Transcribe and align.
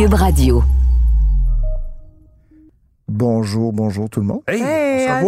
Cube 0.00 0.14
Radio. 0.14 0.79
Bonjour, 3.12 3.72
bonjour 3.72 4.08
tout 4.08 4.20
le 4.20 4.26
monde. 4.26 4.40
Hey, 4.46 4.62
Hey, 4.62 5.06
ça? 5.08 5.20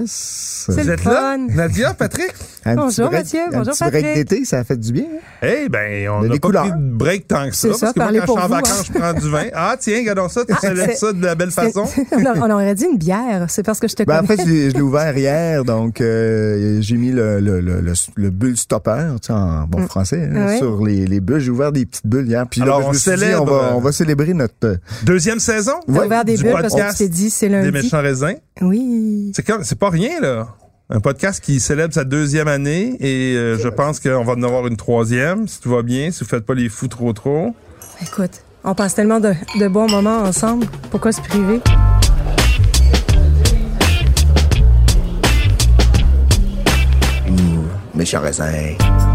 Yes. 0.00 0.64
C'est 0.66 0.72
Vous 0.72 0.86
le 0.86 0.92
êtes 0.94 1.04
là? 1.04 1.10
fun. 1.36 1.38
Nadia, 1.54 1.92
Patrick? 1.92 2.32
Un 2.64 2.74
Bonjour, 2.74 2.90
petit 2.90 2.96
break, 3.10 3.12
Mathieu. 3.12 3.40
Un 3.40 3.58
Bonjour, 3.58 3.72
petit 3.74 3.84
break 3.84 3.92
Patrick. 3.92 4.14
d'été, 4.28 4.44
ça 4.46 4.58
a 4.60 4.64
fait 4.64 4.76
du 4.78 4.92
bien. 4.92 5.04
hein? 5.04 5.46
Eh 5.46 5.68
ben, 5.68 6.08
on 6.08 6.22
n'a 6.22 6.28
des 6.30 6.40
pas 6.40 6.48
couleurs. 6.48 6.62
pris 6.70 6.72
de 6.72 6.90
break 6.96 7.28
tant 7.28 7.48
que 7.50 7.54
ça. 7.54 7.68
Parce 7.68 7.92
que 7.92 7.98
moi, 8.00 8.08
quand 8.08 8.14
je 8.26 8.32
suis 8.32 8.40
en 8.40 8.48
vacances, 8.48 8.80
hein. 8.80 8.82
je 8.94 8.98
prends 8.98 9.12
du 9.12 9.30
vin. 9.30 9.44
Ah, 9.54 9.76
tiens, 9.78 9.98
regardons 9.98 10.28
ça, 10.30 10.40
tu 10.46 10.54
célèbres 10.56 10.82
c'est- 10.92 10.96
ça 10.96 11.12
de 11.12 11.22
la 11.22 11.34
belle 11.34 11.50
façon? 11.50 11.84
on, 12.12 12.50
aurait 12.50 12.74
dit 12.74 12.84
une 12.90 12.96
bière. 12.98 13.44
C'est 13.48 13.62
parce 13.62 13.78
que 13.78 13.88
je 13.88 13.94
te 13.94 14.02
Ben, 14.04 14.20
en 14.22 14.26
connais. 14.26 14.36
fait, 14.36 14.46
je 14.46 14.50
l'ai 14.50 14.70
je 14.70 14.74
l'ai 14.76 14.80
ouvert 14.82 15.16
hier, 15.16 15.64
donc 15.64 16.00
euh, 16.00 16.78
j'ai 16.80 16.96
mis 16.96 17.10
le, 17.12 17.40
le, 17.40 17.60
le, 17.60 17.80
le, 17.82 17.92
le 18.16 18.30
bulle 18.30 18.56
stopper, 18.56 19.06
tu 19.20 19.26
sais, 19.28 19.32
en 19.34 19.64
bon 19.66 19.86
français, 19.86 20.28
hein, 20.32 20.46
Oui. 20.48 20.58
sur 20.58 20.82
les, 20.84 21.06
les 21.06 21.20
bulles. 21.20 21.40
J'ai 21.40 21.50
ouvert 21.50 21.72
des 21.72 21.84
petites 21.86 22.06
bulles 22.06 22.26
hier. 22.26 22.46
Puis 22.50 22.62
Alors, 22.62 22.78
là, 22.78 22.84
je 22.84 22.88
on 22.88 22.92
me 22.92 22.96
suis 22.98 23.10
dit, 23.12 23.18
célèbre, 23.20 23.42
on 23.42 23.46
va, 23.46 23.52
euh, 23.64 23.72
on 23.74 23.80
va 23.80 23.92
célébrer 23.92 24.32
notre... 24.34 24.54
euh, 24.64 24.76
Deuxième 25.04 25.38
saison? 25.40 25.72
T'as 25.86 26.04
ouvert 26.06 26.24
des 26.24 26.36
bulles 26.36 26.52
parce 26.52 26.74
que 26.74 26.96
tu 26.96 27.08
des 27.40 27.70
méchants 27.70 28.00
raisins? 28.00 28.36
Oui. 28.60 29.32
C'est 29.34 29.44
comme, 29.44 29.64
c'est 29.64 29.78
pas 29.78 29.90
rien, 29.90 30.20
là. 30.20 30.48
Un 30.90 31.00
podcast 31.00 31.44
qui 31.44 31.60
célèbre 31.60 31.92
sa 31.92 32.04
deuxième 32.04 32.48
année 32.48 32.96
et 33.00 33.36
euh, 33.36 33.58
je 33.58 33.68
pense 33.68 34.00
qu'on 34.00 34.24
va 34.24 34.32
en 34.32 34.42
avoir 34.42 34.66
une 34.66 34.76
troisième, 34.76 35.46
si 35.46 35.60
tout 35.60 35.70
va 35.70 35.82
bien, 35.82 36.10
si 36.10 36.24
vous 36.24 36.30
faites 36.30 36.46
pas 36.46 36.54
les 36.54 36.70
fous 36.70 36.88
trop 36.88 37.12
trop. 37.12 37.54
Écoute, 38.00 38.42
on 38.64 38.74
passe 38.74 38.94
tellement 38.94 39.20
de, 39.20 39.34
de 39.60 39.68
bons 39.68 39.90
moments 39.90 40.22
ensemble. 40.22 40.66
Pourquoi 40.90 41.12
se 41.12 41.20
priver? 41.20 41.60
Méchant 47.94 48.20
raisin. 48.20 48.46
Euh, 48.46 49.07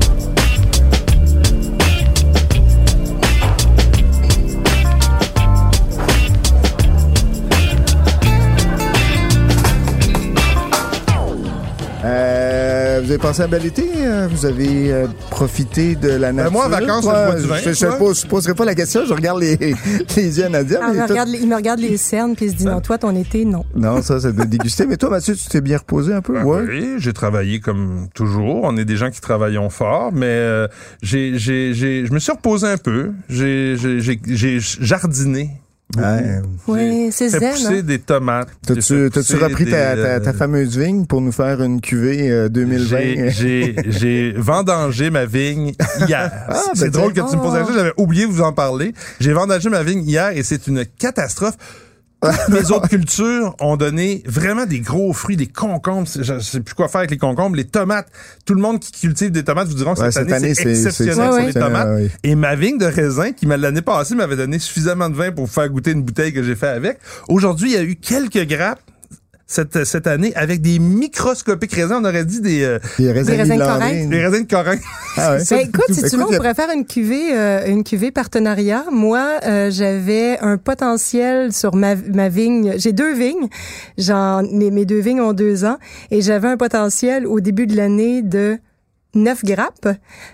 vous 13.04 13.10
avez 13.12 13.18
passé 13.20 13.42
un 13.44 13.48
bel 13.48 13.66
été? 13.66 13.84
euh, 13.98 14.28
Vous 14.32 14.46
avez 14.46 14.92
euh, 14.92 15.08
profité 15.30 15.96
de 15.96 16.10
la 16.10 16.32
nature? 16.32 16.52
Ben, 16.52 16.58
moi, 16.58 16.66
en 16.66 16.70
vacances, 16.70 17.04
je 17.04 17.10
bois 17.10 17.36
du 17.36 17.48
vin, 17.48 17.56
Je, 17.58 17.98
pose- 17.98 18.22
je 18.22 18.28
poserai 18.28 18.54
pas 18.54 18.66
la 18.66 18.76
question, 18.76 19.02
je 19.06 19.14
regarde 19.14 19.40
les, 19.42 19.58
les 20.16 20.38
yeux 20.40 20.46
à 20.46 20.50
Nadia. 20.50 20.80
Ah, 20.82 20.88
il, 20.92 20.96
mais 20.96 21.02
me 21.04 21.08
regarde, 21.10 21.30
les- 21.30 21.40
il 21.40 21.48
me 21.48 21.56
regarde 21.56 21.80
les 21.80 21.98
cernes 21.98 22.36
puis 22.36 22.46
il 22.46 22.52
se 22.52 22.56
dit 22.58 22.66
non, 22.66 22.82
toi, 22.82 22.98
ton 22.98 23.16
été, 23.16 23.46
non. 23.46 23.66
Non, 23.76 24.02
ça, 24.02 24.20
ça 24.20 24.32
doit 24.32 24.46
déguster. 24.46 24.86
Mais 24.86 24.98
toi, 24.98 25.10
Mathieu, 25.10 25.36
tu 25.36 25.48
t'es 25.48 25.62
bien 25.62 25.78
reposé 25.78 26.14
un 26.14 26.22
peu? 26.22 26.34
Ben 26.34 26.44
ouais. 26.44 26.64
Oui, 26.68 26.86
j'ai 26.98 27.14
travaillé 27.14 27.60
comme 27.60 28.08
toujours. 28.14 28.62
On 28.64 28.78
est 28.78 28.86
des 28.86 28.96
gens 28.98 29.10
qui 29.12 29.22
travaillons 29.22 29.70
fort, 29.70 30.12
mais 30.14 30.26
euh, 30.28 30.68
j'ai, 31.02 31.38
j'ai, 31.38 31.74
j'ai, 31.74 32.06
je 32.06 32.14
me 32.14 32.20
suis 32.20 32.32
reposé 32.32 32.68
un 32.68 32.78
peu. 32.78 33.12
J'ai, 33.30 33.76
j'ai, 33.78 34.00
j'ai, 34.00 34.20
j'ai 34.26 34.60
jardiné. 34.60 35.50
Ouais. 35.98 36.42
Oui, 36.68 37.10
c'est 37.12 37.30
Fait 37.30 37.40
zen. 37.40 37.52
pousser 37.52 37.80
hein. 37.80 37.84
des 37.84 38.00
tomates. 38.00 38.50
T'as-tu 38.66 39.06
repris 39.36 39.66
ta, 39.66 39.96
des, 39.96 40.02
ta, 40.02 40.08
euh, 40.08 40.20
ta 40.20 40.34
fameuse 40.34 40.78
vigne 40.78 41.06
pour 41.06 41.22
nous 41.22 41.32
faire 41.32 41.62
une 41.62 41.82
cuvée 41.82 42.30
euh, 42.32 42.50
2020? 42.50 42.98
J'ai, 42.98 43.30
j'ai, 43.32 43.76
j'ai 43.88 44.34
vendangé 44.36 45.10
ma 45.10 45.26
vigne 45.26 45.74
hier. 46.08 46.32
Ah, 46.48 46.62
c'est 46.74 46.86
ben 46.86 46.92
drôle 46.92 47.14
que 47.14 47.22
tu 47.30 47.36
me 47.38 47.42
poses 47.42 47.54
la 47.54 47.60
question, 47.60 47.76
j'avais 47.78 47.94
oublié 47.98 48.26
de 48.26 48.32
vous 48.32 48.42
en 48.42 48.54
parler. 48.54 48.94
J'ai 49.20 49.34
vendangé 49.34 49.70
ma 49.70 49.84
vigne 49.84 50.04
hier 50.04 50.30
et 50.30 50.44
c'est 50.44 50.68
une 50.68 50.86
catastrophe. 50.86 51.58
Toutes 52.46 52.54
mes 52.56 52.72
autres 52.72 52.88
cultures 52.90 53.56
ont 53.60 53.78
donné 53.78 54.24
vraiment 54.26 54.66
des 54.66 54.80
gros 54.80 55.14
fruits, 55.14 55.36
des 55.38 55.48
concombres. 55.48 56.08
C'est- 56.08 56.24
Je 56.24 56.40
sais 56.40 56.60
plus 56.62 56.74
quoi 56.76 56.88
faire 56.88 57.00
avec 57.00 57.12
les 57.12 57.18
concombres. 57.18 57.56
Les 57.56 57.66
tomates. 57.66 58.08
Tout 58.46 58.54
le 58.54 58.62
monde 58.62 58.80
qui 58.80 58.92
cultive 58.92 59.32
des 59.32 59.44
tomates 59.44 59.68
vous 59.68 59.74
diront 59.76 59.94
que 59.94 60.02
Ouais, 60.02 60.12
cette, 60.12 60.32
année, 60.32 60.54
c'est 60.54 60.64
c'est- 60.64 60.70
exceptionnel 60.88 61.16
c'est- 61.16 61.24
sur 61.24 61.34
ouais, 61.34 61.46
les 61.48 61.54
tomates. 61.54 62.12
Et 62.24 62.36
ma 62.36 62.56
vigne 62.56 62.78
de 62.78 62.86
raisin, 62.86 63.32
qui 63.32 63.46
m'a 63.46 63.58
l'année 63.58 63.82
passée 63.82 64.16
m'avait 64.16 64.36
donné 64.36 64.60
suffisamment 64.60 65.10
de 65.10 65.16
vin 65.16 65.32
pour 65.32 65.50
faire 65.50 65.70
goûter 65.70 65.92
une 65.92 66.04
bouteille 66.04 66.34
que 66.34 66.44
j'ai 66.44 66.56
fait 66.56 66.68
avec. 66.68 66.98
Aujourd'hui, 67.28 67.72
il 67.72 67.74
y 67.74 67.78
a 67.78 67.84
eu 67.84 67.96
quelques 67.96 68.48
grappes 68.48 68.80
cette, 69.54 69.86
cette 69.86 70.08
année 70.08 70.34
avec 70.36 70.62
des 70.62 70.80
microscopiques 70.80 71.74
raisins. 71.74 71.98
On 72.02 72.06
aurait 72.06 72.26
dit 72.26 72.42
des, 72.42 72.64
euh, 72.64 72.80
Des 72.98 73.12
raisins, 73.12 73.32
Des 73.32 73.38
raisins 73.38 73.56
de 73.56 73.60
irlandais. 73.60 73.86
Corinth. 73.86 74.10
des 74.10 74.26
raisins 74.26 74.44
de 74.44 74.50
Corinth. 74.50 74.82
Ah 75.18 75.32
ouais. 75.34 75.44
Ben, 75.50 75.58
écoute, 75.60 75.94
si 75.94 76.02
tu 76.10 76.18
veux, 76.18 76.24
on 76.24 76.32
pourrait 76.32 76.56
faire 76.56 76.72
une 76.74 76.86
cuvée, 76.86 77.38
euh, 77.38 77.66
une 77.68 77.84
cuvée 77.84 78.12
partenariat. 78.12 78.86
Moi, 78.92 79.26
euh, 79.46 79.70
j'avais 79.72 80.40
un 80.40 80.58
potentiel 80.58 81.54
sur 81.54 81.76
ma, 81.76 81.96
ma 81.96 82.30
vigne. 82.30 82.74
J'ai 82.78 82.94
deux 82.94 83.14
vignes. 83.14 83.48
J'en, 83.98 84.42
mes, 84.44 84.72
mes 84.72 84.86
deux 84.86 85.00
vignes 85.00 85.22
ont 85.22 85.34
deux 85.34 85.66
ans. 85.66 85.78
Et 86.10 86.22
j'avais 86.22 86.48
un 86.48 86.58
potentiel 86.58 87.28
au 87.28 87.40
début 87.40 87.68
de 87.68 87.78
l'année 87.78 88.22
de 88.24 88.58
9 89.16 89.44
grappes. 89.44 89.90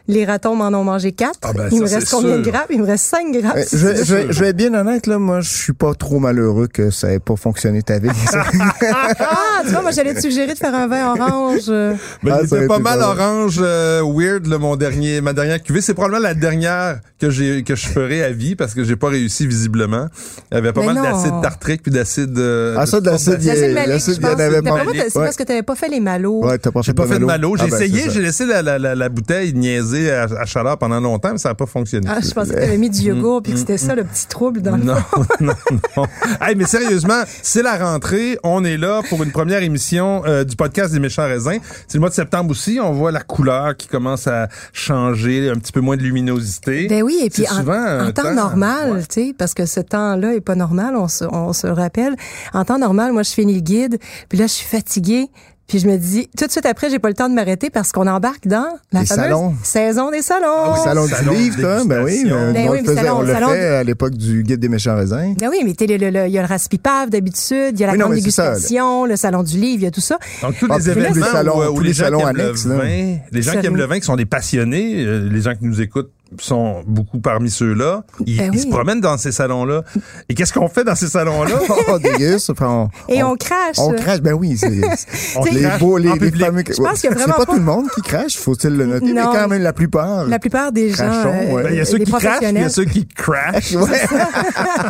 Les 0.07 0.25
ratons 0.25 0.55
m'en 0.55 0.67
ont 0.77 0.83
mangé 0.83 1.11
4. 1.11 1.39
Ah 1.43 1.53
ben, 1.53 1.69
Il 1.71 1.79
me 1.81 1.87
reste 1.87 2.09
combien 2.09 2.37
de 2.37 2.43
grappes? 2.43 2.67
Il 2.69 2.81
me 2.81 2.85
reste 2.85 3.05
5 3.05 3.31
grappes. 3.31 3.57
Je, 3.71 3.87
vais- 3.87 4.03
je, 4.05 4.31
je 4.31 4.39
vais 4.39 4.49
être 4.49 4.57
bien 4.57 4.73
honnête, 4.73 5.05
là, 5.07 5.19
moi, 5.19 5.41
je 5.41 5.49
suis 5.49 5.73
pas 5.73 5.93
trop 5.93 6.19
malheureux 6.19 6.67
que 6.67 6.89
ça 6.91 7.11
ait 7.11 7.19
pas 7.19 7.35
fonctionné 7.35 7.81
ta 7.83 7.99
vigne. 7.99 8.11
Ah, 8.91 9.61
tu 9.63 9.71
vois, 9.71 9.81
moi, 9.81 9.91
j'allais 9.91 10.13
te 10.13 10.21
suggérer 10.21 10.53
de 10.53 10.57
faire 10.57 10.73
un 10.73 10.87
vin 10.87 11.13
orange. 11.13 11.63
euh, 11.69 11.93
Ben, 12.23 12.39
Ah, 12.41 12.47
pas 12.67 12.79
mal 12.79 12.99
pas 12.99 13.09
orange 13.09 13.59
euh, 13.61 14.01
weird 14.05 14.47
là, 14.47 14.57
mon 14.57 14.75
dernier 14.75 15.21
ma 15.21 15.33
dernière 15.33 15.61
cuvée, 15.61 15.81
c'est 15.81 15.93
probablement 15.93 16.21
la 16.23 16.33
dernière 16.33 16.99
que 17.19 17.29
j'ai 17.29 17.63
que 17.63 17.75
je 17.75 17.87
ferai 17.87 18.23
à 18.23 18.31
vie 18.31 18.55
parce 18.55 18.73
que 18.73 18.83
j'ai 18.83 18.95
pas 18.95 19.09
réussi 19.09 19.45
visiblement. 19.47 20.07
Il 20.51 20.55
y 20.55 20.57
avait 20.57 20.71
pas 20.73 20.81
Mais 20.81 20.93
mal 20.93 21.03
d'acide 21.03 21.33
tartrique 21.41 21.83
puis 21.83 21.91
d'acide 21.91 22.37
euh, 22.37 22.75
Ah, 22.77 22.85
ça, 22.85 23.01
de 23.01 23.09
l'acide, 23.09 23.37
il 23.39 23.45
y 23.47 23.49
je 23.49 23.55
il 23.55 23.71
y 23.71 24.25
en 24.25 24.39
avait 24.39 24.61
pas. 24.61 24.79
c'est 25.09 25.13
parce 25.19 25.35
que 25.35 25.43
t'avais 25.43 25.63
pas 25.63 25.75
fait 25.75 25.89
les 25.89 25.99
malos. 25.99 26.43
Ouais, 26.45 26.57
t'as 26.57 26.71
pas 26.71 26.81
J'ai 26.81 26.91
fait 26.91 26.93
pas 26.93 27.07
fait 27.07 27.19
de. 27.19 27.25
J'ai 27.27 27.63
Ah, 27.63 27.67
ben, 27.69 27.75
essayé, 27.75 28.09
j'ai 28.09 28.21
laissé 28.21 28.45
la, 28.45 28.61
la, 28.77 28.79
la, 28.79 28.95
la 28.95 29.09
bouteille 29.09 29.53
niaiser 29.53 30.11
à, 30.11 30.23
à 30.23 30.45
chaleur 30.45 30.77
pendant 30.77 30.99
longtemps, 30.99 31.31
mais 31.31 31.37
ça 31.37 31.49
n'a 31.49 31.55
pas 31.55 31.65
fonctionné. 31.65 32.07
Ah, 32.09 32.19
je 32.21 32.31
pensais 32.31 32.53
que 32.53 32.59
t'avais 32.59 32.77
mis 32.77 32.89
du 32.89 33.01
yogourt 33.01 33.41
puis 33.41 33.53
que 33.53 33.59
c'était 33.59 33.77
ça 33.77 33.95
le 33.95 34.03
petit 34.03 34.27
trouble 34.27 34.61
dans 34.61 34.75
le 34.77 34.83
Non, 34.83 34.95
non, 35.39 35.53
non. 35.97 36.05
Hey, 36.41 36.55
mais 36.55 36.65
sérieusement, 36.65 37.21
c'est 37.41 37.63
la 37.63 37.77
rentrée. 37.77 38.37
On 38.43 38.63
est 38.63 38.77
là 38.77 39.01
pour 39.09 39.23
une 39.23 39.31
première 39.31 39.63
émission 39.63 40.23
euh, 40.25 40.43
du 40.43 40.55
podcast 40.55 40.93
des 40.93 40.99
méchants 40.99 41.25
raisins. 41.27 41.59
C'est 41.87 41.95
le 41.95 41.99
mois 42.01 42.09
de 42.09 42.13
septembre 42.15 42.51
aussi. 42.51 42.79
On 42.81 42.91
voit 42.93 43.11
la 43.11 43.21
couleur 43.21 43.75
qui 43.77 43.87
commence 43.87 44.27
à 44.27 44.47
changer, 44.73 45.49
un 45.49 45.55
petit 45.55 45.71
peu 45.71 45.81
moins 45.81 45.97
de 45.97 46.03
luminosité. 46.03 46.87
Ben 46.87 47.03
oui, 47.03 47.19
et 47.23 47.29
puis 47.29 47.45
en, 47.49 47.59
en 47.61 48.11
temps, 48.11 48.23
temps- 48.23 48.33
normal, 48.33 48.91
ouais. 48.93 48.99
tu 49.01 49.27
sais, 49.27 49.35
parce 49.37 49.53
que 49.53 49.65
ce 49.65 49.79
temps-là 49.79 50.33
est 50.35 50.41
pas 50.41 50.55
normal, 50.55 50.95
on 50.95 51.07
se, 51.07 51.25
on 51.25 51.53
se 51.53 51.67
rappelle. 51.67 52.15
En 52.53 52.65
temps 52.65 52.79
normal, 52.79 53.11
moi, 53.13 53.23
je 53.23 53.31
finis 53.31 53.55
le 53.55 53.61
guide, 53.61 53.99
puis 54.27 54.37
là, 54.37 54.47
je 54.47 54.51
suis 54.53 54.67
fatiguée. 54.67 55.27
Puis 55.69 55.77
je 55.79 55.87
me 55.87 55.97
dis, 55.97 56.27
tout 56.35 56.47
de 56.47 56.51
suite 56.51 56.65
après, 56.65 56.89
j'ai 56.89 56.97
pas 56.97 57.07
le 57.09 57.13
temps 57.13 57.29
de 57.29 57.35
m'arrêter 57.35 57.69
parce 57.69 57.91
qu'on 57.91 58.07
embarque 58.07 58.47
dans 58.47 58.67
la 58.91 59.01
Les 59.01 59.05
fameuse 59.05 59.23
salons. 59.25 59.53
saison 59.63 60.09
des 60.09 60.23
salons. 60.23 60.45
Ah 60.47 60.73
oui, 60.73 60.79
Salon 60.83 61.07
Salon 61.07 61.31
du 61.31 61.37
livre, 61.37 61.61
toi, 61.61 61.83
ben 61.85 62.03
oui. 62.03 62.23
euh, 62.25 62.51
Ben 62.53 62.67
on 62.67 62.71
oui, 62.71 62.79
le 62.79 62.83
faisait- 62.85 62.95
salon- 62.95 63.17
on 63.17 63.21
le 63.21 63.33
salon 63.33 63.47
fait 63.49 63.61
de- 63.69 63.73
à 63.75 63.83
l'époque 63.83 64.15
du 64.15 64.41
guide 64.43 64.59
des 64.59 64.67
méchants 64.67 64.95
raisins. 64.95 65.35
Ben 65.39 65.47
oui, 65.47 65.61
mais 65.63 65.75
t'es 65.75 65.85
le- 65.85 65.97
le- 65.97 66.09
le- 66.09 66.25
il 66.25 66.31
y 66.33 66.39
a 66.39 66.41
le 66.41 66.47
raspipave 66.47 67.11
d'habitude, 67.11 67.73
il 67.73 67.79
y 67.79 67.83
a 67.83 67.87
la 67.87 67.93
Oui, 67.93 67.99
grande 67.99 68.11
ça, 68.13 68.15
dégustation, 68.15 69.05
le 69.05 69.15
salon 69.15 69.43
du 69.43 69.57
livre, 69.57 69.81
il 69.81 69.83
y 69.83 69.87
a 69.87 69.91
tout 69.91 70.01
ça. 70.01 70.17
Donc, 70.41 70.57
tous 70.57 70.65
Ah, 70.71 70.77
les 70.79 70.83
puis 70.83 70.93
tous 70.93 70.99
les 70.99 71.05
événements 71.09 71.25
salons- 71.27 71.59
où, 71.59 71.63
où 71.71 71.73
tous 71.75 71.79
les 71.81 71.87
les 71.89 71.93
gens 71.93 72.03
salons 72.05 72.25
annexes, 72.25 72.65
le 72.65 72.71
là. 72.75 72.81
vin, 72.83 73.17
les 73.31 73.41
gens 73.43 73.59
qui 73.61 73.67
aiment 73.67 73.75
le 73.77 73.85
vin, 73.85 73.99
qui 73.99 74.05
sont 74.05 74.15
des 74.15 74.25
passionnés, 74.25 75.05
euh, 75.05 75.29
les 75.31 75.41
gens 75.41 75.53
qui 75.53 75.65
nous 75.65 75.81
écoutent 75.81 76.09
sont 76.39 76.83
beaucoup 76.85 77.19
parmi 77.19 77.49
ceux-là. 77.49 78.03
Ils, 78.25 78.37
Ben 78.37 78.51
ils 78.53 78.57
oui. 78.57 78.63
se 78.63 78.67
promènent 78.67 79.01
dans 79.01 79.17
ces 79.17 79.31
salons-là. 79.31 79.83
Et 80.29 80.35
qu'est-ce 80.35 80.53
qu'on 80.53 80.69
fait 80.69 80.83
dans 80.83 80.95
ces 80.95 81.07
salons-là? 81.07 81.55
on 81.87 81.97
déguste, 81.97 82.49
enfin, 82.51 82.89
on, 83.07 83.11
Et 83.13 83.23
on, 83.23 83.35
crache. 83.35 83.77
on 83.79 83.93
crache, 83.93 84.21
ben 84.21 84.33
oui, 84.33 84.55
c'est 84.57 84.69
On 85.35 85.43
les 85.45 85.67
beaux, 85.79 85.97
les, 85.97 86.13
les 86.13 86.31
fameux. 86.31 86.63
Je 86.67 86.81
pense 86.81 87.01
qu'il 87.01 87.09
y 87.09 87.13
a 87.13 87.15
vraiment 87.15 87.33
pas, 87.33 87.45
pas- 87.45 87.51
tout 87.53 87.57
le 87.57 87.63
monde 87.65 87.89
qui 87.95 88.01
crache, 88.01 88.37
faut-il 88.37 88.75
le 88.75 88.85
noter, 88.85 89.13
mais 89.13 89.21
Non. 89.23 89.31
quand 89.33 89.47
même 89.47 89.61
la 89.63 89.73
plupart. 89.73 90.25
La 90.27 90.39
plupart 90.39 90.71
des 90.71 90.89
gens, 90.89 90.95
Crachons, 91.09 91.29
euh, 91.49 91.53
ouais. 91.53 91.63
Ben, 91.63 91.69
Il 91.71 91.77
y 91.77 91.81
a 91.81 91.85
ceux 91.85 91.97
qui 91.97 92.11
crachent, 92.11 92.39
il 92.43 92.53
y 92.53 92.57
a 92.59 92.69
ceux 92.69 92.85
qui 92.85 93.07
crashent. 93.07 93.73
Ouais. 93.73 94.01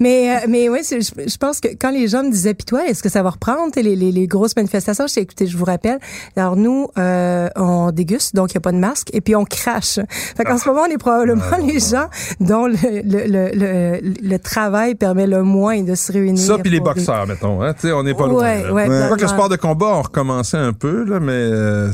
Mais, 0.00 0.36
euh, 0.36 0.46
mais 0.48 0.68
oui, 0.68 0.80
je, 0.88 0.96
je 1.00 1.36
pense 1.36 1.60
que 1.60 1.68
quand 1.78 1.90
les 1.90 2.08
gens 2.08 2.22
me 2.24 2.30
disaient, 2.30 2.54
puis 2.54 2.64
toi, 2.64 2.86
est-ce 2.88 3.02
que 3.02 3.08
ça 3.08 3.22
va 3.22 3.30
reprendre 3.30 3.72
les, 3.76 3.94
les, 3.96 4.10
les 4.12 4.26
grosses 4.26 4.56
manifestations? 4.56 5.06
Je 5.06 5.12
sais, 5.12 5.20
écoutez, 5.22 5.46
je 5.46 5.56
vous 5.56 5.64
rappelle. 5.64 5.98
Alors, 6.36 6.56
nous, 6.56 6.88
euh, 6.98 7.48
on 7.56 7.90
déguste, 7.92 8.34
donc 8.34 8.50
il 8.52 8.56
n'y 8.56 8.58
a 8.58 8.60
pas 8.62 8.72
de 8.72 8.78
masque, 8.78 9.08
et 9.12 9.20
puis 9.20 9.36
on 9.36 9.44
crache. 9.44 9.98
Fait 10.36 10.44
qu'en 10.44 10.58
ce 10.58 10.68
moment, 10.68 10.82
on 10.88 10.90
est 10.90 10.98
probablement 10.98 11.42
les 11.66 11.78
gens 11.80 12.08
dont 12.40 12.66
le, 12.66 12.74
le, 13.04 13.26
le, 13.26 13.50
le, 13.54 14.28
le 14.30 14.38
travail 14.38 14.94
permet 14.94 15.26
le 15.26 15.42
moins 15.42 15.82
de 15.82 15.94
se 15.94 16.12
réunir. 16.12 16.42
Ça, 16.42 16.58
puis 16.58 16.70
les 16.70 16.78
des- 16.78 16.84
boxeurs, 16.84 17.26
mettons. 17.26 17.62
Hein? 17.62 17.74
Tu 17.74 17.88
sais, 17.88 17.92
on 17.92 18.02
n'est 18.02 18.14
pas 18.14 18.26
loin. 18.26 18.42
Ouais, 18.42 18.70
ouais, 18.70 18.86
Je 18.88 19.04
crois 19.06 19.16
que 19.16 19.22
le 19.22 19.28
sport 19.28 19.48
de 19.48 19.56
combat, 19.56 19.86
on 19.94 20.02
recommençait 20.02 20.56
un 20.56 20.72
peu, 20.72 21.04
là, 21.04 21.20
mais 21.20 21.32
euh, 21.32 21.88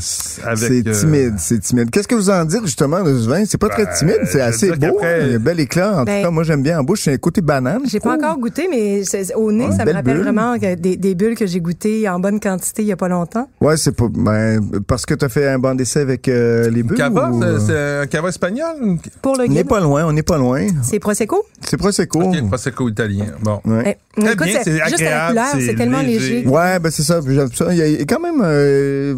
avec... 0.44 0.58
C'est 0.58 0.88
euh, 0.88 0.92
timide, 0.92 1.34
c'est 1.38 1.60
timide. 1.60 1.90
Qu'est-ce 1.90 2.08
que 2.08 2.14
vous 2.14 2.30
en 2.30 2.44
dites 2.44 2.64
justement 2.64 3.02
de 3.02 3.18
ce 3.18 3.28
vin? 3.28 3.44
C'est 3.46 3.58
pas 3.58 3.68
très 3.68 3.84
Ben, 3.86 3.94
timide, 3.98 4.20
c'est 4.26 4.40
assez 4.40 4.70
beau. 4.72 4.98
hein. 5.02 5.16
Il 5.22 5.28
y 5.30 5.32
a 5.32 5.36
un 5.36 5.38
bel 5.38 5.60
éclat. 5.60 6.00
En 6.00 6.04
Ben, 6.04 6.16
tout 6.18 6.26
cas, 6.28 6.30
moi 6.30 6.42
j'aime 6.44 6.62
bien 6.62 6.78
en 6.80 6.84
bouche. 6.84 7.02
C'est 7.04 7.12
un 7.12 7.16
côté 7.18 7.40
banane. 7.40 7.82
J'ai 7.86 8.00
pas 8.00 8.14
encore 8.14 8.38
goûté, 8.38 8.68
mais 8.70 9.02
au 9.36 9.52
nez, 9.52 9.70
ça 9.76 9.84
me 9.84 9.92
rappelle 9.92 10.14
bulle. 10.14 10.22
vraiment 10.24 10.56
des, 10.56 10.76
des 10.96 11.14
bulles 11.14 11.36
que 11.36 11.46
j'ai 11.46 11.60
goûtées 11.60 12.08
en 12.08 12.18
bonne 12.20 12.40
quantité 12.40 12.82
il 12.82 12.88
y 12.88 12.92
a 12.92 12.96
pas 12.96 13.08
longtemps. 13.08 13.48
Ouais, 13.60 13.76
c'est 13.76 13.92
pas 13.92 14.06
ben, 14.10 14.60
parce 14.86 15.06
que 15.06 15.14
t'as 15.14 15.28
fait 15.28 15.48
un 15.48 15.58
banc 15.58 15.74
d'essai 15.74 16.00
avec 16.00 16.28
euh, 16.28 16.68
les 16.70 16.82
bulles. 16.82 16.96
Cava, 16.98 17.30
ou, 17.30 17.42
c'est 17.66 18.00
un 18.02 18.06
cava 18.06 18.27
espagnol? 18.28 18.98
Pour 19.22 19.36
le 19.36 19.44
On 19.44 19.48
n'est 19.48 19.54
guide, 19.56 19.68
pas 19.68 19.80
loin, 19.80 20.04
on 20.06 20.12
n'est 20.12 20.22
pas 20.22 20.38
loin. 20.38 20.66
c'est 20.82 20.98
Prosecco? 20.98 21.44
C'est 21.68 21.76
Prosecco. 21.76 22.22
Ok, 22.22 22.46
Prosecco 22.48 22.88
italien. 22.88 23.26
Bon. 23.42 23.60
Ouais. 23.64 23.98
Eh, 24.16 24.20
Très 24.20 24.32
écoute, 24.32 24.46
bien, 24.46 24.60
c'est 24.62 24.72
juste 24.72 24.82
à 24.82 24.88
la 24.88 25.26
agréable, 25.26 25.28
couleur, 25.28 25.66
c'est 25.68 25.74
tellement 25.76 26.02
léger. 26.02 26.34
léger. 26.42 26.48
Ouais, 26.48 26.78
ben 26.78 26.90
c'est 26.90 27.02
ça, 27.02 27.20
j'aime 27.26 27.52
ça. 27.52 27.66
Il 27.72 27.78
y 27.78 28.02
a 28.02 28.04
quand 28.04 28.20
même, 28.20 28.40
euh, 28.42 29.14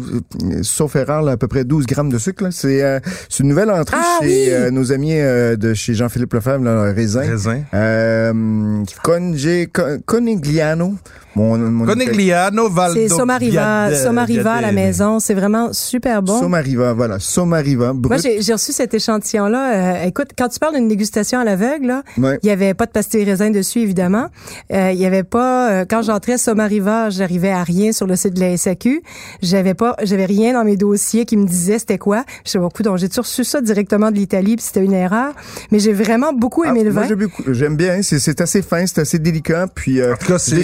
sauf 0.61 0.95
erreur, 0.95 1.21
là, 1.23 1.33
à 1.33 1.37
peu 1.37 1.47
près 1.47 1.63
12 1.63 1.85
grammes 1.85 2.09
de 2.11 2.17
sucre. 2.17 2.43
là. 2.43 2.49
C'est 2.51 2.83
euh, 2.83 2.99
c'est 3.29 3.43
une 3.43 3.49
nouvelle 3.49 3.69
entrée 3.71 3.97
Ah, 3.99 4.17
chez 4.21 4.27
oui! 4.27 4.45
euh, 4.49 4.71
nos 4.71 4.91
amis 4.91 5.13
euh, 5.19 5.55
de 5.55 5.73
chez 5.73 5.93
Jean-Philippe 5.93 6.33
Lefebvre, 6.33 6.63
là, 6.63 6.83
Raisin. 6.93 7.21
Raisin. 7.21 7.61
Euh, 7.73 8.83
Conge- 9.03 9.67
Con- 9.73 9.99
Conigliano. 10.05 10.95
Mon, 11.35 11.57
mon 11.57 11.85
Conegliano 11.85 12.69
Valdo. 12.69 12.99
C'est 12.99 13.07
Somariva, 13.09 13.89
Biade- 13.89 14.03
Somariva 14.03 14.53
à 14.53 14.61
la 14.61 14.71
maison. 14.71 15.19
C'est 15.19 15.33
vraiment 15.33 15.71
super 15.73 16.21
bon. 16.21 16.39
Somariva, 16.39 16.93
voilà. 16.93 17.19
Somariva, 17.19 17.93
brut. 17.93 18.09
Moi, 18.11 18.17
j'ai 18.17 18.41
j'ai 18.41 18.53
reçu 18.53 18.71
cet 18.73 18.93
échantillon-là. 18.93 19.73
Euh, 20.01 20.03
écoute, 20.07 20.29
quand 20.37 20.49
tu 20.49 20.59
parles 20.59 20.75
d'une 20.75 20.87
dégustation 20.87 21.39
à 21.39 21.43
l'aveugle, 21.43 21.87
là, 21.87 22.03
Ouais. 22.17 22.39
il 22.43 22.47
y 22.47 22.51
avait 22.51 22.73
pas 22.73 22.85
de 22.85 22.91
pastilles 22.91 23.23
raisin 23.23 23.49
dessus, 23.49 23.79
évidemment. 23.79 24.27
Euh, 24.73 24.91
il 24.93 24.99
y 24.99 25.05
avait 25.05 25.23
pas. 25.23 25.71
euh, 25.71 25.85
quand 25.89 26.01
j'entrais 26.01 26.37
Somariva, 26.37 27.09
j'arrivais 27.09 27.51
à 27.51 27.63
rien 27.63 27.91
sur 27.91 28.07
le 28.07 28.15
site 28.15 28.33
de 28.33 28.39
la 28.41 28.57
SAQ. 28.57 29.01
J'avais 29.41 29.73
pas, 29.73 29.95
j'avais 30.03 30.25
rien 30.25 30.53
dans 30.53 30.63
mes 30.65 30.75
dossiers 30.77 31.25
qui 31.25 31.37
me 31.37 31.45
disait 31.45 31.79
c'était 31.79 31.97
quoi. 31.97 32.23
Je 32.45 32.51
sais 32.51 32.59
pas, 32.59 32.67
donc 32.83 32.97
j'ai 32.97 33.07
reçu 33.17 33.43
ça 33.43 33.61
directement 33.61 34.11
de 34.11 34.15
l'Italie, 34.15 34.55
puis 34.57 34.65
c'était 34.65 34.83
une 34.83 34.93
erreur. 34.93 35.33
Mais 35.71 35.79
j'ai 35.79 35.93
vraiment 35.93 36.33
beaucoup 36.33 36.63
aimé 36.63 36.79
Ah, 36.81 36.85
le 36.85 36.91
moi, 36.93 37.03
vin. 37.07 37.15
beaucoup- 37.15 37.43
J'aime 37.53 37.75
bien. 37.75 38.01
C'est- 38.01 38.19
C'est 38.19 38.39
assez 38.41 38.61
fin, 38.61 38.85
c'est 38.85 38.99
assez 39.01 39.19
délicat. 39.19 39.65
Puis, 39.73 39.99
euh, 39.99 40.13
En 40.13 40.17
tout 40.17 40.27
cas, 40.27 40.37
c'est 40.39 40.55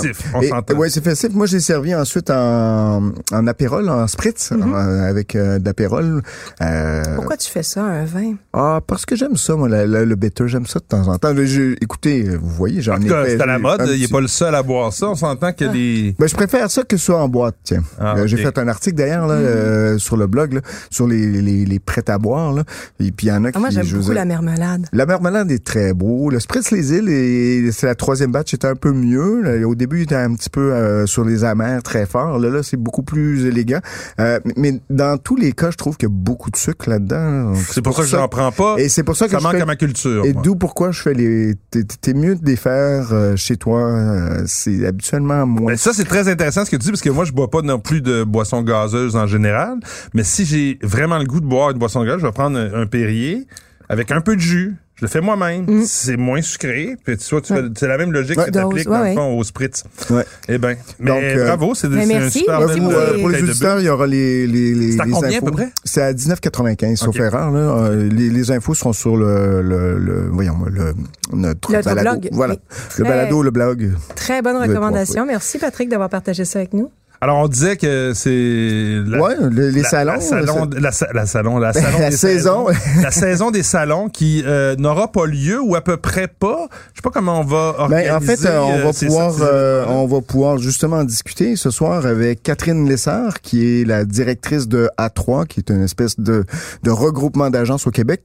festif, 0.00 0.26
on 0.34 0.42
s'entend. 0.42 0.74
ouais, 0.76 0.90
c'est 0.90 1.02
festif. 1.04 1.30
Moi, 1.32 1.46
j'ai 1.46 1.60
servi 1.60 1.94
ensuite 1.94 2.30
en, 2.30 3.12
en 3.32 3.46
apérole, 3.46 3.88
en 3.88 4.06
spritz, 4.06 4.50
Mm-hmm. 4.52 4.62
en- 4.72 5.04
avec 5.04 5.34
euh, 5.36 5.58
d'apérole. 5.58 6.22
Euh, 6.62 7.02
Pourquoi 7.16 7.36
tu 7.36 7.50
fais 7.50 7.62
ça, 7.62 7.82
un 7.84 8.04
vin? 8.04 8.34
Ah, 8.52 8.80
parce 8.86 9.04
que 9.06 9.16
j'aime 9.16 9.36
ça, 9.36 9.54
moi, 9.56 9.68
la- 9.68 9.86
la- 9.86 10.04
le 10.04 10.14
bitter, 10.16 10.48
j'aime 10.48 10.66
ça 10.66 10.78
de 10.78 10.84
temps 10.84 11.08
en 11.08 11.18
temps. 11.18 11.34
Je- 11.34 11.72
écoutez, 11.82 12.22
vous 12.36 12.48
voyez, 12.50 12.80
j'en 12.82 12.94
En 12.94 13.00
ai 13.00 13.04
tout 13.04 13.08
cas, 13.08 13.24
fait 13.24 13.36
c'est 13.36 13.42
à 13.42 13.46
la 13.46 13.58
mode. 13.58 13.82
Il 13.94 14.00
n'est 14.00 14.08
pas 14.08 14.20
le 14.20 14.28
seul 14.28 14.54
à 14.54 14.62
boire 14.62 14.92
ça. 14.92 15.08
On 15.08 15.14
s'entend 15.14 15.52
que 15.52 15.64
les... 15.64 16.14
Ben, 16.18 16.26
je 16.28 16.34
préfère 16.34 16.70
ça 16.70 16.82
que 16.82 16.96
ce 16.96 17.04
soit 17.06 17.20
en 17.22 17.28
boîte, 17.28 17.56
tiens. 17.64 17.82
Ah, 17.98 18.14
Euh, 18.18 18.26
J'ai 18.26 18.36
fait 18.36 18.56
un 18.58 18.68
article 18.68 18.96
d'ailleurs 18.96 19.26
là, 19.26 19.34
euh, 19.34 19.98
sur 19.98 20.16
le 20.16 20.26
blog 20.26 20.54
là, 20.54 20.60
sur 20.90 21.06
les, 21.06 21.26
les, 21.26 21.64
les 21.64 21.78
prêts 21.78 22.08
à 22.08 22.18
boire. 22.18 22.52
Là. 22.52 22.64
Et 23.00 23.10
puis 23.12 23.26
il 23.26 23.30
y 23.30 23.32
en 23.32 23.44
a 23.44 23.50
qui... 23.52 23.56
Ah, 23.58 23.60
moi, 23.60 23.70
j'aime 23.70 23.86
beaucoup 23.86 24.12
la 24.12 24.24
marmelade. 24.24 24.86
La 24.92 25.06
marmelade 25.06 25.50
est 25.50 25.64
très 25.64 25.92
beau. 25.92 26.30
Le 26.30 26.40
Spritz 26.40 26.70
les 26.70 26.92
îles, 26.92 27.72
c'est 27.72 27.86
la 27.86 27.94
troisième 27.94 28.30
batch, 28.32 28.50
c'était 28.52 28.68
un 28.68 28.76
peu 28.76 28.92
mieux. 28.92 29.42
Là, 29.42 29.66
Au 29.66 29.74
début, 29.86 29.98
il 30.00 30.02
était 30.04 30.14
un 30.14 30.34
petit 30.34 30.50
peu 30.50 30.72
euh, 30.72 31.06
sur 31.06 31.24
les 31.24 31.44
amers 31.44 31.82
très 31.82 32.06
fort. 32.06 32.38
Là, 32.38 32.48
là 32.50 32.62
c'est 32.62 32.76
beaucoup 32.76 33.02
plus 33.02 33.46
élégant. 33.46 33.80
Euh, 34.20 34.40
mais 34.56 34.80
dans 34.90 35.18
tous 35.18 35.36
les 35.36 35.52
cas, 35.52 35.70
je 35.70 35.76
trouve 35.76 35.96
qu'il 35.96 36.08
y 36.08 36.12
a 36.12 36.14
beaucoup 36.14 36.50
de 36.50 36.56
sucre 36.56 36.88
là-dedans. 36.88 37.54
C'est 37.54 37.82
pour 37.82 37.94
ça 37.96 38.02
que 38.02 38.08
j'en 38.08 38.28
prends 38.28 38.52
pas. 38.52 38.76
Et 38.78 38.88
c'est 38.88 39.02
pour 39.02 39.16
ça 39.16 39.26
que 39.26 39.32
Ça 39.32 39.38
je 39.38 39.42
manque 39.44 39.56
fais- 39.56 39.62
à 39.62 39.66
ma 39.66 39.76
culture. 39.76 40.24
et 40.24 40.32
d'où 40.32 40.56
pourquoi 40.56 40.90
je 40.90 41.00
fais 41.02 41.14
les. 41.14 41.54
T'es 42.00 42.14
mieux 42.14 42.34
de 42.36 42.44
les 42.46 42.56
faire 42.56 43.08
euh, 43.12 43.36
chez 43.36 43.56
toi. 43.56 43.80
euh, 43.80 44.42
c'est 44.46 44.86
habituellement 44.86 45.46
moins. 45.46 45.72
Ben, 45.72 45.76
ça, 45.76 45.92
c'est 45.92 46.04
très 46.04 46.28
intéressant 46.28 46.64
ce 46.64 46.70
que 46.70 46.76
tu 46.76 46.84
dis, 46.84 46.90
parce 46.90 47.00
que 47.02 47.10
moi, 47.10 47.24
je 47.24 47.32
bois 47.32 47.50
pas 47.50 47.62
non 47.62 47.78
plus 47.78 48.00
de 48.00 48.24
boissons 48.24 48.62
gazeuses 48.62 49.16
en 49.16 49.26
général. 49.26 49.78
Mais 50.14 50.24
si 50.24 50.44
j'ai 50.44 50.78
vraiment 50.82 51.18
le 51.18 51.24
goût 51.24 51.40
de 51.40 51.46
boire 51.46 51.70
une 51.70 51.78
boisson 51.78 52.02
gazeuse, 52.04 52.20
je 52.22 52.26
vais 52.26 52.32
prendre 52.32 52.58
un, 52.58 52.82
un 52.82 52.86
Perrier 52.86 53.46
avec 53.88 54.10
un 54.12 54.20
peu 54.20 54.36
de 54.36 54.40
jus. 54.40 54.76
Je 55.04 55.08
le 55.08 55.12
fais 55.12 55.20
moi-même. 55.20 55.84
C'est 55.84 56.16
moins 56.16 56.40
sucré. 56.40 56.96
Puis 57.04 57.18
tu 57.18 57.28
vois, 57.30 57.42
tu 57.42 57.52
fais- 57.52 57.60
c'est 57.78 57.86
la 57.88 57.98
même 57.98 58.10
logique 58.10 58.38
Ouais. 58.38 58.46
que 58.46 58.50
tu 58.52 58.58
appliques 58.58 58.86
dans 58.86 59.02
ouais, 59.02 59.10
le 59.10 59.14
fond 59.16 59.38
au 59.38 59.44
spritz. 59.44 59.84
Ouais. 60.08 60.24
Eh 60.48 60.56
ben, 60.56 60.76
mais 60.98 61.10
Donc, 61.10 61.22
euh, 61.22 61.44
bravo, 61.46 61.74
c'est 61.74 61.88
un 61.88 61.90
super 61.90 62.06
merci 62.06 62.44
belle, 62.46 62.94
euh, 62.96 63.18
pour 63.20 63.28
les 63.28 63.42
auditeurs, 63.42 63.80
il 63.80 63.84
y 63.84 63.88
aura 63.90 64.06
les, 64.06 64.46
les, 64.46 64.74
les, 64.74 64.92
C'est 64.92 65.00
à 65.00 65.04
les 65.04 65.12
combien, 65.12 65.28
à 65.30 65.32
infos. 65.36 65.44
peu 65.46 65.52
près? 65.52 65.68
C'est 65.84 66.00
à 66.02 66.12
19,95 66.14 66.96
sauf 66.96 67.16
erreur. 67.20 67.50
Là. 67.50 67.58
Euh, 67.60 68.08
Les, 68.08 68.30
les 68.30 68.50
infos 68.50 68.72
seront 68.74 68.92
sur 68.94 69.16
le, 69.18 69.60
le, 69.60 69.98
le 69.98 70.28
voyons, 70.30 70.56
le, 70.70 70.94
notre 71.36 71.70
balado. 71.82 72.18
blog. 72.20 72.28
Voilà. 72.32 72.56
Le 72.96 73.04
balado, 73.04 73.42
le 73.42 73.50
blog. 73.50 73.92
Très 74.14 74.40
bonne 74.40 74.56
recommandation. 74.56 75.26
Merci, 75.26 75.58
Patrick, 75.58 75.88
d'avoir 75.90 76.08
partagé 76.08 76.44
ça 76.46 76.60
avec 76.60 76.72
nous. 76.72 76.90
Alors, 77.24 77.38
on 77.38 77.48
disait 77.48 77.78
que 77.78 78.12
c'est... 78.14 78.28
ouais, 78.28 79.34
les 79.50 79.70
la- 79.80 79.88
salons. 79.88 80.12
La, 80.12 80.20
salon, 80.20 80.68
la, 80.78 80.92
sa- 80.92 81.12
la 81.14 81.24
salon, 81.24 81.58
la, 81.58 81.72
salon 81.72 81.98
La 81.98 82.10
des 82.10 82.16
saison. 82.18 82.66
salons. 82.66 82.78
la 83.02 83.10
saison 83.10 83.50
des 83.50 83.62
salons 83.62 84.08
qui 84.10 84.42
euh, 84.44 84.76
n'aura 84.76 85.10
pas 85.10 85.24
lieu 85.24 85.58
ou 85.58 85.74
à 85.74 85.80
peu 85.80 85.96
près 85.96 86.28
pas. 86.28 86.68
Je 86.92 86.98
sais 86.98 87.02
pas 87.02 87.08
comment 87.08 87.40
on 87.40 87.44
va 87.44 87.76
organiser. 87.78 88.10
Ben, 88.10 88.16
en 88.16 88.20
fait, 88.20 88.44
euh, 88.44 88.58
on 88.60 88.72
euh, 88.72 88.84
va 88.84 88.92
pouvoir, 88.92 89.34
euh, 89.40 89.84
on 89.88 90.06
va 90.06 90.20
pouvoir 90.20 90.58
justement 90.58 90.96
en 90.98 91.04
discuter 91.04 91.56
ce 91.56 91.70
soir 91.70 92.04
avec 92.04 92.42
Catherine 92.42 92.86
Lessard, 92.86 93.40
qui 93.40 93.80
est 93.80 93.84
la 93.86 94.04
directrice 94.04 94.68
de 94.68 94.90
A3, 94.98 95.46
qui 95.46 95.60
est 95.60 95.70
une 95.70 95.82
espèce 95.82 96.20
de, 96.20 96.44
de 96.82 96.90
regroupement 96.90 97.48
d'agences 97.48 97.86
au 97.86 97.90
Québec, 97.90 98.24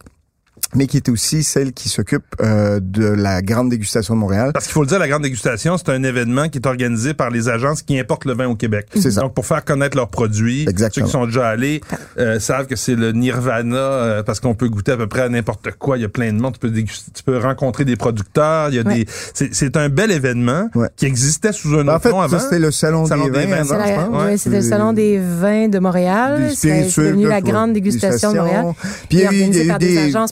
mais 0.75 0.87
qui 0.87 0.97
est 0.97 1.09
aussi 1.09 1.43
celle 1.43 1.73
qui 1.73 1.89
s'occupe 1.89 2.23
euh, 2.41 2.79
de 2.81 3.05
la 3.07 3.41
grande 3.41 3.69
dégustation 3.69 4.13
de 4.15 4.19
Montréal. 4.19 4.51
Parce 4.53 4.65
qu'il 4.65 4.73
faut 4.73 4.81
le 4.81 4.87
dire, 4.87 4.99
la 4.99 5.07
grande 5.07 5.23
dégustation, 5.23 5.77
c'est 5.77 5.89
un 5.89 6.03
événement 6.03 6.49
qui 6.49 6.57
est 6.59 6.67
organisé 6.67 7.13
par 7.13 7.29
les 7.29 7.49
agences 7.49 7.81
qui 7.81 7.99
importent 7.99 8.25
le 8.25 8.33
vin 8.33 8.47
au 8.47 8.55
Québec. 8.55 8.87
C'est 8.95 9.11
ça. 9.11 9.21
Donc, 9.21 9.33
pour 9.33 9.45
faire 9.45 9.63
connaître 9.65 9.95
leurs 9.97 10.09
produits, 10.09 10.65
Exactement. 10.69 11.05
ceux 11.05 11.09
qui 11.09 11.11
sont 11.11 11.25
déjà 11.25 11.47
allés 11.49 11.81
euh, 12.17 12.39
savent 12.39 12.67
que 12.67 12.75
c'est 12.75 12.95
le 12.95 13.11
nirvana 13.11 13.75
euh, 13.77 14.23
parce 14.23 14.39
qu'on 14.39 14.55
peut 14.55 14.69
goûter 14.69 14.91
à 14.93 14.97
peu 14.97 15.07
près 15.07 15.21
à 15.21 15.29
n'importe 15.29 15.71
quoi. 15.77 15.97
Il 15.97 16.01
y 16.01 16.05
a 16.05 16.09
plein 16.09 16.31
de 16.33 16.39
monde. 16.39 16.53
Tu 16.53 16.59
peux, 16.59 16.69
déguster- 16.69 17.11
tu 17.13 17.23
peux 17.23 17.37
rencontrer 17.37 17.85
des 17.85 17.95
producteurs. 17.95 18.69
Il 18.69 18.75
y 18.75 18.79
a 18.79 18.83
Ouais. 18.83 19.03
des. 19.03 19.05
C'est, 19.33 19.53
c'est 19.53 19.75
un 19.77 19.89
bel 19.89 20.11
événement 20.11 20.69
Ouais. 20.75 20.87
qui 20.95 21.05
existait 21.05 21.51
sous 21.51 21.69
un 21.75 21.83
Ben, 21.83 21.89
en 21.89 21.95
autre 21.95 22.03
fait, 22.03 22.09
nom 22.11 22.21
avant. 22.21 22.37
ça, 22.39 22.43
c'était 22.45 22.59
le 22.59 22.71
salon, 22.71 23.05
Salon 23.05 23.25
des, 23.25 23.31
des 23.31 23.45
vins, 23.45 23.63
vins, 23.63 24.25
ouais, 24.25 24.37
c'était 24.37 24.57
le 24.57 24.61
salon 24.61 24.93
des 24.93 25.19
vins 25.19 25.67
de 25.67 25.79
Montréal. 25.79 26.51
C'est 26.55 26.83
devenu 26.85 27.27
la 27.27 27.41
grande 27.41 27.73
dégustation 27.73 28.31
de 28.33 28.37
Montréal. 28.37 28.65
Puis 29.09 29.17
il 29.17 29.19
y 29.19 29.25
a 29.25 29.33
eu 29.33 29.77
des- 29.79 29.97
agences 29.99 30.31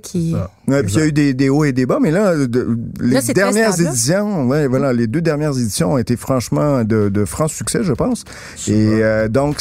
qui... 0.00 0.34
Ouais, 0.68 0.82
puis 0.82 0.94
il 0.94 0.98
y 0.98 1.02
a 1.02 1.06
eu 1.06 1.12
des, 1.12 1.32
des 1.34 1.48
hauts 1.48 1.64
et 1.64 1.72
des 1.72 1.86
bas, 1.86 1.98
mais 2.02 2.10
là, 2.10 2.34
de- 2.34 2.76
les 3.00 3.14
Là, 3.14 3.20
dernières 3.34 3.80
éditions, 3.80 4.46
ouais, 4.48 4.66
voilà, 4.66 4.92
les 4.92 5.06
deux 5.06 5.20
dernières 5.20 5.56
éditions 5.56 5.92
ont 5.92 5.98
été 5.98 6.16
franchement 6.16 6.82
de, 6.82 7.08
de 7.08 7.24
franc 7.24 7.46
succès, 7.48 7.80
je 7.82 7.92
pense. 7.92 8.24
Et 8.66 8.72
euh, 9.02 9.28
donc, 9.28 9.58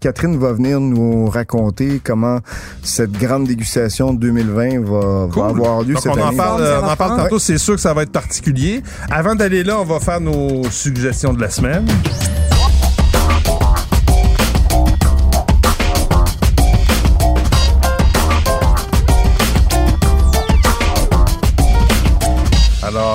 Catherine 0.00 0.38
va 0.38 0.52
venir 0.52 0.78
nous 0.80 1.26
raconter 1.28 2.00
comment 2.04 2.38
cette 2.82 3.12
grande 3.12 3.46
dégustation 3.48 4.12
de 4.14 4.18
2020 4.20 4.80
va, 4.84 5.28
Cool. 5.32 5.42
va 5.42 5.46
avoir 5.48 5.82
lieu 5.82 5.94
Donc 5.94 6.02
cette 6.02 6.12
on 6.12 6.20
en 6.20 6.28
année. 6.28 6.36
parle, 6.36 6.62
euh, 6.62 6.80
va 6.80 6.86
on 6.88 6.92
en 6.92 6.96
parle 6.96 7.16
tantôt. 7.22 7.38
C'est 7.40 7.58
sûr 7.58 7.74
que 7.74 7.80
ça 7.80 7.92
va 7.92 8.02
être 8.02 8.12
particulier. 8.12 8.82
Avant 9.10 9.34
d'aller 9.34 9.64
là, 9.64 9.80
on 9.80 9.84
va 9.84 9.98
faire 9.98 10.20
nos 10.20 10.62
suggestions 10.70 11.32
de 11.34 11.40
la 11.40 11.50
semaine. 11.50 11.84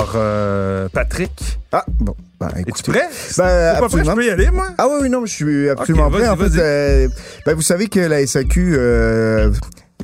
Alors, 0.10 0.22
euh, 0.26 0.88
Patrick, 0.92 1.32
Ah, 1.72 1.86
bon, 2.00 2.16
ben, 2.40 2.50
es-tu 2.66 2.84
prêt? 2.92 3.08
Ben, 3.38 3.80
pas 3.80 3.88
prêt? 3.90 4.04
Je 4.04 4.12
peux 4.12 4.26
y 4.26 4.30
aller, 4.30 4.50
moi? 4.50 4.70
Ah 4.78 4.88
oui, 4.90 5.00
oui, 5.04 5.10
non, 5.10 5.26
je 5.26 5.32
suis 5.34 5.70
absolument 5.70 6.08
Ok, 6.08 6.14
prêt. 6.14 6.28
En 6.28 6.36
fait, 6.38 6.58
euh, 6.60 7.08
ben, 7.46 7.54
vous 7.54 7.62
savez 7.62 7.88
que 7.88 8.00
la 8.00 8.26
SAQ 8.26 8.76
euh, 8.76 9.52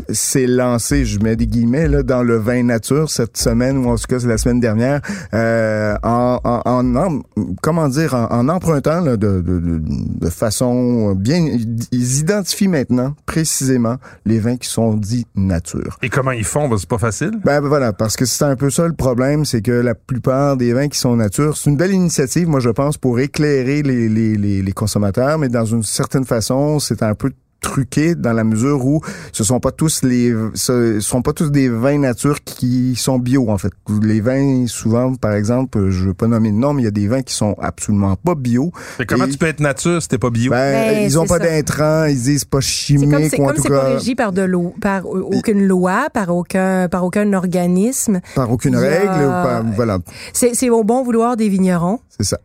s'est 0.10 0.48
lancée, 0.48 1.06
je 1.06 1.20
mets 1.20 1.36
des 1.36 1.48
guillemets, 1.48 1.88
là, 1.88 2.04
dans 2.04 2.22
le 2.24 2.38
vin 2.38 2.64
nature 2.64 3.10
cette 3.10 3.38
semaine, 3.38 3.78
ou 3.78 3.90
en 3.90 3.96
tout 3.96 4.06
cas, 4.08 4.20
c'est 4.20 4.28
la 4.28 4.38
semaine 4.38 4.60
dernière, 4.60 5.02
euh, 5.34 5.96
en, 6.04 6.40
en, 6.44 6.62
en, 6.66 6.96
en- 6.96 7.22
comment 7.62 7.88
dire, 7.90 8.14
en, 8.14 8.28
en 8.32 8.50
empruntant 8.50 9.02
là, 9.02 9.18
de, 9.18 9.42
de, 9.42 9.60
de, 9.60 9.82
de 9.82 10.30
façon 10.30 11.14
bien... 11.16 11.46
Ils 11.92 12.20
identifient 12.20 12.68
maintenant 12.68 13.16
précisément 13.26 13.96
les 14.26 14.40
vins 14.40 14.58
qui 14.58 14.70
sont 14.70 14.94
dits 14.94 15.26
nature. 15.36 15.98
Et 16.04 16.10
comment 16.10 16.32
ils 16.32 16.44
font? 16.44 16.68
Ben, 16.68 16.78
C'est 16.78 16.90
pas 16.90 16.98
facile. 16.98 17.32
Ben, 17.44 17.62
ben 17.62 17.68
voilà, 17.68 17.94
parce 17.94 18.16
que 18.16 18.26
c'est 18.26 18.44
un 18.46 18.56
peu 18.56 18.70
ça 18.70 18.88
le 18.88 18.94
problème, 18.94 19.46
c'est 19.46 19.62
que 19.62 19.72
la 19.72 19.96
plupart 19.96 20.58
des 20.58 20.74
vins 20.74 20.88
qui 20.90 21.00
sont 21.00 21.16
nature, 21.16 21.56
c'est 21.58 21.70
une 21.70 21.78
belle 21.78 21.94
initiative, 21.94 22.48
moi 22.48 22.60
je 22.60 22.70
pense, 22.70 22.98
pour 22.98 23.20
éclairer 23.20 23.82
les, 23.82 24.10
les, 24.10 24.36
les, 24.38 24.62
les 24.62 24.72
consommateurs, 24.74 25.40
mais 25.40 25.50
dans 25.50 25.66
une 25.66 25.84
certaine 25.84 26.26
façon, 26.26 26.80
c'est 26.80 27.02
un 27.02 27.16
peu 27.16 27.32
truqué 27.66 28.14
dans 28.14 28.32
la 28.34 28.44
mesure 28.44 28.86
où 28.86 29.02
ce 29.32 29.44
sont 29.44 29.60
pas 29.60 29.72
tous 29.72 30.04
les 30.04 30.34
ce 30.54 31.00
sont 31.00 31.22
pas 31.24 31.34
tous 31.34 31.50
des 31.52 31.68
vins 31.68 31.98
nature 31.98 32.44
qui 32.44 32.96
sont 32.96 33.18
bio 33.18 33.50
en 33.50 33.58
fait. 33.58 33.74
Les 34.04 34.22
vins 34.22 34.68
souvent 34.68 35.16
par 35.16 35.34
exemple, 35.34 35.90
je 35.90 36.06
veux 36.06 36.14
pas 36.14 36.28
nommer 36.28 36.52
de 36.52 36.58
nom, 36.58 36.74
mais 36.74 36.84
il 36.84 36.86
y 36.86 36.88
a 36.88 36.92
des 36.92 37.08
vins 37.08 37.24
qui 37.24 37.34
sont 37.34 37.56
absolument 37.60 38.16
pas 38.16 38.36
bio. 38.36 38.72
Mais 39.00 39.06
comment 39.08 39.26
Et- 39.26 39.30
tu 39.32 39.38
peux 39.40 39.48
être 39.48 39.60
nature 39.62 40.00
si 40.02 40.08
t'es 40.08 40.20
pas 40.20 40.30
bio? 40.30 40.52
Ben, 40.52 40.74
Ben, 40.94 41.04
ils 41.06 41.18
ont 41.18 41.26
pas 41.26 41.40
d'intrants, 41.40 42.06
ils 42.06 42.22
disent 42.22 42.46
pas 42.46 42.60
chimique 42.62 43.10
comme 43.10 43.28
c'est 43.30 43.40
ou 43.40 43.44
en 43.44 43.48
comme 43.48 43.56
tout 43.56 43.64
c'est 43.64 43.70
pas 43.70 43.84
régi 43.96 44.14
par 44.16 44.32
de 44.32 44.44
l'eau, 44.44 44.76
par 44.80 45.06
au- 45.08 45.32
aucune 45.36 45.66
loi, 45.66 46.08
par 46.14 46.30
aucun 46.36 46.88
par 46.88 47.04
aucun 47.04 47.34
organisme. 47.34 48.22
par 48.36 48.52
aucune 48.52 48.76
a- 48.76 48.80
règle 48.80 49.26
par, 49.28 49.64
voilà, 49.76 49.98
C'est 50.34 50.54
c'est 50.54 50.70
au 50.70 50.84
bon 50.84 51.04
vouloir 51.04 51.36
des 51.36 51.50
vignerons. 51.50 52.00
c'est 52.18 52.26
ça. 52.26 52.38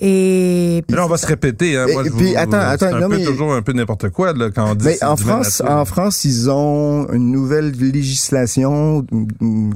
Et 0.00 0.84
Mais 0.88 0.96
là, 0.96 1.04
on 1.06 1.08
va 1.08 1.16
se 1.16 1.26
répéter. 1.26 1.76
Hein. 1.76 1.86
Et- 1.88 1.92
Moi, 1.92 2.02
et 2.02 2.06
je 2.06 2.12
puis, 2.12 2.30
vous- 2.32 2.38
attends, 2.38 2.58
attends, 2.60 2.86
un 2.94 3.00
non, 3.00 3.08
peu 3.08 3.18
mais- 3.18 3.24
toujours 3.24 3.52
un 3.52 3.62
peu 3.62 3.72
n'importe 3.72 4.10
quoi 4.10 4.32
là, 4.32 4.50
quand 4.54 4.70
on 4.70 4.74
dit 4.76 4.84
Mais 4.86 5.02
en 5.04 5.16
France, 5.16 5.60
en 5.66 5.84
France, 5.84 6.24
ils 6.24 6.48
ont 6.50 7.08
une 7.12 7.32
nouvelle 7.32 7.72
législation 7.72 9.04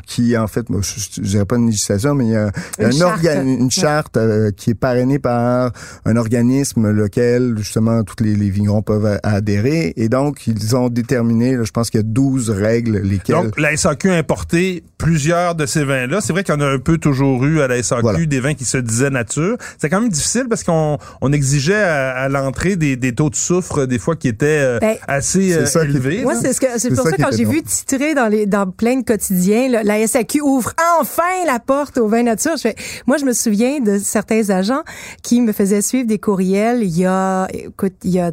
qui, 0.07 0.37
en 0.37 0.47
fait, 0.47 0.71
moi, 0.71 0.81
je, 0.83 1.00
je, 1.00 1.23
je 1.23 1.29
dirais 1.29 1.45
pas 1.45 1.57
une 1.57 1.67
législation, 1.67 2.14
mais 2.14 2.26
il 2.26 2.31
y 2.33 2.37
a 2.37 2.50
Une 2.79 2.87
un 2.87 2.91
charte. 2.93 3.25
une 3.45 3.71
charte 3.71 4.17
euh, 4.17 4.50
qui 4.57 4.71
est 4.71 4.75
parrainée 4.75 5.19
par 5.19 5.73
un 6.05 6.17
organisme 6.17 6.91
lequel 6.91 7.55
justement 7.59 8.05
tous 8.05 8.23
les, 8.23 8.37
les 8.37 8.50
vignerons 8.50 8.83
peuvent 8.83 9.19
adhérer. 9.25 9.93
Et 9.97 10.09
donc, 10.09 10.47
ils 10.47 10.76
ont 10.76 10.88
déterminé, 10.88 11.57
là, 11.57 11.64
je 11.64 11.73
pense 11.73 11.91
qu'il 11.91 11.99
y 11.99 12.05
a 12.05 12.07
12 12.07 12.50
règles, 12.50 12.99
lesquelles. 12.99 13.37
Donc, 13.37 13.59
la 13.59 13.76
SAQ 13.76 14.11
a 14.11 14.14
importé 14.19 14.85
plusieurs 14.99 15.57
de 15.57 15.67
ces 15.67 15.85
vins-là. 15.85 16.21
C'est 16.21 16.33
vrai 16.33 16.45
qu'il 16.45 16.55
y 16.55 16.59
en 16.59 16.61
a 16.61 16.67
un 16.69 16.79
peu 16.79 16.99
toujours 16.99 17.45
eu 17.45 17.61
à 17.61 17.67
la 17.67 17.83
SAQ, 17.83 18.02
Voilà. 18.02 18.25
des 18.25 18.41
vins 18.41 18.55
qui 18.55 18.64
se 18.64 18.79
disaient 18.79 19.11
nature. 19.11 19.57
C'est 19.79 19.88
quand 19.88 20.00
même 20.00 20.12
difficile 20.12 20.47
parce 20.49 20.62
qu'on 20.62 20.99
on 21.21 21.33
exigeait 21.33 21.83
à, 21.83 22.11
à 22.11 22.28
l'entrée 22.28 22.76
des, 22.76 22.97
des 22.97 23.14
taux 23.14 23.31
de 23.31 23.35
soufre, 23.35 23.87
des 23.87 23.99
fois, 23.99 24.16
qui 24.16 24.28
étaient 24.28 24.47
euh, 24.47 24.78
Ben, 24.78 24.97
assez 25.09 25.52
euh, 25.52 25.66
ça 25.66 25.83
élevés. 25.85 26.23
Moi, 26.23 26.35
c'est 26.35 26.52
ce 26.52 26.61
que 26.61 26.95
pour 26.95 27.04
ça 27.04 27.11
ça, 27.11 27.16
quand 27.16 27.37
j'ai 27.37 27.45
vu 27.45 27.62
titrer 27.62 28.14
dans 28.14 28.28
les 28.28 28.47
dans 28.47 28.71
plein 28.71 28.97
de 28.97 29.04
quotidiens, 29.04 29.69
là, 29.69 29.83
la 29.83 30.07
SAQ 30.07 30.40
ouvre 30.42 30.73
enfin 31.00 31.23
la 31.47 31.59
porte 31.59 31.99
au 31.99 32.07
vin 32.07 32.23
nature. 32.23 32.57
Je 32.57 32.62
fais, 32.62 32.75
moi, 33.07 33.16
je 33.16 33.25
me 33.25 33.33
souviens 33.33 33.81
de 33.81 33.99
certains 33.99 34.50
agents 34.50 34.83
qui 35.23 35.40
me 35.40 35.52
faisaient 35.52 35.83
suivre 35.83 36.07
des 36.07 36.19
courriels 36.19 36.83
il 36.83 36.99
y 36.99 37.07
a, 37.07 37.49
écoute, 37.52 37.95
il 38.04 38.11
y 38.11 38.21
a 38.21 38.33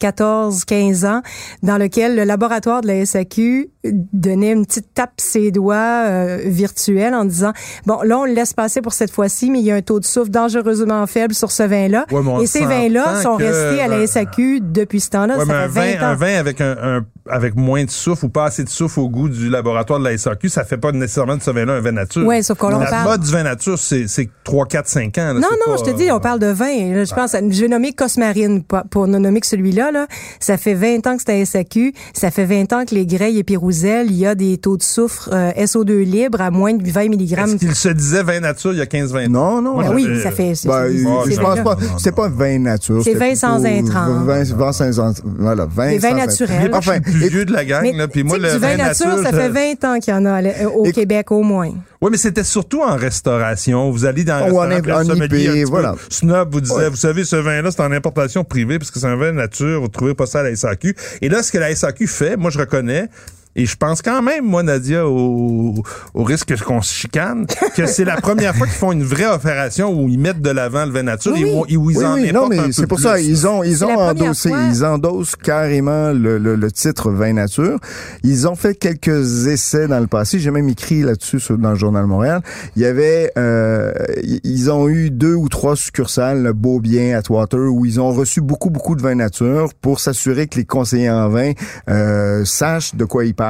14, 0.00 0.64
15 0.64 1.04
ans, 1.04 1.22
dans 1.62 1.78
lequel 1.78 2.16
le 2.16 2.24
laboratoire 2.24 2.82
de 2.82 2.88
la 2.88 3.06
SAQ 3.06 3.70
donnait 4.12 4.52
une 4.52 4.64
petite 4.64 4.94
tape 4.94 5.12
ses 5.18 5.50
doigts 5.50 5.74
euh, 6.06 6.38
virtuelle 6.46 7.14
en 7.14 7.24
disant 7.24 7.52
bon 7.86 8.00
là 8.02 8.18
on 8.18 8.24
le 8.24 8.32
laisse 8.32 8.52
passer 8.54 8.80
pour 8.80 8.92
cette 8.94 9.10
fois-ci 9.10 9.50
mais 9.50 9.58
il 9.60 9.64
y 9.66 9.70
a 9.70 9.74
un 9.74 9.82
taux 9.82 10.00
de 10.00 10.04
soufre 10.04 10.30
dangereusement 10.30 11.06
faible 11.06 11.34
sur 11.34 11.50
ce 11.50 11.62
vin 11.64 11.88
là 11.88 12.06
Ouais, 12.10 12.42
et 12.42 12.46
ces 12.46 12.60
s'entend 12.60 12.70
vins 12.70 12.88
là 12.88 13.22
sont 13.22 13.36
restés 13.36 13.80
à 13.82 13.88
la 13.88 14.06
SAQ 14.06 14.60
depuis 14.62 15.00
ce 15.00 15.10
temps-là 15.10 15.36
Ouais, 15.36 15.42
un 15.42 15.68
fait 15.68 15.68
20 15.68 15.68
vin, 15.68 16.02
ans 16.02 16.10
un 16.10 16.14
vin 16.14 16.34
avec 16.38 16.60
un, 16.60 16.76
un- 16.82 17.06
avec 17.28 17.56
moins 17.56 17.84
de 17.84 17.90
soufre 17.90 18.24
ou 18.24 18.28
pas 18.28 18.44
assez 18.44 18.64
de 18.64 18.68
soufre 18.68 18.98
au 18.98 19.08
goût 19.08 19.28
du 19.30 19.48
laboratoire 19.48 19.98
de 19.98 20.04
la 20.04 20.16
SAQ, 20.18 20.50
ça 20.50 20.62
fait 20.64 20.76
pas 20.76 20.92
nécessairement 20.92 21.36
de 21.38 21.42
ce 21.42 21.50
vin-là 21.50 21.72
un 21.74 21.80
vin 21.80 21.92
nature. 21.92 22.26
Ouais, 22.26 22.42
sauf 22.42 22.58
qu'on 22.58 22.68
La 22.68 22.84
parle- 22.84 23.08
mode 23.08 23.20
du 23.22 23.30
vin 23.32 23.42
nature, 23.44 23.78
c'est, 23.78 24.06
c'est 24.08 24.28
3, 24.44 24.66
4, 24.66 24.86
5 24.86 25.16
ans. 25.18 25.26
là. 25.28 25.32
Non, 25.32 25.40
non, 25.66 25.72
pas, 25.74 25.76
je 25.78 25.90
te 25.90 25.96
dis, 25.96 26.10
on 26.12 26.20
parle 26.20 26.38
de 26.38 26.48
vin. 26.48 26.92
Là, 26.94 27.04
je 27.04 27.14
pense, 27.14 27.32
je 27.32 27.60
vais 27.62 27.68
nommer 27.68 27.94
Cosmarine 27.94 28.62
pour 28.90 29.06
ne 29.08 29.16
nommer 29.18 29.40
que 29.40 29.46
celui-là. 29.46 29.90
Là. 29.90 30.06
Ça 30.38 30.58
fait 30.58 30.74
20 30.74 31.06
ans 31.06 31.16
que 31.16 31.22
c'est 31.26 31.32
à 31.32 31.44
SAQ. 31.46 31.94
Ça 32.12 32.30
fait 32.30 32.44
20 32.44 32.74
ans 32.74 32.84
que 32.84 32.94
les 32.94 33.06
Greilles 33.06 33.38
et 33.38 33.44
Il 34.10 34.16
y 34.16 34.26
a 34.26 34.34
des 34.34 34.58
taux 34.58 34.76
de 34.76 34.82
soufre 34.82 35.30
euh, 35.32 35.50
SO2 35.52 36.02
libre 36.04 36.40
à 36.40 36.50
moins 36.50 36.72
de 36.74 36.82
20 36.90 37.00
Est-ce 37.12 37.52
mg. 37.54 37.58
qu'il 37.58 37.74
se 37.74 37.88
disait 37.88 38.22
vin 38.22 38.40
nature 38.40 38.72
il 38.72 38.78
y 38.78 38.82
a 38.82 38.86
15-20 38.86 39.26
ans? 39.26 39.30
Non, 39.30 39.62
non. 39.62 39.74
Moi, 39.74 39.84
Ben 39.84 39.94
oui, 39.94 40.20
ça 40.22 40.30
fait... 40.30 40.54
c'est- 40.54 40.68
Ben, 40.68 40.86
c'est- 40.88 40.98
je 40.98 41.04
c'est 41.30 41.34
je 41.36 41.40
pense 41.40 41.60
pas. 41.60 41.76
C'est 41.98 42.14
pas 42.14 42.28
vin 42.28 42.58
nature. 42.58 43.02
C'est 43.02 43.14
vin 43.14 43.34
sans 43.34 43.64
intrants. 43.64 44.24
Vin, 44.24 44.42
vin 44.44 44.72
sans 44.72 44.98
intrants. 45.00 45.12
Voilà, 45.38 45.66
vin, 45.66 45.98
sans 46.00 46.30
suis 46.30 46.44
le 46.46 47.00
plus 47.00 47.24
et- 47.24 47.28
vieux 47.28 47.44
de 47.44 47.52
la 47.52 47.64
gang, 47.64 47.82
Mais 47.82 47.92
là, 47.92 48.08
puis 48.08 48.22
moi, 48.22 48.38
le 48.38 48.50
du 48.52 48.58
vin 48.58 48.76
nature, 48.76 49.18
ça 49.22 49.30
je- 49.30 49.36
fait 49.36 49.48
20 49.48 49.84
ans 49.84 49.98
qu'il 49.98 50.12
y 50.14 50.16
en 50.16 50.24
a 50.26 50.40
au 50.74 50.84
Et- 50.86 50.92
Québec 50.92 51.30
au 51.32 51.42
moins. 51.42 51.70
Oui, 52.00 52.10
mais 52.10 52.18
c'était 52.18 52.44
surtout 52.44 52.82
en 52.82 52.96
restauration. 52.96 53.90
Vous 53.90 54.04
allez 54.04 54.24
dans 54.24 54.34
un 54.34 54.50
Ou 54.50 54.58
en 54.58 54.68
restaurant, 54.68 55.04
sommelier, 55.04 55.44
IP, 55.60 55.66
un 55.66 55.70
voilà. 55.70 55.94
Snob 56.10 56.52
vous 56.52 56.60
disait, 56.60 56.74
Ouais. 56.74 56.88
vous 56.90 56.96
savez, 56.96 57.24
ce 57.24 57.36
vin-là, 57.36 57.70
c'est 57.70 57.80
en 57.82 57.92
importation 57.92 58.44
privée 58.44 58.78
parce 58.78 58.90
que 58.90 58.98
c'est 59.00 59.06
un 59.06 59.16
vin 59.16 59.32
nature. 59.32 59.80
Vous 59.80 59.88
trouvez 59.88 60.14
pas 60.14 60.26
ça 60.26 60.40
à 60.40 60.42
la 60.42 60.50
SAQ. 60.54 60.94
Et 61.22 61.28
là, 61.30 61.42
ce 61.42 61.50
que 61.50 61.58
la 61.58 61.70
SAQ 61.74 62.06
fait, 62.06 62.36
moi, 62.36 62.50
je 62.50 62.58
reconnais, 62.58 63.06
et 63.56 63.66
je 63.66 63.76
pense 63.76 64.02
quand 64.02 64.22
même, 64.22 64.44
moi, 64.44 64.62
Nadia, 64.62 65.06
au, 65.06 65.74
au 66.14 66.24
risque 66.24 66.54
qu'on 66.64 66.82
se 66.82 66.92
chicane, 66.92 67.46
que 67.76 67.86
c'est 67.94 68.04
la 68.04 68.16
première 68.20 68.54
fois 68.56 68.66
qu'ils 68.66 68.76
font 68.76 68.92
une 68.92 69.04
vraie 69.04 69.26
opération 69.32 69.92
où 69.92 70.08
ils 70.08 70.18
mettent 70.18 70.40
de 70.42 70.50
l'avant 70.50 70.84
le 70.86 70.90
vin 70.92 71.02
nature 71.04 71.32
Oui, 71.34 71.42
et 71.42 71.44
oui. 71.44 71.52
où, 71.54 71.66
et 71.68 71.76
où 71.76 71.90
ils 71.90 71.98
oui, 71.98 72.04
en 72.04 72.14
oui, 72.14 72.32
non, 72.32 72.48
mais 72.48 72.72
c'est 72.72 72.86
pour 72.86 72.96
plus. 72.98 73.04
ça, 73.04 73.20
ils 73.20 73.46
ont, 73.46 73.62
ils 73.62 73.84
ont 73.84 73.96
endossé, 73.96 74.48
fois. 74.48 74.58
ils 74.70 74.84
endossent 74.84 75.36
carrément 75.36 76.10
le, 76.12 76.38
le, 76.38 76.56
le 76.56 76.72
titre 76.72 77.10
vin 77.10 77.32
nature. 77.34 77.78
Ils 78.22 78.48
ont 78.48 78.56
fait 78.56 78.74
quelques 78.74 79.46
essais 79.46 79.86
dans 79.86 80.00
le 80.00 80.06
passé. 80.08 80.38
J'ai 80.40 80.50
même 80.50 80.68
écrit 80.68 81.02
là-dessus 81.02 81.38
sur- 81.40 81.58
dans 81.58 81.70
le 81.70 81.76
journal 81.76 82.02
de 82.02 82.08
Montréal. 82.08 82.40
Il 82.76 82.82
y 82.82 82.86
avait, 82.86 83.30
euh, 83.38 83.92
ils 84.42 84.70
ont 84.70 84.88
eu 84.88 85.10
deux 85.10 85.34
ou 85.34 85.48
trois 85.48 85.76
succursales, 85.76 86.42
le 86.42 86.52
Beaubien, 86.52 87.16
Atwater, 87.16 87.60
où 87.72 87.84
ils 87.84 88.00
ont 88.00 88.10
reçu 88.12 88.40
beaucoup, 88.40 88.70
beaucoup 88.70 88.96
de 88.96 89.02
vin 89.02 89.14
nature 89.14 89.72
pour 89.80 90.00
s'assurer 90.00 90.46
que 90.48 90.56
les 90.56 90.64
conseillers 90.64 91.10
en 91.10 91.28
vin 91.28 91.52
euh, 91.88 92.44
sachent 92.44 92.94
de 92.96 93.04
quoi 93.04 93.24
ils 93.24 93.34
parlent 93.34 93.43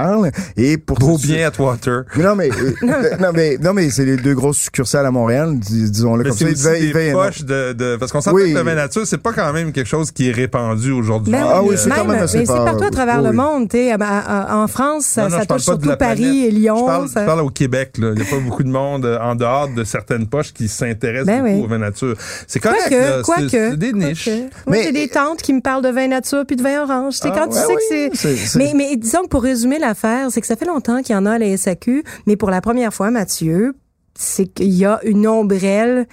et 0.57 0.77
pour 0.79 0.99
Beau 0.99 1.17
s'assurer- 1.19 1.37
bien 1.39 1.51
à 1.57 1.63
Water. 1.63 2.03
Non 2.17 2.35
mais 2.37 2.51
euh, 2.51 3.17
non 3.21 3.29
mais 3.35 3.59
non 3.61 3.73
mais 3.73 3.91
c'est 3.91 4.05
les 4.05 4.17
deux 4.17 4.35
grosses 4.35 4.59
succursales 4.59 5.07
à 5.07 5.11
Montréal, 5.11 5.59
dis- 5.59 5.91
disons-le 5.91 6.23
Mais 6.25 6.31
comme 6.31 6.55
ça. 6.55 6.73
des 6.75 7.13
poches 7.13 7.43
de, 7.45 7.73
de- 7.73 7.97
parce 7.97 8.13
qu'on 8.13 8.21
s'entend 8.21 8.37
Oui. 8.37 8.53
que 8.53 8.59
le 8.59 8.65
vin 8.65 8.75
nature, 8.75 9.07
c'est 9.07 9.19
pas 9.19 9.33
quand 9.33 9.53
même 9.53 9.73
quelque 9.73 9.87
chose 9.89 10.11
qui 10.11 10.29
est 10.29 10.33
répandu 10.33 10.91
aujourd'hui. 10.93 11.33
Ben 11.33 11.45
Ah 11.47 11.63
oui, 11.63 11.77
c'est 11.79 11.89
même, 11.89 11.99
quand 11.99 12.05
même 12.07 12.23
assez 12.23 12.39
mais 12.39 12.47
c'est 12.47 12.53
partout 12.55 12.85
à 12.85 12.91
travers 12.91 13.19
Oui, 13.21 13.27
le 13.27 13.33
monde. 13.33 13.69
tu 13.69 13.79
En 13.93 14.67
France, 14.69 15.05
ça, 15.07 15.23
Non, 15.25 15.29
non, 15.31 15.37
ça 15.37 15.43
je 15.43 15.47
parle 15.49 15.61
touche 15.61 15.65
surtout 15.67 15.89
Paris 15.97 16.17
planète. 16.23 16.45
et 16.47 16.51
Lyon. 16.51 16.77
Je 16.79 16.85
parle, 16.85 17.09
ça- 17.09 17.21
je 17.21 17.27
parle 17.27 17.41
au 17.41 17.51
Québec. 17.51 17.93
Là. 17.99 18.09
Il 18.15 18.21
n'y 18.21 18.27
a 18.27 18.31
pas 18.31 18.39
beaucoup 18.41 18.63
de 18.63 18.69
monde 18.69 19.05
euh, 19.05 19.19
en 19.21 19.35
dehors 19.35 19.69
de 19.69 19.85
certaines 19.85 20.27
poches 20.27 20.53
qui 20.53 20.69
s'intéressent 20.69 21.27
Ben 21.27 21.43
beaucoup 21.43 21.55
oui. 21.59 21.65
au 21.65 21.69
vin 21.69 21.79
nature. 21.79 22.15
C'est 22.47 22.61
correct. 22.61 22.83
C'est- 22.89 23.23
quoique. 23.23 23.49
C'est 23.51 23.77
des 23.77 23.93
niches. 23.93 24.29
Moi, 24.67 24.79
j'ai 24.83 24.93
des 24.93 25.09
tantes 25.09 25.43
qui 25.43 25.53
me 25.53 25.61
parlent 25.61 25.83
de 25.83 25.89
vin 25.91 26.09
nature 26.09 26.45
puis 26.47 26.57
de 26.57 26.63
vin 26.63 26.83
orange. 26.83 27.15
C'est 27.21 27.29
Ah, 27.31 27.35
quand 27.39 27.49
tu 27.49 27.59
sais 27.59 27.75
que 27.75 27.81
c'est- 27.89 28.11
c'est... 28.15 28.37
c'est- 28.37 28.59
Mais, 28.59 28.73
mais 28.75 28.97
disons 28.97 29.23
que 29.23 29.29
pour 29.29 29.43
résumer 29.43 29.79
l'affaire, 29.85 30.29
c'est 30.31 30.41
que 30.41 30.47
ça 30.47 30.57
fait 30.57 30.67
longtemps 30.67 31.03
qu'il 31.03 31.15
y 31.15 31.19
en 31.19 31.27
a 31.27 31.33
à 31.33 31.39
la 31.39 31.57
SAQ, 31.57 32.05
mais 32.27 32.37
pour 32.37 32.51
la 32.51 32.61
première 32.61 32.93
fois, 32.93 33.11
Mathieu, 33.11 33.75
c'est 34.15 34.47
qu'il 34.47 34.73
y 34.73 34.85
a 34.85 35.01
une 35.05 35.27
ombrelle 35.27 36.07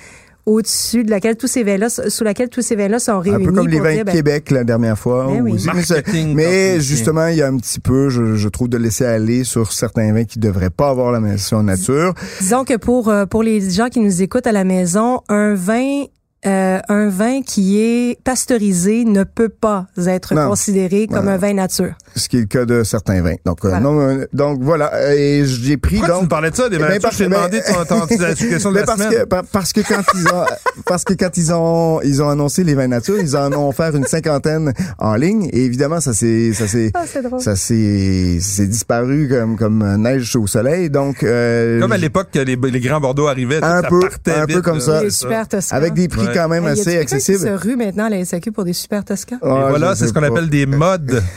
au-dessus 0.46 1.04
de 1.04 1.12
laquelle 1.12 1.38
tous 1.38 1.48
ces 1.48 1.64
vins-là, 1.64 1.90
sous 1.90 2.24
laquelle 2.24 2.50
tous 2.50 2.62
ces 2.62 2.76
vins-là 2.76 3.00
sont 3.00 3.12
Un 3.14 3.20
réunis. 3.20 3.46
peu 3.46 3.52
comme 3.52 3.68
les 3.68 3.80
vins 3.80 3.98
de 3.98 4.04
ben, 4.04 4.12
Québec 4.12 4.52
la 4.52 4.64
dernière 4.64 4.98
fois. 4.98 5.28
Ben 5.28 5.42
oui. 5.42 5.54
aussi. 5.54 6.26
Mais, 6.34 6.80
justement, 6.80 7.28
il 7.28 7.38
y 7.38 7.42
a 7.42 7.48
un 7.48 7.58
petit 7.58 7.80
peu, 7.80 8.10
je, 8.10 8.36
je 8.36 8.50
trouve, 8.50 8.68
de 8.68 8.78
laisser 8.78 9.06
aller 9.06 9.44
sur 9.44 9.72
certains 9.72 10.12
vins 10.14 10.26
qui 10.26 10.40
devraient 10.40 10.72
pas 10.72 10.90
avoir 10.90 11.12
la 11.12 11.20
mention 11.20 11.62
nature. 11.62 12.14
Disons 12.40 12.64
que 12.64 12.78
pour 12.78 13.10
euh, 13.10 13.26
pour 13.26 13.44
les 13.44 13.70
gens 13.70 13.90
qui 13.90 14.00
nous 14.00 14.22
écoutent 14.22 14.48
à 14.48 14.52
la 14.52 14.64
maison, 14.64 15.22
un 15.30 15.54
vin 15.54 16.06
euh, 16.46 16.80
un 16.90 17.10
vin 17.10 17.42
qui 17.44 17.80
est 17.80 18.18
pasteurisé 18.24 19.06
ne 19.06 19.24
peut 19.24 19.50
pas 19.50 19.86
être 20.08 20.34
Non. 20.34 20.50
considéré 20.50 21.08
comme 21.08 21.26
Non. 21.26 21.32
un 21.34 21.38
vin 21.38 21.54
nature. 21.54 21.94
Ce 22.16 22.28
qui 22.28 22.38
est 22.38 22.42
le 22.42 22.46
cas 22.48 22.66
de 22.66 22.84
certains 22.84 23.22
vins. 23.22 23.36
Donc, 23.46 23.60
euh, 23.64 23.70
Voilà. 23.70 23.80
non, 23.80 24.00
euh, 24.02 24.26
donc 24.34 24.60
voilà. 24.62 25.14
Et 25.16 25.44
j'ai 25.46 25.78
pris 25.78 25.98
Pourquoi 25.98 26.08
tu 26.10 26.20
donc. 26.22 26.24
me 26.24 26.30
parlais 26.30 26.52
de 26.52 26.56
ça, 26.56 26.68
des 26.70 26.78
Eh 26.78 26.80
vins 26.80 26.88
ben, 26.88 26.94
nature? 26.96 27.02
parce- 27.10 27.16
Je 27.18 27.24
t'ai 27.24 27.30
ben, 27.30 27.38
demandé 27.38 27.62
ton, 27.62 27.86
ton, 28.00 28.08
ta 28.18 28.34
question 28.36 28.70
de 28.70 28.74
Mais 28.74 28.80
la 28.82 28.86
parce 28.88 29.02
semaine. 29.04 29.20
que 29.20 29.26
par- 29.26 29.44
parce 29.52 29.74
que 29.74 29.82
quand 29.82 30.02
ils 30.16 30.28
ont 30.34 30.46
parce 30.86 31.04
que 31.04 31.14
quand 31.14 31.38
ils 31.38 31.54
ont 31.54 32.02
ils 32.02 32.22
ont 32.24 32.30
annoncé 32.30 32.64
les 32.64 32.74
vins 32.76 32.88
nature, 32.88 33.18
ils 33.20 33.38
en 33.38 33.52
ont 33.54 33.70
offert 33.70 33.96
une 33.96 34.06
cinquantaine 34.06 34.74
en 34.98 35.16
ligne 35.16 35.48
et 35.54 35.64
évidemment 35.66 36.00
ça 36.02 36.14
s'est 36.14 36.54
ça 36.54 36.68
s'est 36.68 36.92
Ah, 36.96 37.04
ça 37.40 37.56
s'est 37.56 38.40
c'est 38.42 38.68
disparu 38.68 39.28
comme 39.30 39.58
comme 39.58 39.96
neige 39.98 40.36
au 40.36 40.48
soleil. 40.48 40.90
Donc 40.90 41.24
euh, 41.24 41.80
Comme 41.80 41.92
à 41.92 41.98
l'époque 41.98 42.30
que 42.34 42.40
les, 42.40 42.56
les 42.56 42.80
grands 42.80 43.00
Bordeaux 43.00 43.28
arrivaient, 43.28 43.64
Un 43.64 43.82
ça 43.84 43.88
peu, 43.90 44.00
partait 44.00 44.32
un 44.34 44.46
peu 44.48 44.54
vite, 44.56 44.62
comme 44.64 44.80
là. 44.80 44.86
ça. 44.86 45.04
Les 45.04 45.12
super 45.12 45.48
Toscans. 45.48 45.78
avec 45.78 45.94
des 45.94 46.08
prix 46.08 46.28
Ouais. 46.32 46.36
quand 46.36 46.50
même 46.50 46.64
Hey, 46.66 46.70
y 46.70 46.72
a-tu 46.74 46.82
assez 46.82 46.92
quelqu'un 46.98 47.18
qui 47.18 47.22
se 47.38 47.68
rue 47.68 47.76
maintenant 47.76 48.06
à 48.06 48.10
la 48.10 48.24
SAQ 48.26 48.52
pour 48.52 48.64
des 48.66 48.74
super 48.74 49.04
Toscans? 49.06 49.38
Et 49.38 49.46
Ah, 49.46 49.66
voilà, 49.70 49.96
c'est 49.96 50.08
ce 50.08 50.14
qu'on 50.14 50.24
appelle 50.24 50.50
des 50.50 50.66
modes. 50.66 51.22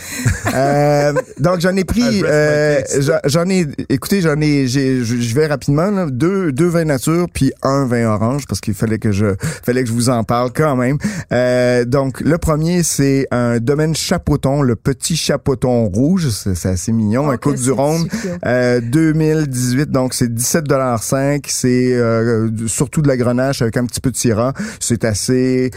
Euh, 0.54 1.12
donc 1.40 1.58
j'en 1.60 1.74
ai 1.74 1.82
pris, 1.84 2.22
euh, 2.24 2.80
j'en- 3.24 3.48
ai, 3.48 3.66
écoutez, 3.88 4.20
j'en 4.20 4.40
ai, 4.40 4.68
j'ai, 4.68 5.02
je 5.02 5.34
vais 5.34 5.46
rapidement, 5.48 5.90
là, 5.90 6.06
deux, 6.08 6.52
deux 6.52 6.68
vins 6.68 6.84
nature 6.84 7.26
puis 7.32 7.52
un 7.62 7.86
vin 7.86 8.04
orange 8.06 8.46
parce 8.46 8.60
qu'il 8.60 8.74
fallait 8.74 8.98
que 9.00 9.10
je, 9.10 9.34
fallait 9.64 9.82
que 9.82 9.88
je 9.88 9.94
vous 9.94 10.10
en 10.10 10.22
parle 10.22 10.52
quand 10.54 10.76
même. 10.76 10.98
Euh, 11.32 11.84
donc 11.84 12.20
le 12.20 12.38
premier 12.38 12.84
c'est 12.84 13.26
un 13.32 13.58
domaine 13.58 13.96
Chapoton, 13.96 14.62
le 14.62 14.76
petit 14.76 15.16
Chapoton 15.16 15.86
rouge, 15.86 16.28
c'est, 16.28 16.68
assez 16.68 16.92
mignon, 16.92 17.30
un 17.30 17.34
Oh, 17.34 17.38
Côte 17.38 17.60
du 17.60 17.72
Rhône. 17.72 18.02
succulent. 18.02 18.38
Euh, 18.46 18.80
2018, 18.80 19.90
donc 19.90 20.14
c'est 20.14 20.32
17,5 20.32 21.44
C'est 21.48 21.94
euh, 21.94 22.48
surtout 22.68 23.02
de 23.02 23.08
la 23.08 23.16
grenache 23.16 23.60
avec 23.62 23.76
un 23.76 23.86
petit 23.86 24.00
peu 24.00 24.10
de 24.12 24.16
syrah. 24.16 24.52
C'est 24.86 25.04
assez, 25.04 25.70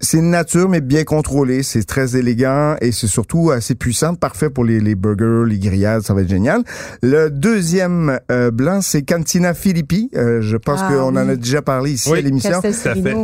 c'est 0.00 0.18
une 0.18 0.30
nature 0.30 0.68
mais 0.68 0.80
bien 0.80 1.04
contrôlée. 1.04 1.62
C'est 1.62 1.84
très 1.84 2.16
élégant 2.16 2.76
et 2.80 2.92
c'est 2.92 3.06
surtout 3.06 3.50
assez 3.50 3.74
puissant, 3.74 4.14
parfait 4.14 4.50
pour 4.50 4.64
les, 4.64 4.80
les 4.80 4.94
burgers, 4.94 5.44
les 5.48 5.58
grillades, 5.58 6.02
ça 6.02 6.12
va 6.14 6.22
être 6.22 6.28
génial. 6.28 6.62
Le 7.02 7.30
deuxième 7.30 8.18
euh, 8.30 8.50
blanc, 8.50 8.80
c'est 8.82 9.02
Cantina 9.02 9.54
Filippi. 9.54 10.10
Euh, 10.16 10.40
je 10.42 10.56
pense 10.56 10.80
Ah, 10.82 10.88
qu'on 10.92 11.08
en 11.16 11.28
a 11.28 11.36
déjà 11.36 11.62
parlé 11.62 11.92
ici 11.92 12.10
Oui. 12.10 12.18
à 12.18 12.22
l'émission. 12.22 12.60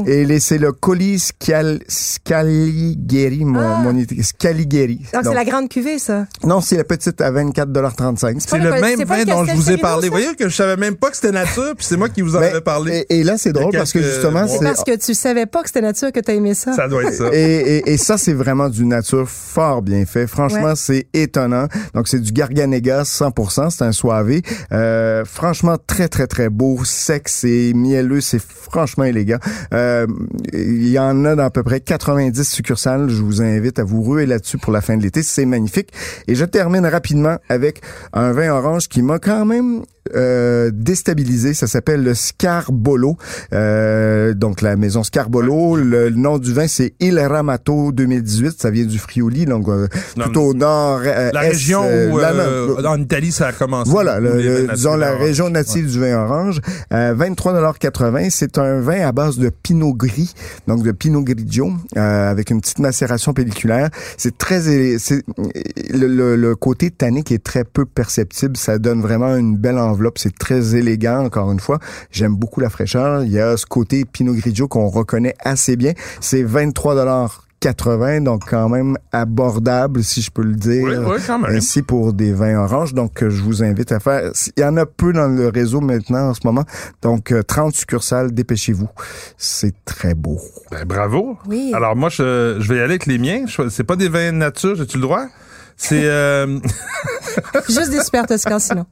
Et 0.07 0.41
c'est 0.41 0.59
le 0.59 0.73
colis 0.73 1.19
Scal, 1.19 1.81
Scaligeri, 1.89 3.45
mon, 3.45 3.59
Ah. 3.61 3.81
mon 3.83 4.05
Scaligeri. 4.23 4.97
Donc, 5.13 5.25
Donc, 5.25 5.33
c'est 5.33 5.35
la 5.35 5.45
grande 5.45 5.69
cuvée, 5.69 5.99
ça. 5.99 6.27
Non, 6.45 6.61
c'est 6.61 6.77
la 6.77 6.85
petite 6.85 7.21
à 7.21 7.31
24,35 7.31 8.41
C'est 8.41 8.59
le 8.59 8.65
le- 8.71 8.81
même 8.81 9.03
vin 9.05 9.25
dont 9.25 9.45
je 9.45 9.53
vous 9.55 9.71
ai 9.71 9.77
parlé. 9.77 10.09
Vous 10.09 10.15
voyez 10.15 10.35
que 10.35 10.49
je 10.49 10.55
savais 10.55 10.77
même 10.77 10.97
pas 10.97 11.11
que 11.11 11.17
c'était 11.17 11.33
nature, 11.33 11.75
puis 11.77 11.85
c'est 11.87 11.97
moi 11.97 12.09
qui 12.09 12.23
vous 12.23 12.37
en 12.37 12.41
avais 12.41 12.61
parlé. 12.61 13.05
Et, 13.09 13.21
et 13.21 13.25
là, 13.25 13.37
c'est 13.39 13.53
drôle 13.53 13.73
parce 13.73 13.93
que 13.93 14.03
justement. 14.03 14.47
C'est 14.47 14.59
c'est 14.59 14.65
parce 14.65 14.85
que 14.85 14.97
tu 14.97 15.15
savais 15.29 15.47
pas 15.47 15.63
que 15.63 15.69
c'était 15.69 15.81
nature 15.81 16.13
que 16.13 16.21
tu 16.21 16.31
aimé 16.33 16.55
ça. 16.55 16.73
Ça 16.73 16.89
doit 16.89 17.05
être 17.05 17.13
ça. 17.15 17.29
et, 17.33 17.79
et, 17.79 17.93
et 17.93 17.97
ça, 17.97 18.17
c'est 18.19 18.33
vraiment 18.33 18.69
du 18.69 18.85
nature 18.87 19.29
fort 19.29 19.83
bien 19.83 20.05
fait. 20.07 20.27
Franchement, 20.27 20.57
Ouais. 20.71 20.77
c'est 20.77 21.07
étonnant. 21.15 21.67
Donc, 21.95 22.09
c'est 22.09 22.21
du 22.21 22.33
Garganega 22.33 23.03
100%. 23.03 23.71
C'est 23.71 23.85
un 23.85 23.93
soivé. 23.93 24.43
Euh, 24.73 25.25
franchement, 25.25 25.77
très, 25.87 26.09
très, 26.09 26.27
très 26.27 26.49
beau. 26.49 26.85
Sec, 26.85 27.29
c'est 27.29 27.73
mielleux. 27.75 28.21
C'est 28.21 28.41
franchement 28.41 29.05
élégant. 29.05 29.39
Euh, 29.73 30.07
il 30.53 30.89
y 30.89 30.99
en 30.99 31.25
a 31.25 31.35
dans 31.35 31.45
à 31.45 31.51
peu 31.51 31.63
près 31.63 31.81
90 31.81 32.43
succursales. 32.49 33.09
Je 33.09 33.23
vous 33.23 33.43
invite 33.43 33.79
à 33.79 33.85
vous 33.85 34.03
ruer 34.03 34.27
là-dessus 34.27 34.59
pour 34.59 34.73
la 34.73 34.81
fin 34.81 34.97
de 34.97 35.03
l'été. 35.03 35.23
C'est 35.23 35.47
magnifique. 35.47 35.93
Et 36.29 36.35
je 36.35 36.45
termine 36.45 36.87
rapidement 36.87 37.37
avec 37.49 37.81
un 38.13 38.33
vin 38.33 38.51
orange 38.51 38.89
qui 38.89 39.03
m'a 39.03 39.19
quand 39.19 39.45
même 39.45 39.83
euh, 40.15 40.71
déstabilisé. 40.73 41.55
Ça 41.55 41.67
s'appelle 41.67 42.03
le 42.03 42.15
Scarbolo. 42.15 43.17
Euh, 43.53 44.35
donc 44.35 44.61
la 44.63 44.77
maison 44.77 45.03
Scarbolo. 45.03 45.77
Le, 45.77 46.11
nom 46.11 46.39
du 46.39 46.53
vin 46.53 46.67
c'est 46.69 46.95
Il 47.01 47.19
Ramato 47.19 47.93
2018. 47.93 48.61
Ça 48.61 48.71
vient 48.71 48.85
du 48.87 48.99
Friuli, 48.99 49.45
donc 49.47 49.69
euh, 49.69 49.87
Non, 50.17 50.27
tout 50.33 50.41
au 50.41 50.55
nord. 50.55 51.01
euh, 51.05 51.31
La 51.33 51.45
est, 51.47 51.49
région 51.51 51.83
euh, 51.85 52.11
où, 52.11 52.19
la- 52.19 52.33
euh, 52.33 52.83
en 52.87 53.01
Italie, 53.01 53.33
ça 53.33 53.49
a 53.49 53.53
commencé. 53.53 53.91
voilà, 53.91 54.21
le- 54.21 54.41
le- 54.43 54.69
disons 54.75 54.97
la 54.97 55.15
région 55.17 55.51
native 55.51 55.91
du 55.91 55.99
vin 56.01 56.17
orange. 56.25 56.61
Euh, 56.93 57.15
23,80 57.15 58.31
C'est 58.31 58.59
un 58.59 58.81
vin 58.81 59.07
à 59.07 59.13
base 59.13 59.39
de 59.39 59.51
pinot 59.51 59.95
gris, 59.95 60.33
donc 60.67 60.83
de 60.83 60.93
pinot 60.93 61.23
grigio, 61.23 61.73
euh, 61.97 62.31
avec 62.31 62.51
une 62.51 62.61
petite 62.61 62.79
macération 62.79 63.33
pelliculaire. 63.33 63.91
C'est 64.17 64.37
très, 64.39 64.61
le, 64.61 66.07
le- 66.07 66.37
le 66.37 66.57
côté 66.57 66.91
tannique 66.91 67.33
est 67.33 67.43
très 67.43 67.65
peu 67.65 67.85
perceptible. 67.85 68.57
Ça 68.57 68.79
donne 68.79 69.01
vraiment 69.01 69.37
une 69.37 69.57
belle 69.57 69.79
enveloppe. 69.97 70.19
C'est 70.19 70.37
très 70.37 70.77
élégant. 70.77 71.25
Encore 71.25 71.51
une 71.51 71.61
fois, 71.61 71.79
j'aime 72.11 72.37
beaucoup 72.37 72.61
la 72.61 72.71
fraîcheur. 72.71 73.25
Il 73.25 73.33
y 73.33 73.41
a 73.41 73.57
ce 73.57 73.67
côté 73.67 74.05
pinot 74.05 74.35
grigio 74.35 74.69
qu'on 74.69 74.89
reconnaît 74.89 75.35
assez 75.41 75.77
bien. 75.77 75.93
C'est 76.21 76.43
23 76.43 76.95
80, 77.61 78.21
donc 78.21 78.43
quand 78.49 78.69
même 78.69 78.97
abordable, 79.13 80.05
si 80.05 80.21
je 80.21 80.31
peux 80.31 80.43
le 80.43 80.55
dire. 80.55 80.85
Oui, 80.85 80.95
oui, 80.97 81.17
quand 81.27 81.39
même. 81.39 81.55
Ainsi 81.57 81.83
pour 81.83 82.13
des 82.13 82.33
vins 82.33 82.59
oranges. 82.59 82.95
Donc, 82.95 83.23
euh, 83.23 83.31
je 83.31 83.43
vous 83.43 83.63
invite 83.63 83.93
à 83.93 84.01
faire. 84.01 84.31
Il 84.57 84.61
y 84.61 84.65
en 84.65 84.77
a 84.77 84.87
peu 84.87 85.13
dans 85.13 85.29
le 85.29 85.49
réseau 85.49 85.81
maintenant 85.81 86.29
en 86.29 86.35
ce 86.35 86.41
moment. 86.45 86.65
Donc, 87.03 87.33
euh, 87.33 87.43
30 87.43 87.75
succursales, 87.75 88.33
dépêchez-vous. 88.33 88.89
C'est 89.39 89.75
très 89.85 90.15
beau. 90.15 90.39
Ben, 90.71 90.85
bravo. 90.85 91.39
Oui. 91.49 91.73
Alors 91.75 91.97
moi, 91.97 92.09
je, 92.09 92.57
je 92.61 92.69
vais 92.69 92.77
y 92.77 92.81
aller 92.81 92.95
avec 92.95 93.07
les 93.07 93.19
miens. 93.19 93.47
C'est 93.71 93.85
pas 93.85 93.97
des 93.97 94.09
vins 94.09 94.33
de 94.33 94.37
nature, 94.37 94.77
j'ai-tu 94.77 94.99
le 94.99 95.03
droit? 95.03 95.27
C'est 95.79 96.05
euh, 96.05 96.59
Juste 97.69 97.91
des 97.91 98.03
super 98.03 98.27
toscans, 98.27 98.59
sinon. 98.59 98.87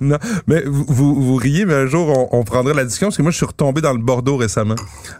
non, 0.00 0.18
mais 0.48 0.64
vous, 0.66 0.84
vous, 0.88 1.14
vous 1.14 1.36
riez, 1.36 1.64
mais 1.64 1.74
un 1.74 1.86
jour 1.86 2.08
on, 2.32 2.38
on 2.40 2.42
prendra 2.42 2.74
la 2.74 2.84
discussion 2.84 3.06
parce 3.08 3.16
que 3.16 3.22
moi 3.22 3.30
je 3.30 3.36
suis 3.36 3.46
retombé 3.46 3.80
dans 3.80 3.92
le 3.92 4.00
Bordeaux 4.00 4.36
récemment. 4.36 4.74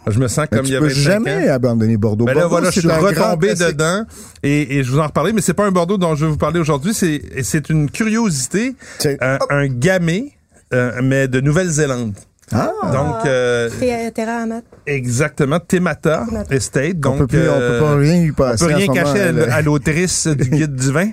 Je 0.07 0.19
me 0.19 0.27
sens 0.27 0.47
Mais 0.51 0.57
comme 0.57 0.65
il 0.65 0.73
y 0.73 0.75
a 0.75 0.79
peux 0.79 0.87
25 0.87 1.01
jamais 1.01 1.49
ans. 1.49 1.53
abandonner 1.53 1.95
Bordeaux. 1.97 2.25
Ben 2.25 2.33
là, 2.33 2.41
Bordeaux, 2.41 2.49
voilà, 2.57 2.69
je 2.71 2.79
suis 2.79 2.89
retombé 2.89 3.53
dedans 3.55 4.03
et, 4.43 4.77
et 4.77 4.83
je 4.83 4.91
vous 4.91 4.99
en 4.99 5.07
reparler, 5.07 5.31
mais 5.31 5.41
c'est 5.41 5.53
pas 5.53 5.65
un 5.65 5.71
Bordeaux 5.71 5.97
dont 5.97 6.15
je 6.15 6.25
vais 6.25 6.31
vous 6.31 6.37
parler 6.37 6.59
aujourd'hui, 6.59 6.93
c'est 6.93 7.21
et 7.33 7.43
c'est 7.43 7.69
une 7.69 7.89
curiosité, 7.89 8.75
un, 9.21 9.39
un 9.49 9.67
gamay, 9.67 10.33
euh, 10.73 10.99
mais 11.01 11.27
de 11.29 11.39
Nouvelle-Zélande. 11.39 12.13
Ah, 12.51 12.69
Donc 12.93 13.25
euh, 13.25 13.69
Amat. 14.17 14.61
exactement 14.85 15.59
Temata 15.59 16.25
Temata. 16.27 16.53
Estate. 16.55 16.93
on 16.97 16.99
Donc 16.99 17.17
peut 17.19 17.27
plus, 17.27 17.49
on 17.49 17.53
euh, 17.53 17.79
peut 17.79 17.85
pas 17.85 17.95
rien 17.95 18.21
lui 18.21 18.29
on 18.31 18.33
passer. 18.33 18.65
peut 18.67 18.73
en 18.73 18.77
rien 18.77 18.87
cacher 18.93 19.51
à, 19.51 19.61
l'autrice 19.63 20.27
du 20.27 20.49
guide 20.51 20.75
du 20.75 20.91
vin. 20.91 21.09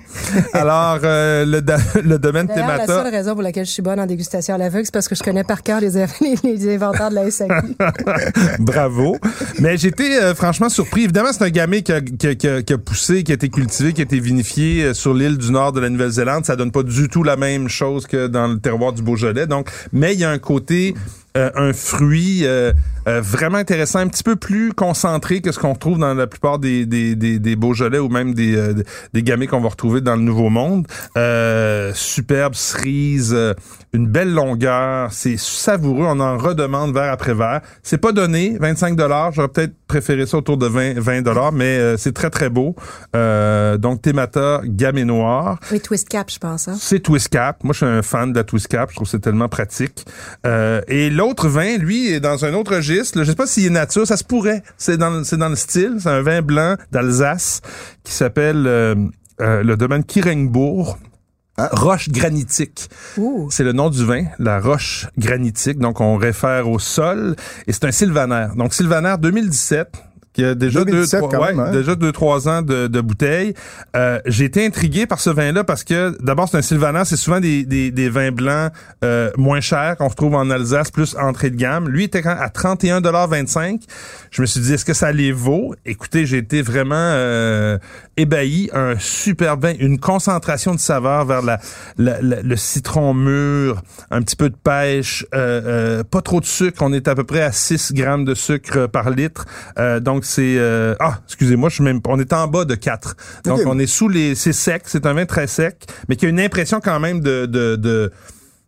Alors, 0.53 0.99
euh, 1.05 1.45
le, 1.47 1.63
le 2.03 2.19
domaine 2.19 2.47
D'ailleurs, 2.49 2.67
la 2.69 2.79
Temata. 2.81 3.03
seule 3.05 3.13
raison 3.15 3.33
pour 3.33 3.43
laquelle 3.43 3.65
je 3.65 3.71
suis 3.71 3.83
bonne 3.83 3.99
en 3.99 4.05
dégustation 4.07 4.55
à 4.55 4.59
l'aveugle, 4.59 4.85
c'est 4.85 4.93
parce 4.93 5.09
que 5.09 5.15
je 5.15 5.23
connais 5.23 5.45
par 5.45 5.63
cœur 5.63 5.81
les, 5.81 5.91
les, 6.21 6.37
les 6.45 6.75
inventaires 6.75 7.09
de 7.11 7.15
la 7.15 7.31
SAQ. 7.31 7.77
Bravo. 8.59 9.17
Mais 9.59 9.77
j'étais 9.77 10.21
euh, 10.21 10.35
franchement 10.35 10.69
surpris. 10.69 11.05
Évidemment, 11.05 11.31
c'est 11.33 11.45
un 11.45 11.51
gamay 11.51 11.83
qui 11.83 11.93
a, 11.93 12.01
qui, 12.01 12.27
a, 12.27 12.35
qui 12.35 12.49
a- 12.49 12.63
qui 12.63 12.73
a 12.73 12.79
poussé, 12.79 13.23
qui 13.25 13.33
a 13.33 13.35
été 13.35 13.49
cultivé, 13.49 13.93
qui 13.93 14.01
a 14.01 14.05
été 14.05 14.21
vinifié 14.21 14.85
euh, 14.85 14.95
sur 14.95 15.15
l'île 15.15 15.39
du 15.39 15.51
nord 15.51 15.73
de 15.73 15.81
la 15.81 15.89
Nouvelle-Zélande. 15.89 16.45
Ça 16.45 16.57
donne 16.57 16.73
pas 16.73 16.83
du 16.83 17.09
tout 17.09 17.23
la 17.23 17.37
même 17.37 17.69
chose 17.69 18.07
que 18.07 18.27
dans 18.27 18.49
le 18.49 18.59
terroir 18.59 18.93
du 18.93 19.03
Beaujolais. 19.03 19.47
Donc, 19.47 19.71
mais 19.93 20.13
il 20.15 20.21
y 20.21 20.25
a 20.25 20.31
un 20.31 20.39
côté, 20.39 20.95
euh, 21.37 21.51
un 21.55 21.73
fruit 21.73 22.45
euh, 22.45 22.73
euh, 23.09 23.21
vraiment 23.23 23.59
intéressant, 23.59 24.01
un 24.01 24.09
petit 24.09 24.23
peu 24.23 24.37
plus 24.37 24.73
concentré 24.73 25.41
que 25.41 25.51
ce 25.51 25.59
qu'on 25.59 25.73
retrouve 25.73 25.99
dans 25.99 26.15
la 26.15 26.27
plupart 26.27 26.59
des, 26.59 26.85
des, 26.87 27.17
des, 27.17 27.39
des 27.39 27.57
Beaujolais 27.57 27.99
ou 27.99 28.09
même 28.09 28.35
des, 28.35 28.55
euh, 28.55 28.75
des 29.13 29.23
gamay 29.23 29.47
qu'on 29.47 29.61
va 29.61 29.71
retrouver 29.71 30.01
dans 30.01 30.17
le 30.17 30.23
Nouveau 30.23 30.51
Monde. 30.51 30.87
Superbe 31.95 32.55
cerise, 32.55 33.37
une 33.95 34.07
belle 34.07 34.33
longueur, 34.33 35.13
c'est 35.13 35.37
savoureux, 35.39 36.07
on 36.09 36.19
en 36.21 36.39
redemande 36.39 36.95
verre 36.95 37.13
après 37.13 37.35
verre. 37.35 37.61
C'est 37.83 37.99
pas 37.99 38.13
donné, 38.13 38.57
25 38.59 38.97
dollars, 38.97 39.33
j'aurais 39.33 39.49
peut-être 39.49 39.75
préféré 39.87 40.25
ça 40.25 40.39
autour 40.39 40.57
de 40.57 40.67
20 40.67 40.99
20 40.99 41.21
dollars, 41.21 41.53
mais 41.53 41.77
euh, 41.79 41.97
c'est 41.99 42.13
très 42.13 42.31
très 42.31 42.49
beau. 42.49 42.75
Euh, 43.15 43.77
donc 43.77 44.01
Temata 44.01 44.63
gamay 44.65 45.05
noir. 45.05 45.59
Oui, 45.71 45.81
Twist 45.81 46.09
Cap, 46.09 46.31
je 46.31 46.39
pense. 46.39 46.69
Hein? 46.69 46.77
C'est 46.79 47.01
Twist 47.01 47.29
Cap. 47.29 47.63
Moi, 47.65 47.73
je 47.75 47.79
suis 47.79 47.87
un 47.87 48.01
fan 48.03 48.33
de 48.33 48.39
la 48.39 48.45
Twist 48.45 48.69
Cap. 48.69 48.89
Je 48.91 48.95
trouve 48.97 49.07
que 49.07 49.11
c'est 49.11 49.21
tellement 49.21 49.49
pratique. 49.51 50.07
Euh, 50.47 50.81
et 50.89 51.11
l'autre 51.11 51.49
vin, 51.49 51.77
lui, 51.77 52.09
est 52.13 52.21
dans 52.21 52.47
un 52.47 52.55
autre 52.55 52.77
registre. 52.77 53.19
Je 53.23 53.25
sais 53.31 53.37
pas 53.37 53.47
s'il 53.47 53.67
est 53.67 53.71
nature. 53.71 54.07
Ça 54.07 54.17
se 54.17 54.25
pourrait. 54.25 54.63
C'est 54.79 54.97
dans, 54.97 55.11
le- 55.11 55.25
c'est 55.25 55.37
dans 55.37 55.51
le 55.51 55.57
style. 55.57 55.97
C'est 55.99 56.09
un 56.09 56.23
vin 56.23 56.41
blanc 56.41 56.77
d'Alsace 56.93 57.61
qui 58.05 58.13
s'appelle 58.15 58.65
euh, 58.67 58.95
euh, 59.43 59.63
le 59.63 59.77
domaine 59.77 60.05
Kiringbourg. 60.05 60.97
Ah. 61.65 61.69
Roche 61.73 62.09
granitique. 62.09 62.89
C'est 63.51 63.63
le 63.63 63.73
nom 63.73 63.89
du 63.89 64.05
vin, 64.05 64.25
la 64.41 64.59
roche 64.59 65.07
granitique. 65.17 65.79
Donc, 65.79 66.01
on 66.01 66.17
réfère 66.17 66.69
au 66.69 66.81
sol. 66.81 67.37
Et 67.69 67.73
c'est 67.73 67.85
un 67.85 67.93
sylvaner. 67.93 68.49
Donc, 68.57 68.75
sylvaner 68.75 69.15
2017 69.21 70.12
qui 70.33 70.45
a 70.45 70.55
déjà 70.55 70.85
2017 70.85 71.21
deux, 71.21 71.29
trois, 71.29 71.47
ouais, 71.53 71.61
hein? 71.61 71.71
déjà 71.73 71.95
deux, 71.95 72.11
trois 72.13 72.49
ans 72.49 72.63
de, 72.63 72.87
de 72.87 73.01
bouteille. 73.01 73.53
Euh, 73.97 74.19
j'ai 74.27 74.45
été 74.47 74.65
intrigué 74.65 75.07
par 75.07 75.21
ce 75.21 75.29
vin-là 75.31 75.63
parce 75.65 75.85
que 75.85 76.17
d'abord 76.23 76.49
c'est 76.49 76.57
un 76.57 76.63
sylvaner, 76.63 77.03
c'est 77.05 77.17
souvent 77.17 77.39
des, 77.41 77.65
des, 77.65 77.91
des 77.91 78.09
vins 78.09 78.33
blancs 78.33 78.73
euh, 79.05 79.31
moins 79.37 79.61
chers 79.61 79.97
qu'on 79.99 80.09
retrouve 80.09 80.35
en 80.35 80.49
Alsace, 80.51 80.91
plus 80.91 81.17
entrée 81.17 81.51
de 81.51 81.57
gamme. 81.57 81.89
Lui 81.89 82.05
était 82.05 82.23
quand- 82.23 82.31
à 82.39 82.49
31,25 82.49 83.81
Je 84.31 84.41
me 84.43 84.47
suis 84.47 84.61
dit 84.61 84.73
est-ce 84.73 84.85
que 84.85 84.95
ça 84.95 85.13
les 85.13 85.33
vaut? 85.33 85.75
Écoutez, 85.85 86.25
j'ai 86.27 86.39
été 86.39 86.63
vraiment 86.63 86.95
euh, 86.97 87.79
ébahi. 88.17 88.71
Un 88.73 88.95
super 88.99 89.57
vin, 89.59 89.75
une 89.79 89.99
concentration 89.99 90.75
de 90.75 90.81
saveur 90.81 91.25
vers 91.27 91.43
la, 91.43 91.59
la- 91.99 92.21
la- 92.23 92.43
le 92.43 92.57
citron 92.57 93.13
mûr, 93.15 93.83
un 94.11 94.23
petit 94.23 94.37
peu 94.37 94.49
de 94.49 94.57
pêche, 94.57 95.27
euh, 95.35 95.61
euh, 96.01 96.05
pas 96.05 96.23
trop 96.23 96.41
de 96.41 96.47
sucre. 96.47 96.79
On 96.83 96.93
est 96.93 97.09
à 97.09 97.15
peu 97.15 97.25
près 97.25 97.43
à 97.43 97.53
6 97.53 97.93
grammes 97.93 98.25
de 98.25 98.35
sucre 98.35 98.87
par 98.87 99.11
litre. 99.11 99.45
Euh, 99.79 100.01
donc 100.23 100.27
c'est 100.27 100.57
euh, 100.57 100.95
ah 101.01 101.19
excusez-moi, 101.27 101.69
je 101.69 101.75
suis 101.75 101.85
même 101.85 102.01
on 102.07 102.21
est 102.21 102.33
en 102.33 102.47
bas 102.47 102.65
de 102.65 102.77
4. 102.77 103.17
Donc 103.45 103.61
on 103.67 103.77
est 103.81 103.89
sous 103.89 104.09
les 104.09 104.37
c'est 104.37 104.53
sec, 104.53 104.85
c'est 104.87 105.05
un 105.05 105.15
vin 105.15 105.27
très 105.27 105.49
sec, 105.49 105.85
mais 106.09 106.15
qui 106.15 106.27
a 106.27 106.29
une 106.29 106.39
impression 106.39 106.81
quand 106.81 107.01
même 107.01 107.21
de 107.21 107.47
de, 107.47 107.75
de 107.75 108.13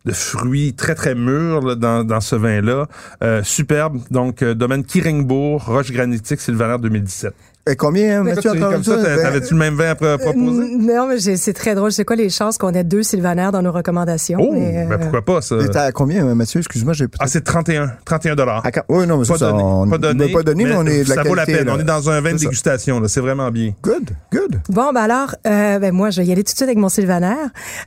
de 0.03 0.11
fruits 0.11 0.73
très 0.73 0.95
très 0.95 1.15
mûrs 1.15 1.61
là, 1.61 1.75
dans, 1.75 2.03
dans 2.03 2.19
ce 2.19 2.35
vin-là. 2.35 2.87
Euh, 3.23 3.41
superbe. 3.41 4.01
Donc, 4.11 4.43
euh, 4.43 4.53
domaine 4.53 4.83
Kiringbourg, 4.83 5.65
Roche 5.65 5.91
Granitique, 5.91 6.41
Sylvaner 6.41 6.77
2017. 6.79 7.33
Et 7.67 7.75
combien, 7.75 8.21
Mathieu, 8.21 8.41
Toi, 8.43 8.51
tu 8.51 8.57
ris 8.57 8.63
encore 8.63 8.73
comme 8.73 8.83
ça, 8.83 8.97
Ben, 8.97 9.21
t'avais-tu 9.23 9.53
le 9.55 9.59
même 9.59 9.73
vin 9.73 9.89
à 9.89 9.95
pro- 9.95 10.17
proposer? 10.19 10.61
Euh, 10.61 10.77
Non, 10.77 11.07
mais 11.07 11.17
j'ai- 11.17 11.35
c'est 11.35 11.53
très 11.53 11.73
drôle. 11.73 11.91
C'est 11.91 12.05
quoi 12.05 12.15
les 12.15 12.29
chances 12.29 12.59
qu'on 12.59 12.69
ait 12.73 12.83
deux 12.83 13.01
Sylvaner 13.01 13.49
dans 13.51 13.63
nos 13.63 13.71
recommandations? 13.71 14.37
Oh, 14.39 14.51
Mais, 14.53 14.83
euh, 14.83 14.87
ben 14.87 14.99
pourquoi 14.99 15.23
pas, 15.23 15.41
ça? 15.41 15.55
T'es 15.57 15.75
à 15.75 15.91
combien, 15.91 16.23
Mathieu? 16.35 16.59
Excuse-moi, 16.59 16.93
j'ai 16.93 17.07
Ah, 17.19 17.25
c'est 17.25 17.43
31, 17.43 17.91
31 18.05 18.35
dollars. 18.35 18.61
Ah, 18.63 18.71
quand- 18.71 18.83
Oui, 18.89 19.07
non, 19.07 19.17
mais 19.17 19.25
Pas 19.25 19.37
ça, 19.39 19.49
donné, 19.49 19.63
on 19.63 19.89
pas 19.89 19.97
donné, 19.97 20.31
pas 20.31 20.43
donné, 20.43 20.65
mais, 20.65 20.75
on 20.75 20.85
est 20.85 21.05
de 21.05 21.09
la 21.09 21.15
ça 21.15 21.23
vaut 21.23 21.33
la 21.33 21.47
peine. 21.47 21.65
là. 21.65 21.73
On 21.75 21.79
est 21.79 21.83
dans 21.83 22.07
un 22.07 22.21
vin 22.21 22.33
de 22.33 22.37
dégustation, 22.37 22.99
là. 22.99 23.07
C'est 23.07 23.19
vraiment 23.21 23.49
bien. 23.49 23.73
Good, 23.81 24.11
good. 24.31 24.59
Bon, 24.69 24.91
ben 24.93 25.01
alors, 25.01 25.33
euh, 25.47 25.79
ben 25.79 25.91
moi, 25.91 26.11
je 26.11 26.21
vais 26.21 26.27
y 26.27 26.31
aller 26.31 26.43
tout 26.43 26.51
de 26.51 26.57
suite 26.57 26.61
avec 26.61 26.77
mon 26.77 26.89
Sylvaner. 26.89 27.33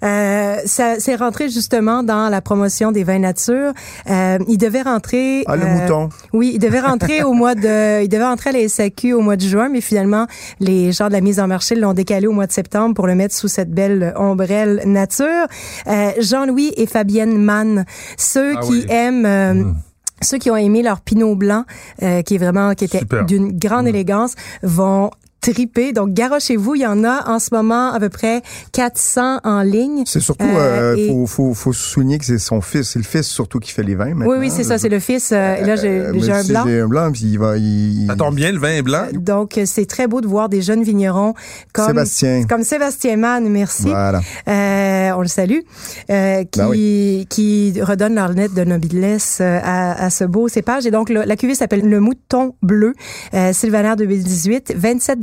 Euh, 0.03 0.57
ça, 0.67 0.95
c'est 0.99 1.15
rentré 1.15 1.51
justement 1.51 2.03
dans 2.03 2.29
la 2.29 2.41
promotion 2.41 2.91
des 2.91 3.05
vins 3.05 3.21
nature. 3.21 3.73
Euh, 4.11 4.39
il 4.49 4.59
devait 4.59 4.83
rentrer. 4.83 5.45
Ah, 5.47 5.55
le 5.55 5.63
euh, 5.63 5.67
mouton. 5.67 6.09
Oui, 6.33 6.51
il 6.55 6.59
devait 6.59 6.81
rentrer 6.81 7.23
au 7.23 7.33
mois 7.33 7.55
de, 7.55 8.03
il 8.03 8.09
devait 8.09 8.25
rentrer 8.25 8.51
à 8.51 8.53
la 8.55 8.69
SAQ 8.69 9.13
au 9.15 9.21
mois 9.21 9.37
de 9.37 9.43
juin, 9.43 9.68
mais 9.71 9.81
finalement, 9.81 10.27
les 10.61 10.93
gens 10.93 11.09
de 11.09 11.13
la 11.13 11.21
mise 11.21 11.41
en 11.41 11.47
marché 11.47 11.75
l'ont 11.75 11.93
décalé 11.95 12.27
au 12.27 12.33
mois 12.33 12.47
de 12.47 12.53
septembre 12.53 12.95
pour 12.95 13.07
le 13.07 13.15
mettre 13.15 13.35
sous 13.35 13.49
cette 13.49 13.71
belle 13.71 14.13
ombrelle 14.17 14.83
nature. 14.87 15.47
Euh, 15.87 16.11
Jean-Louis 16.21 16.73
et 16.77 16.87
Fabienne 16.87 17.37
Mann, 17.39 17.85
ceux 18.17 18.55
Ah 18.57 18.61
qui 18.63 18.71
oui. 18.71 18.87
aiment. 18.89 19.27
euh, 19.27 19.65
ceux 20.21 20.39
qui 20.39 20.51
ont 20.51 20.57
aimé 20.57 20.83
leur 20.83 21.01
Pinot 21.01 21.37
blanc, 21.37 21.65
euh, 22.03 22.23
qui 22.23 22.35
est 22.35 22.39
vraiment 22.39 22.75
qui 22.75 22.87
était 22.87 23.03
d'une 23.29 23.57
grande 23.57 23.85
Mm. 23.85 23.89
élégance, 23.89 24.35
vont 24.65 25.11
triper. 25.41 25.93
Donc 25.93 26.13
garochez-vous, 26.13 26.75
il 26.75 26.83
y 26.83 26.87
en 26.87 27.05
a 27.05 27.29
en 27.31 27.39
ce 27.39 27.49
moment 27.53 27.93
à 27.93 28.01
peu 28.01 28.09
près 28.09 28.43
400 28.73 29.41
en 29.45 29.63
ligne. 29.63 30.03
C'est 30.07 30.21
surtout, 30.21 30.45
Euh, 30.47 30.95
euh, 30.95 30.97
et- 30.97 31.09
faut, 31.09 31.27
faut, 31.27 31.55
faut 31.55 31.73
souligner 31.73 32.19
que 32.19 32.25
c'est 32.25 32.39
son 32.39 32.61
fils. 32.61 32.91
C'est 32.91 32.99
le 32.99 33.05
fils 33.05 33.27
surtout 33.27 33.59
qui 33.59 33.73
fait 33.73 33.83
les 33.83 33.95
vins. 33.95 34.07
Oui, 34.07 34.15
maintenant. 34.15 34.39
oui, 34.39 34.51
c'est 34.51 34.65
ça, 34.65 34.79
c'est 34.79 34.89
le 34.89 34.99
fils. 35.01 35.31
euh, 35.33 35.57
et 35.57 35.65
là, 35.65 35.77
j'ai 35.77 35.89
Euh, 36.01 36.09
un 36.11 36.45
blanc. 36.45 36.63
J'ai 36.67 36.81
un 36.81 36.89
blanc, 36.89 37.13
puis 37.13 37.23
il 37.25 37.39
va. 37.39 37.57
Il, 37.57 38.07
Ça 38.09 38.17
tombe 38.17 38.35
bien, 38.35 38.53
le 38.53 38.59
vin 38.59 38.71
est 38.71 38.83
blanc. 38.83 39.07
Donc, 39.13 39.59
euh, 39.59 39.65
c'est 39.67 39.87
très 39.87 40.07
beau 40.07 40.21
de 40.21 40.27
voir 40.27 40.49
des 40.49 40.63
jeunes 40.63 40.83
vignerons 40.83 41.35
comme 41.73 41.87
Sébastien. 41.89 42.45
comme 42.49 42.63
Sébastien 42.63 43.17
Mann, 43.17 43.49
merci. 43.49 43.89
Voilà. 43.89 44.21
Euh, 44.49 45.11
on 45.17 45.21
le 45.23 45.29
salue, 45.29 45.61
euh, 46.11 46.45
qui, 46.45 46.59
Ben 46.61 47.25
qui 47.29 47.81
redonne 47.83 48.15
leur 48.15 48.29
lettre 48.33 48.55
de 48.55 48.65
noblesse 48.65 49.39
euh, 49.41 49.59
à, 49.63 50.05
à 50.05 50.11
ce 50.11 50.25
beau 50.25 50.49
cépage. 50.49 50.87
Et 50.87 50.91
donc, 50.91 51.11
le- 51.11 51.23
la 51.25 51.37
cuvée 51.37 51.55
s'appelle 51.55 51.89
Le 51.89 52.01
Mouton 52.01 52.55
Bleu, 52.63 52.93
euh, 53.35 53.53
Sylvaner 53.53 53.95
2018, 53.97 54.73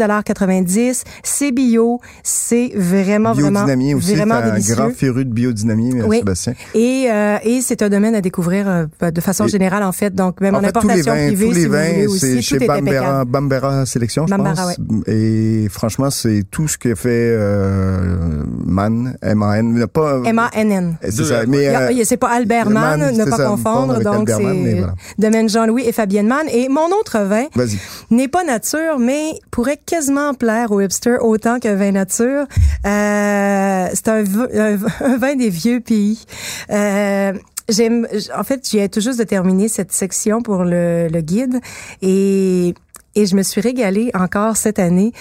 27,90 0.07 1.03
C'est 1.23 1.51
bio, 1.51 1.99
c'est 2.23 2.71
vraiment, 2.75 3.33
vraiment, 3.33 3.49
Biodynamie 3.65 3.93
aussi. 3.93 4.15
vraiment 4.15 4.35
un 4.35 4.51
délicieux. 4.51 4.75
grand 4.75 4.89
féru 4.91 5.25
de 5.25 5.31
biodynamie, 5.33 5.99
euh, 6.01 6.05
Oui. 6.05 6.17
Sébastien. 6.19 6.53
Et, 6.73 7.07
euh, 7.11 7.37
et 7.43 7.61
c'est 7.61 7.81
un 7.81 7.89
domaine 7.89 8.15
à 8.15 8.21
découvrir 8.21 8.67
euh, 8.67 9.11
de 9.11 9.21
façon 9.21 9.45
Et- 9.45 9.49
générale, 9.49 9.83
en 9.83 9.91
fait. 9.91 10.13
Donc, 10.13 10.41
même 10.41 10.55
en, 10.55 10.59
En 10.59 10.61
fait, 10.61 10.71
tous 10.71 10.87
les 10.87 10.99
importation 11.01 11.13
vins, 11.13 11.27
privée, 11.27 11.45
tous 11.47 11.53
les 11.53 11.61
si 11.61 11.67
vins, 11.67 12.17
c'est 12.17 12.35
tout 12.35 12.41
chez 12.41 12.59
Bambera. 12.67 13.25
Bambera 13.25 13.85
Sélection, 13.85 14.27
je 14.27 14.31
Bambera, 14.35 14.53
pense. 14.53 14.77
Et 15.07 15.67
franchement, 15.69 16.09
c'est 16.09 16.43
tout 16.49 16.67
ce 16.67 16.77
que 16.77 16.95
fait 16.95 17.09
euh, 17.09 18.43
Man, 18.65 19.17
M-A-N. 19.21 19.85
Pas, 19.91 20.21
M-A-N-N. 20.25 20.97
C'est 21.01 21.17
Deux 21.17 21.25
ça. 21.25 21.45
Mais, 21.47 21.67
euh, 21.67 22.03
c'est 22.03 22.17
pas 22.17 22.29
Albert 22.29 22.69
Mann, 22.69 22.99
Mann, 22.99 23.15
ne 23.17 23.23
c'est 23.23 23.29
pas 23.29 23.37
ça, 23.37 23.45
confondre. 23.47 23.99
Donc, 24.01 24.29
Albert 24.29 24.39
Mann, 24.39 24.57
mais 24.63 24.71
c'est 24.73 24.77
voilà. 24.79 24.93
domaine 25.17 25.49
Jean-Louis 25.49 25.83
et 25.85 25.91
Fabienne 25.91 26.27
Mann. 26.27 26.45
Et 26.51 26.69
mon 26.69 26.87
autre 26.99 27.19
vin 27.19 27.45
Vas-y. 27.55 27.77
n'est 28.11 28.27
pas 28.27 28.43
nature, 28.43 28.99
mais 28.99 29.39
pourrait 29.51 29.79
quasiment 29.95 30.33
plaire 30.33 30.71
au 30.71 30.81
hipster 30.81 31.17
autant 31.21 31.59
qu'un 31.59 31.75
vin 31.75 31.91
nature. 31.93 32.45
Euh, 32.85 33.87
c'est 33.93 34.07
un, 34.09 34.23
un 34.25 34.77
un 35.05 35.17
vin 35.17 35.35
des 35.35 35.49
vieux 35.49 35.79
pays. 35.79 36.25
Euh, 36.69 37.33
J'aime, 37.67 38.07
en 38.37 38.43
fait, 38.43 38.69
j'ai 38.69 38.87
tout 38.89 39.01
juste 39.01 39.17
de 39.17 39.23
terminer 39.23 39.67
cette 39.69 39.91
section 39.91 40.43
pour 40.43 40.63
le, 40.65 41.07
le 41.07 41.21
guide 41.21 41.61
et 42.03 42.75
et 43.15 43.25
je 43.25 43.35
me 43.35 43.43
suis 43.43 43.61
régalée 43.61 44.11
encore 44.13 44.57
cette 44.57 44.79
année. 44.79 45.11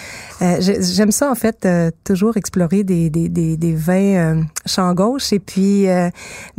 Euh, 0.42 0.56
j'ai- 0.60 0.82
J'aime 0.82 1.10
ça 1.12 1.30
en 1.30 1.34
fait 1.34 1.64
euh, 1.64 1.90
toujours 2.04 2.36
explorer 2.36 2.84
des 2.84 3.10
des 3.10 3.28
des, 3.28 3.56
des 3.56 3.74
vins 3.74 3.94
euh, 3.94 4.42
champ 4.66 4.92
gauche 4.94 5.32
et 5.32 5.38
puis 5.38 5.88
euh, 5.88 6.08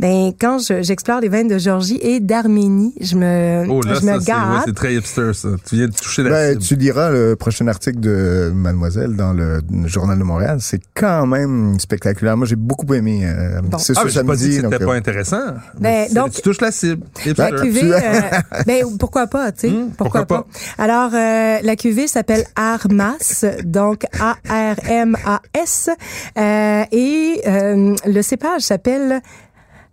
ben 0.00 0.32
quand 0.40 0.58
je- 0.58 0.82
j'explore 0.82 1.20
les 1.20 1.28
vins 1.28 1.44
de 1.44 1.58
Georgie 1.58 1.98
et 2.02 2.20
d'Arménie, 2.20 2.94
je 3.00 3.16
me 3.16 3.64
Oh 3.68 3.80
là, 3.82 3.94
je 4.00 4.06
me 4.06 4.18
c'est 4.20 4.32
ouais, 4.66 4.72
très 4.74 4.94
hipster, 4.94 5.32
ça. 5.34 5.48
Tu 5.68 5.76
viens 5.76 5.86
de 5.88 5.92
toucher 5.92 6.22
la 6.22 6.30
Ben, 6.30 6.52
cible. 6.52 6.62
tu 6.64 6.76
liras 6.76 7.10
le 7.10 7.36
prochain 7.36 7.66
article 7.68 8.00
de 8.00 8.50
Mademoiselle 8.54 9.14
dans 9.16 9.32
le 9.32 9.60
Journal 9.86 10.18
de 10.18 10.24
Montréal. 10.24 10.58
C'est 10.60 10.80
quand 10.94 11.26
même 11.26 11.78
spectaculaire. 11.80 12.36
Moi, 12.36 12.46
j'ai 12.46 12.56
beaucoup 12.56 12.92
aimé. 12.94 13.20
euh, 13.24 13.60
Bon. 13.62 13.78
C'est 13.78 13.94
Ah, 13.96 14.08
sûr 14.08 14.24
pas 14.24 14.36
dit 14.36 14.48
que 14.48 14.54
c'était 14.56 14.62
donc, 14.68 14.78
pas 14.78 14.92
euh, 14.94 14.98
intéressant. 14.98 15.42
Ben, 15.78 16.12
donc- 16.12 16.32
tu 16.32 16.42
touches 16.42 16.60
la 16.60 16.70
cible. 16.72 17.04
La 17.24 17.30
Hipster. 17.50 17.62
cuvée, 17.62 17.80
Tu- 17.80 17.92
euh, 17.92 18.20
ben 18.66 18.84
pourquoi 18.98 19.26
pas, 19.26 19.52
tu 19.52 19.60
sais, 19.60 19.70
Hmm, 19.70 19.90
pourquoi, 19.96 20.24
pourquoi 20.26 20.46
pas. 20.46 20.82
Alors 20.82 21.10
euh, 21.26 21.58
la 21.62 21.76
cuvée 21.76 22.06
s'appelle 22.06 22.44
Armas, 22.56 23.44
donc 23.64 24.04
A 24.20 24.36
R 24.48 24.76
M 24.88 25.16
A 25.24 25.40
S, 25.54 25.90
euh, 26.38 26.84
et 26.92 27.40
euh, 27.46 27.94
le 28.06 28.22
cépage 28.22 28.62
s'appelle 28.62 29.20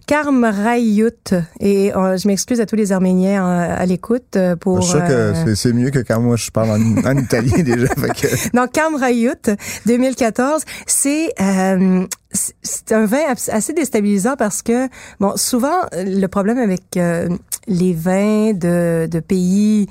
Karmrayut. 0.06 1.34
Et 1.60 1.94
euh, 1.96 2.18
je 2.18 2.28
m'excuse 2.28 2.60
à 2.62 2.66
tous 2.66 2.76
les 2.76 2.92
Arméniens 2.92 3.44
euh, 3.46 3.76
à 3.80 3.86
l'écoute 3.86 4.36
euh, 4.36 4.56
pour. 4.56 4.82
Je 4.82 4.88
suis 4.90 5.00
sûr 5.00 5.08
que 5.08 5.56
c'est- 5.56 5.74
mieux 5.74 5.90
que 5.92 6.00
quand 6.00 6.20
moi 6.20 6.36
je 6.36 6.52
parle 6.52 6.70
en, 6.72 7.10
en 7.10 7.18
italien 7.18 7.58
déjà. 7.64 7.88
Fait 7.88 8.10
que, 8.10 8.56
Donc, 8.56 8.72
Kamrayut 8.74 9.50
2014, 9.86 10.64
c'est 10.88 11.34
un 11.40 12.06
vin 13.06 13.22
assez 13.52 13.74
déstabilisant 13.74 14.36
parce 14.38 14.62
que, 14.62 14.88
bon, 15.20 15.34
souvent, 15.38 15.78
le 15.94 16.28
problème 16.28 16.58
avec 16.58 16.84
les 17.68 17.94
vins 17.94 18.52
de, 18.54 19.08
de 19.10 19.20
pays, 19.20 19.88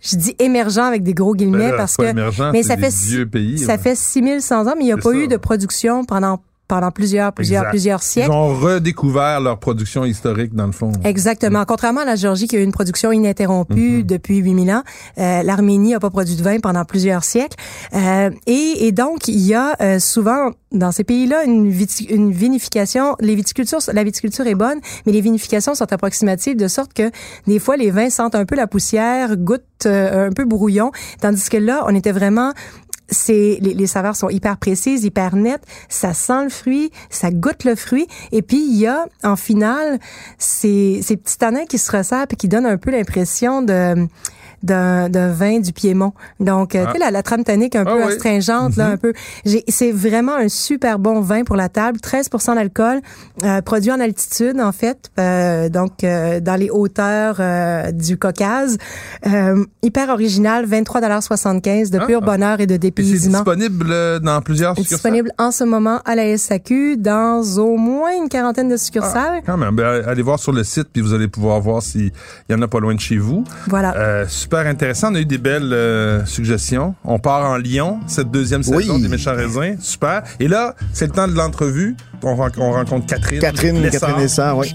je 0.00 0.16
dis 0.16 0.34
émergents 0.38 0.84
avec 0.84 1.02
des 1.02 1.14
gros 1.14 1.34
guillemets 1.34 1.58
Ben 1.58 1.70
là, 1.72 1.76
parce 1.76 1.96
que... 1.96 2.02
émergent, 2.02 2.50
mais 2.52 2.62
ça 2.62 2.76
fait, 2.76 2.94
vieux 2.94 3.26
pays, 3.26 3.58
ça 3.58 3.72
ouais. 3.72 3.78
fait 3.78 3.94
6100 3.94 4.66
ans, 4.66 4.74
mais 4.76 4.84
il 4.84 4.86
n'y 4.86 4.92
a 4.92 4.96
pas 4.96 5.10
ça. 5.10 5.16
eu 5.16 5.28
de 5.28 5.36
production 5.36 6.04
pendant 6.04 6.40
pendant 6.68 6.90
plusieurs, 6.90 7.32
plusieurs, 7.32 7.62
Exact. 7.62 7.70
plusieurs 7.70 8.02
siècles. 8.02 8.28
Ils 8.30 8.34
ont 8.34 8.54
redécouvert 8.54 9.40
leur 9.40 9.58
production 9.58 10.04
historique, 10.04 10.54
dans 10.54 10.66
le 10.66 10.72
fond. 10.72 10.92
Exactement. 11.02 11.64
Contrairement 11.66 12.02
à 12.02 12.04
la 12.04 12.16
Géorgie 12.16 12.46
qui 12.46 12.56
a 12.56 12.60
eu 12.60 12.62
une 12.62 12.72
production 12.72 13.10
ininterrompue 13.10 14.04
depuis 14.04 14.36
8000 14.36 14.70
ans, 14.70 14.82
euh, 15.18 15.42
l'Arménie 15.42 15.92
n'a 15.92 16.00
pas 16.00 16.10
produit 16.10 16.36
de 16.36 16.42
vin 16.42 16.60
pendant 16.60 16.84
plusieurs 16.84 17.24
siècles. 17.24 17.56
Euh, 17.94 18.30
et, 18.46 18.86
et 18.86 18.92
donc, 18.92 19.28
il 19.28 19.40
y 19.40 19.54
a 19.54 19.74
euh, 19.80 19.98
souvent 19.98 20.50
dans 20.70 20.92
ces 20.92 21.04
pays-là 21.04 21.44
une, 21.44 21.72
une 22.10 22.32
vinification. 22.32 23.16
Les 23.20 23.34
viticultures, 23.34 23.78
la 23.92 24.04
viticulture 24.04 24.46
est 24.46 24.54
bonne, 24.54 24.78
mais 25.06 25.12
les 25.12 25.22
vinifications 25.22 25.74
sont 25.74 25.90
approximatives 25.90 26.56
de 26.56 26.68
sorte 26.68 26.92
que 26.92 27.10
des 27.46 27.58
fois, 27.58 27.76
les 27.76 27.90
vins 27.90 28.10
sentent 28.10 28.34
un 28.34 28.44
peu 28.44 28.54
la 28.56 28.66
poussière, 28.66 29.36
goûtent 29.36 29.62
euh, 29.86 30.28
un 30.28 30.32
peu 30.32 30.44
brouillon, 30.44 30.90
tandis 31.20 31.48
que 31.48 31.56
là, 31.56 31.84
on 31.86 31.94
était 31.94 32.12
vraiment 32.12 32.52
c'est 33.08 33.58
les, 33.60 33.74
les 33.74 33.86
saveurs 33.86 34.16
sont 34.16 34.28
hyper 34.28 34.56
précises, 34.58 35.04
hyper 35.04 35.34
nettes, 35.36 35.64
ça 35.88 36.14
sent 36.14 36.44
le 36.44 36.50
fruit, 36.50 36.90
ça 37.10 37.30
goûte 37.30 37.64
le 37.64 37.74
fruit 37.74 38.06
et 38.32 38.42
puis 38.42 38.58
il 38.58 38.76
y 38.78 38.86
a 38.86 39.06
en 39.24 39.36
finale 39.36 39.98
ces, 40.38 41.00
ces 41.02 41.16
petits 41.16 41.38
tanins 41.38 41.64
qui 41.66 41.78
se 41.78 41.90
resserrent 41.90 42.26
et 42.30 42.36
qui 42.36 42.48
donnent 42.48 42.66
un 42.66 42.76
peu 42.78 42.90
l'impression 42.90 43.62
de 43.62 44.06
d'un 44.64 45.08
d'un 45.08 45.28
vin 45.30 45.60
du 45.60 45.72
Piémont. 45.72 46.14
Donc, 46.40 46.74
euh, 46.74 46.82
Ah. 46.84 46.86
tu 46.90 46.94
sais, 46.94 46.98
la, 46.98 47.12
la 47.12 47.22
trame 47.22 47.44
tannique 47.44 47.76
un 47.76 47.84
Ah 47.86 47.92
peu 47.94 47.98
oui. 48.04 48.12
astringente, 48.12 48.74
là, 48.74 48.88
un 48.88 48.96
peu. 48.96 49.12
J'ai- 49.44 49.62
C'est 49.68 49.92
vraiment 49.92 50.34
un 50.34 50.48
super 50.48 50.98
bon 50.98 51.20
vin 51.20 51.44
pour 51.44 51.54
la 51.54 51.68
table. 51.68 52.00
13% 52.00 52.56
d'alcool, 52.56 53.00
euh, 53.44 53.62
produit 53.62 53.92
en 53.92 54.00
altitude, 54.00 54.60
en 54.60 54.72
fait. 54.72 55.10
euh, 55.20 55.68
donc, 55.68 56.02
euh, 56.02 56.40
dans 56.40 56.56
les 56.56 56.70
hauteurs 56.70 57.36
euh, 57.38 57.92
du 57.92 58.18
Caucase. 58.18 58.78
Euh, 59.28 59.64
hyper 59.82 60.08
original, 60.08 60.66
23,75 60.66 61.90
de 61.90 62.00
Ah. 62.00 62.06
pur 62.06 62.20
bonheur 62.20 62.58
et 62.60 62.66
de 62.66 62.76
Et 62.98 63.04
c'est 63.18 63.28
disponible 63.28 63.86
euh, 63.90 64.18
dans 64.18 64.40
plusieurs 64.42 64.76
succursales. 64.76 64.96
disponible 64.96 65.30
en 65.38 65.50
ce 65.50 65.64
moment 65.64 66.00
à 66.04 66.14
la 66.14 66.36
SAQ 66.36 66.96
dans 66.96 67.42
au 67.58 67.76
moins 67.76 68.10
une 68.20 68.28
quarantaine 68.28 68.68
de 68.68 68.76
succursales. 68.76 69.42
Quand 69.46 69.56
même, 69.56 69.74
ben, 69.74 70.02
allez 70.06 70.22
voir 70.22 70.38
sur 70.38 70.52
le 70.52 70.64
site, 70.64 70.88
puis 70.92 71.02
vous 71.02 71.14
allez 71.14 71.28
pouvoir 71.28 71.60
voir 71.60 71.82
s'il 71.82 72.12
y 72.48 72.54
en 72.54 72.62
a 72.62 72.68
pas 72.68 72.80
loin 72.80 72.94
de 72.94 73.00
chez 73.00 73.16
vous. 73.18 73.44
Voilà. 73.68 73.94
Euh, 73.96 74.24
super 74.28 74.66
intéressant. 74.66 75.12
On 75.12 75.14
a 75.16 75.20
eu 75.20 75.26
des 75.26 75.38
belles 75.38 75.72
euh, 75.72 76.24
suggestions. 76.26 76.94
On 77.04 77.18
part 77.18 77.48
en 77.50 77.56
Lyon, 77.56 78.00
cette 78.06 78.30
deuxième 78.30 78.62
saison 78.62 78.94
Oui. 78.94 79.02
des 79.02 79.08
Méchants 79.08 79.34
Raisins. 79.34 79.76
Super. 79.80 80.22
Et 80.40 80.48
là, 80.48 80.74
c'est 80.92 81.06
le 81.06 81.12
temps 81.12 81.28
de 81.28 81.34
l'entrevue. 81.34 81.96
On 82.22 82.34
rencontre 82.34 83.06
Catherine. 83.06 83.40
Catherine, 83.40 83.80
Lessard. 83.82 84.00
Catherine 84.00 84.22
Lessard, 84.22 84.58
oui. 84.58 84.74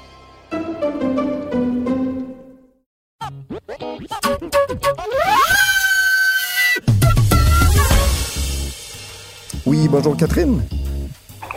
Bonjour 10.01 10.17
Catherine. 10.17 10.63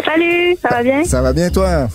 Salut, 0.04 0.54
ça 0.60 0.68
va 0.68 0.82
bien? 0.82 1.04
Ça 1.04 1.22
va 1.22 1.32
bien 1.32 1.48
toi? 1.50 1.88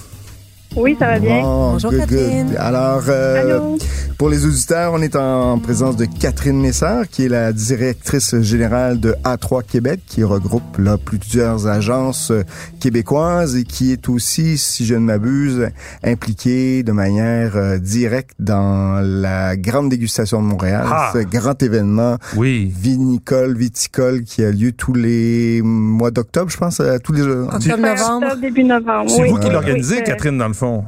Oui, 0.76 0.96
ça 1.00 1.06
va 1.06 1.20
bien. 1.20 1.42
Bon, 1.42 1.74
Bonjour, 1.74 1.92
good, 1.92 2.00
Catherine. 2.00 2.48
good. 2.48 2.58
Alors, 2.58 3.04
euh? 3.08 3.78
Pour 4.20 4.28
les 4.30 4.46
auditeurs, 4.46 4.92
on 4.92 5.02
est 5.02 5.16
en 5.16 5.60
présence 5.60 5.96
de 5.96 6.04
Catherine 6.04 6.60
Messard, 6.60 7.08
qui 7.08 7.24
est 7.24 7.30
la 7.30 7.54
directrice 7.54 8.36
générale 8.42 9.00
de 9.00 9.16
A3 9.24 9.64
Québec, 9.64 10.02
qui 10.06 10.26
regroupe 10.26 10.78
là 10.78 10.98
plusieurs 10.98 11.68
agences 11.68 12.30
euh, 12.32 12.44
québécoises 12.82 13.56
et 13.56 13.64
qui 13.64 13.94
est 13.94 14.10
aussi, 14.10 14.58
si 14.58 14.86
je 14.86 14.96
ne 14.96 15.00
m'abuse, 15.00 15.70
impliquée 16.04 16.84
de 16.84 16.92
manière 16.92 17.56
euh, 17.56 17.78
directe 17.78 18.32
dans 18.40 19.00
la 19.02 19.56
grande 19.56 19.88
dégustation 19.88 20.42
de 20.42 20.48
Montréal, 20.48 20.84
Ah. 20.92 21.12
ce 21.14 21.20
grand 21.20 21.64
événement 21.64 22.18
Oui. 22.36 22.70
vinicole, 22.78 23.56
viticole 23.56 24.24
qui 24.24 24.44
a 24.44 24.52
lieu 24.52 24.74
tous 24.74 24.94
les 24.94 25.62
mois 25.64 26.12
d'octobre, 26.12 26.52
je 26.52 26.58
pense, 26.58 26.82
euh, 26.82 26.98
tous 27.02 27.14
les 27.14 27.22
Octobre, 27.22 27.62
Fin 27.64 27.78
novembre. 27.78 28.26
octobre, 28.26 28.42
début 28.42 28.64
novembre. 28.66 29.10
C'est 29.12 29.22
oui. 29.22 29.30
vous 29.30 29.38
qui 29.40 29.50
l'organisez, 29.50 29.96
oui, 30.00 30.04
Catherine, 30.04 30.38
dans 30.38 30.50
le 30.50 30.54
fond? 30.54 30.84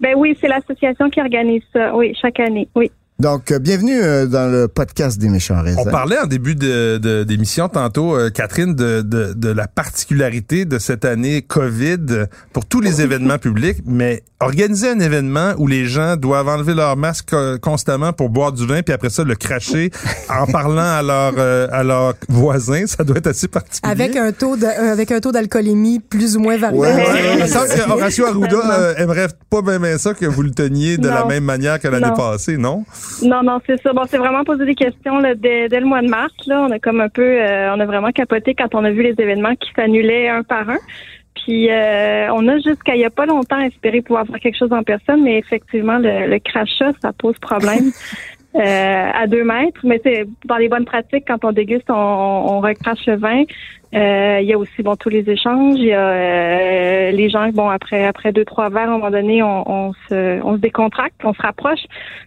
Ben 0.00 0.14
oui, 0.16 0.36
c'est 0.40 0.48
l'association 0.48 1.08
qui 1.10 1.20
organise 1.20 1.62
ça. 1.72 1.94
Oui, 1.94 2.14
chaque 2.20 2.40
année. 2.40 2.68
Oui. 2.74 2.90
Donc, 3.20 3.52
euh, 3.52 3.60
bienvenue 3.60 4.02
euh, 4.02 4.26
dans 4.26 4.50
le 4.50 4.66
podcast 4.66 5.18
des 5.18 5.28
méchants 5.28 5.62
raisins. 5.62 5.78
On 5.78 5.84
parlait 5.88 6.18
en 6.18 6.26
début 6.26 6.56
de, 6.56 6.98
de- 6.98 7.22
d'émission 7.22 7.68
tantôt, 7.68 8.16
euh, 8.16 8.28
Catherine, 8.28 8.74
de, 8.74 9.02
de, 9.02 9.32
de 9.34 9.48
la 9.50 9.68
particularité 9.68 10.64
de 10.64 10.80
cette 10.80 11.04
année 11.04 11.40
COVID 11.42 12.26
pour 12.52 12.66
tous 12.66 12.80
les 12.80 13.02
événements 13.02 13.38
publics, 13.38 13.78
mais 13.86 14.24
organiser 14.40 14.90
un 14.90 14.98
événement 14.98 15.52
où 15.58 15.68
les 15.68 15.86
gens 15.86 16.16
doivent 16.16 16.48
enlever 16.48 16.74
leur 16.74 16.96
masque 16.96 17.32
euh, 17.34 17.56
constamment 17.56 18.12
pour 18.12 18.30
boire 18.30 18.50
du 18.50 18.66
vin, 18.66 18.82
puis 18.82 18.92
après 18.92 19.10
ça 19.10 19.22
le 19.22 19.36
cracher 19.36 19.92
en 20.28 20.46
parlant 20.46 20.82
à 20.82 21.00
leur 21.00 21.34
euh, 21.38 21.68
à 21.70 21.84
leurs 21.84 22.14
voisins, 22.28 22.86
ça 22.88 23.04
doit 23.04 23.18
être 23.18 23.28
assez 23.28 23.46
particulier. 23.46 23.90
Avec 23.92 24.16
un 24.16 24.32
taux 24.32 24.56
de, 24.56 24.64
euh, 24.66 24.92
avec 24.92 25.12
un 25.12 25.20
taux 25.20 25.30
d'alcoolémie 25.32 26.00
plus 26.00 26.36
ou 26.36 26.40
moins 26.40 26.58
variable. 26.58 26.78
Ouais, 26.78 26.94
ouais, 26.94 27.32
Il 27.34 27.36
me 27.36 27.42
ouais. 27.42 27.46
semble 27.48 27.68
que 27.68 27.90
Horacio 27.90 28.26
Arruda 28.26 28.56
euh, 28.80 28.94
aimerait 28.96 29.28
pas 29.48 29.62
bien, 29.62 29.78
bien 29.78 29.98
ça 29.98 30.14
que 30.14 30.26
vous 30.26 30.42
le 30.42 30.50
teniez 30.50 30.98
de 30.98 31.08
la 31.08 31.24
même 31.24 31.44
manière 31.44 31.78
que 31.78 31.86
l'année 31.86 32.10
passée, 32.16 32.56
non? 32.58 32.84
Non, 33.22 33.42
non, 33.42 33.60
c'est 33.66 33.80
ça. 33.80 33.92
Bon, 33.92 34.02
c'est 34.06 34.18
vraiment 34.18 34.44
posé 34.44 34.64
des 34.64 34.74
questions 34.74 35.18
là, 35.18 35.34
dès, 35.34 35.68
dès 35.68 35.80
le 35.80 35.86
mois 35.86 36.02
de 36.02 36.08
mars. 36.08 36.34
Là, 36.46 36.62
on 36.62 36.70
a 36.70 36.78
comme 36.78 37.00
un 37.00 37.08
peu, 37.08 37.22
euh, 37.22 37.74
on 37.74 37.80
a 37.80 37.86
vraiment 37.86 38.10
capoté 38.10 38.54
quand 38.54 38.74
on 38.74 38.84
a 38.84 38.90
vu 38.90 39.02
les 39.02 39.14
événements 39.18 39.54
qui 39.54 39.70
s'annulaient 39.74 40.28
un 40.28 40.42
par 40.42 40.68
un. 40.68 40.78
Puis 41.34 41.70
euh, 41.70 42.32
on 42.32 42.46
a 42.48 42.58
jusqu'à 42.58 42.94
il 42.94 43.00
y 43.00 43.04
a 43.04 43.10
pas 43.10 43.26
longtemps 43.26 43.60
espéré 43.60 44.02
pouvoir 44.02 44.26
faire 44.26 44.40
quelque 44.40 44.58
chose 44.58 44.72
en 44.72 44.82
personne, 44.82 45.22
mais 45.22 45.38
effectivement 45.38 45.98
le, 45.98 46.28
le 46.28 46.38
crachat 46.38 46.92
ça 47.02 47.12
pose 47.12 47.38
problème. 47.38 47.90
Euh, 48.56 49.10
à 49.12 49.26
deux 49.26 49.42
mètres, 49.42 49.80
mais 49.82 50.00
c'est 50.04 50.28
dans 50.44 50.58
les 50.58 50.68
bonnes 50.68 50.84
pratiques 50.84 51.24
quand 51.26 51.44
on 51.44 51.50
déguste, 51.50 51.90
on, 51.90 51.94
on 51.94 52.60
recrache 52.60 53.04
le 53.08 53.16
vin. 53.16 53.42
Euh, 53.94 54.38
il 54.42 54.48
y 54.48 54.52
a 54.52 54.58
aussi 54.58 54.82
bon 54.82 54.96
tous 54.96 55.08
les 55.08 55.28
échanges. 55.30 55.76
Il 55.78 55.84
y 55.86 55.92
a 55.92 56.08
euh, 56.08 57.10
les 57.12 57.30
gens 57.30 57.48
bon 57.50 57.68
après 57.68 58.04
après 58.06 58.32
deux 58.32 58.44
trois 58.44 58.68
verres, 58.68 58.90
à 58.90 58.94
un 58.94 58.98
moment 58.98 59.10
donné, 59.10 59.42
on, 59.42 59.70
on 59.70 59.92
se 60.08 60.42
on 60.42 60.54
se 60.56 60.60
décontracte, 60.60 61.14
on 61.24 61.32
se 61.32 61.40
rapproche. 61.42 61.80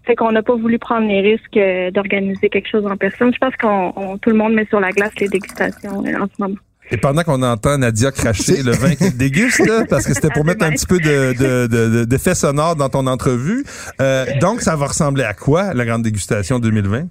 Fait 0.06 0.16
qu'on 0.16 0.32
n'a 0.32 0.44
pas 0.44 0.56
voulu 0.56 0.80
prendre 0.80 1.08
les 1.08 1.22
risques 1.22 1.58
euh, 1.58 1.92
d'organiser 1.92 2.50
quelque 2.50 2.70
chose 2.70 2.86
en 2.86 2.96
personne. 2.96 3.34
Je 3.34 3.38
pense 3.40 3.56
qu'on 3.62 3.92
on- 3.96 4.18
tout 4.18 4.30
le 4.30 4.38
monde 4.38 4.54
met 4.54 4.66
sur 4.68 4.80
la 4.80 4.92
glace 4.92 5.12
les 5.20 5.28
dégustations 5.28 6.04
euh, 6.06 6.22
en 6.24 6.26
ce 6.28 6.42
moment. 6.42 6.56
Et 6.90 6.96
pendant 6.96 7.22
qu'on 7.24 7.44
entend 7.44 7.78
Nadia 7.78 8.12
cracher 8.12 8.64
le 8.64 8.72
vin 8.72 8.96
qu'elle 8.96 9.18
déguste, 9.18 9.60
là, 9.68 9.84
parce 9.90 10.06
que 10.08 10.14
c'était 10.14 10.30
pour 10.30 10.46
mettre 10.46 10.64
un 10.64 10.70
petit 10.72 10.86
peu 10.86 11.00
de, 11.00 11.34
de, 11.38 11.68
de, 11.68 11.90
de- 12.00 12.06
d'effet 12.06 12.34
sonore 12.34 12.78
dans 12.78 12.88
ton 12.88 13.08
entrevue, 13.08 13.66
euh, 14.00 14.24
donc 14.40 14.62
ça 14.62 14.78
va 14.78 14.86
ressembler 14.86 15.24
à 15.26 15.34
quoi, 15.34 15.74
la 15.74 15.84
grande 15.84 16.04
dégustation 16.04 16.60
2020? 16.60 17.08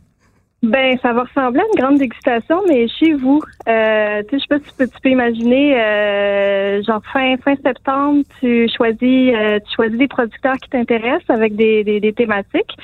Ben, 0.62 0.98
ça 1.02 1.12
va 1.12 1.24
ressembler 1.24 1.60
à 1.60 1.64
une 1.64 1.80
grande 1.80 1.98
dégustation, 1.98 2.62
mais 2.66 2.88
chez 2.88 3.12
vous. 3.12 3.40
Euh, 3.68 4.22
tu 4.22 4.30
sais, 4.30 4.38
je 4.38 4.38
sais 4.38 4.48
pas 4.48 4.86
si 4.86 4.90
tu 4.90 5.00
peux, 5.02 5.10
imaginer, 5.10 5.78
euh, 5.78 6.82
genre 6.82 7.02
fin 7.12 7.36
fin 7.36 7.54
septembre, 7.56 8.24
tu 8.40 8.66
choisis 8.74 9.34
euh, 9.34 9.60
tu 9.60 9.74
choisis 9.76 9.98
des 9.98 10.08
producteurs 10.08 10.56
qui 10.56 10.70
t'intéressent 10.70 11.28
avec 11.28 11.56
des, 11.56 11.84
des, 11.84 12.00
des 12.00 12.12
thématiques. 12.12 12.74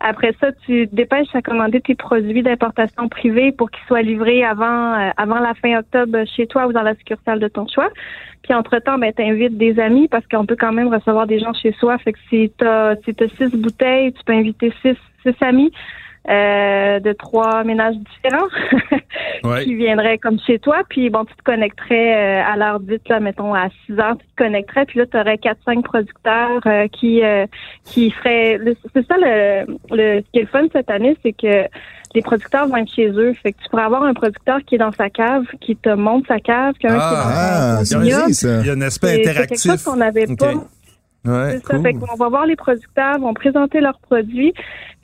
Après 0.00 0.34
ça, 0.40 0.50
tu 0.66 0.88
te 0.88 0.94
dépêches 0.94 1.32
à 1.34 1.40
commander 1.40 1.80
tes 1.80 1.94
produits 1.94 2.42
d'importation 2.42 3.08
privée 3.08 3.52
pour 3.52 3.70
qu'ils 3.70 3.86
soient 3.86 4.02
livrés 4.02 4.42
avant 4.44 4.94
euh, 4.94 5.10
avant 5.16 5.38
la 5.38 5.54
fin 5.54 5.78
octobre 5.78 6.24
chez 6.36 6.48
toi 6.48 6.66
ou 6.66 6.72
dans 6.72 6.82
la 6.82 6.96
succursale 6.96 7.38
de 7.38 7.48
ton 7.48 7.66
choix. 7.68 7.90
Puis 8.42 8.54
entre-temps, 8.54 8.98
ben, 8.98 9.12
t'invites 9.12 9.56
des 9.56 9.78
amis 9.78 10.08
parce 10.08 10.26
qu'on 10.26 10.46
peut 10.46 10.56
quand 10.58 10.72
même 10.72 10.92
recevoir 10.92 11.28
des 11.28 11.38
gens 11.38 11.52
chez 11.52 11.72
soi. 11.78 11.96
Fait 11.98 12.12
que 12.12 12.18
si 12.28 12.52
t'as 12.58 12.96
si 13.04 13.14
t'as 13.14 13.28
six 13.38 13.54
bouteilles, 13.56 14.12
tu 14.14 14.24
peux 14.24 14.32
inviter 14.32 14.72
six 14.82 14.96
six 15.22 15.34
amis 15.42 15.70
euh, 16.28 17.00
de 17.00 17.12
trois 17.12 17.64
ménages 17.64 17.96
différents 17.96 18.46
Ouais. 19.42 19.64
qui 19.64 19.74
viendraient 19.74 20.18
comme 20.18 20.38
chez 20.46 20.58
toi. 20.58 20.82
Puis 20.88 21.08
bon, 21.08 21.24
tu 21.24 21.34
te 21.34 21.42
connecterais 21.42 22.40
euh, 22.40 22.52
à 22.52 22.56
l'heure 22.58 22.78
dite, 22.78 23.08
là, 23.08 23.20
mettons 23.20 23.54
à 23.54 23.68
6 23.86 23.98
heures, 23.98 24.16
tu 24.18 24.26
te 24.26 24.36
connecterais. 24.44 24.84
Puis 24.84 24.98
là, 24.98 25.06
tu 25.06 25.16
aurais 25.16 25.36
4-5 25.36 25.82
producteurs 25.82 26.60
euh, 26.66 26.86
qui 26.88 27.22
euh, 27.24 27.46
qui 27.86 28.10
feraient... 28.10 28.58
le- 28.58 28.76
C'est 28.94 29.06
ça 29.06 29.14
le, 29.18 29.64
le... 29.90 30.20
Ce 30.20 30.30
qui 30.30 30.38
est 30.40 30.42
le 30.42 30.46
fun 30.48 30.64
cette 30.72 30.90
année, 30.90 31.16
c'est 31.22 31.32
que 31.32 31.64
les 32.14 32.20
producteurs 32.22 32.66
vont 32.68 32.76
être 32.76 32.92
chez 32.92 33.08
eux. 33.08 33.32
Fait 33.42 33.52
que 33.52 33.58
tu 33.62 33.70
pourrais 33.70 33.84
avoir 33.84 34.02
un 34.02 34.12
producteur 34.12 34.58
qui 34.66 34.74
est 34.74 34.78
dans 34.78 34.92
sa 34.92 35.08
cave, 35.08 35.44
qui 35.60 35.74
te 35.76 35.88
montre 35.90 36.26
sa 36.28 36.38
cave, 36.38 36.74
qu'un 36.74 36.88
qui 36.88 36.94
est 36.94 36.98
dans 36.98 37.04
Ah, 37.06 37.80
ça. 37.84 37.98
Il 38.02 38.66
y 38.66 38.70
a 38.70 38.72
un 38.74 38.80
aspect 38.82 39.06
C'est- 39.08 39.16
C'est 39.16 39.22
quelque 39.22 39.30
interactif. 39.30 39.70
chose 39.70 39.82
qu'on 39.84 39.96
n'avait 39.96 40.26
pas. 40.26 40.52
Ouais, 41.26 41.58
C'est 41.60 41.66
ça. 41.66 41.74
cool. 41.74 41.82
Fait 41.82 41.92
qu'on 41.94 42.16
va 42.16 42.28
voir 42.28 42.46
les 42.46 42.56
producteurs, 42.56 43.18
vont 43.18 43.34
présenter 43.34 43.80
leurs 43.80 43.98
produits, 43.98 44.54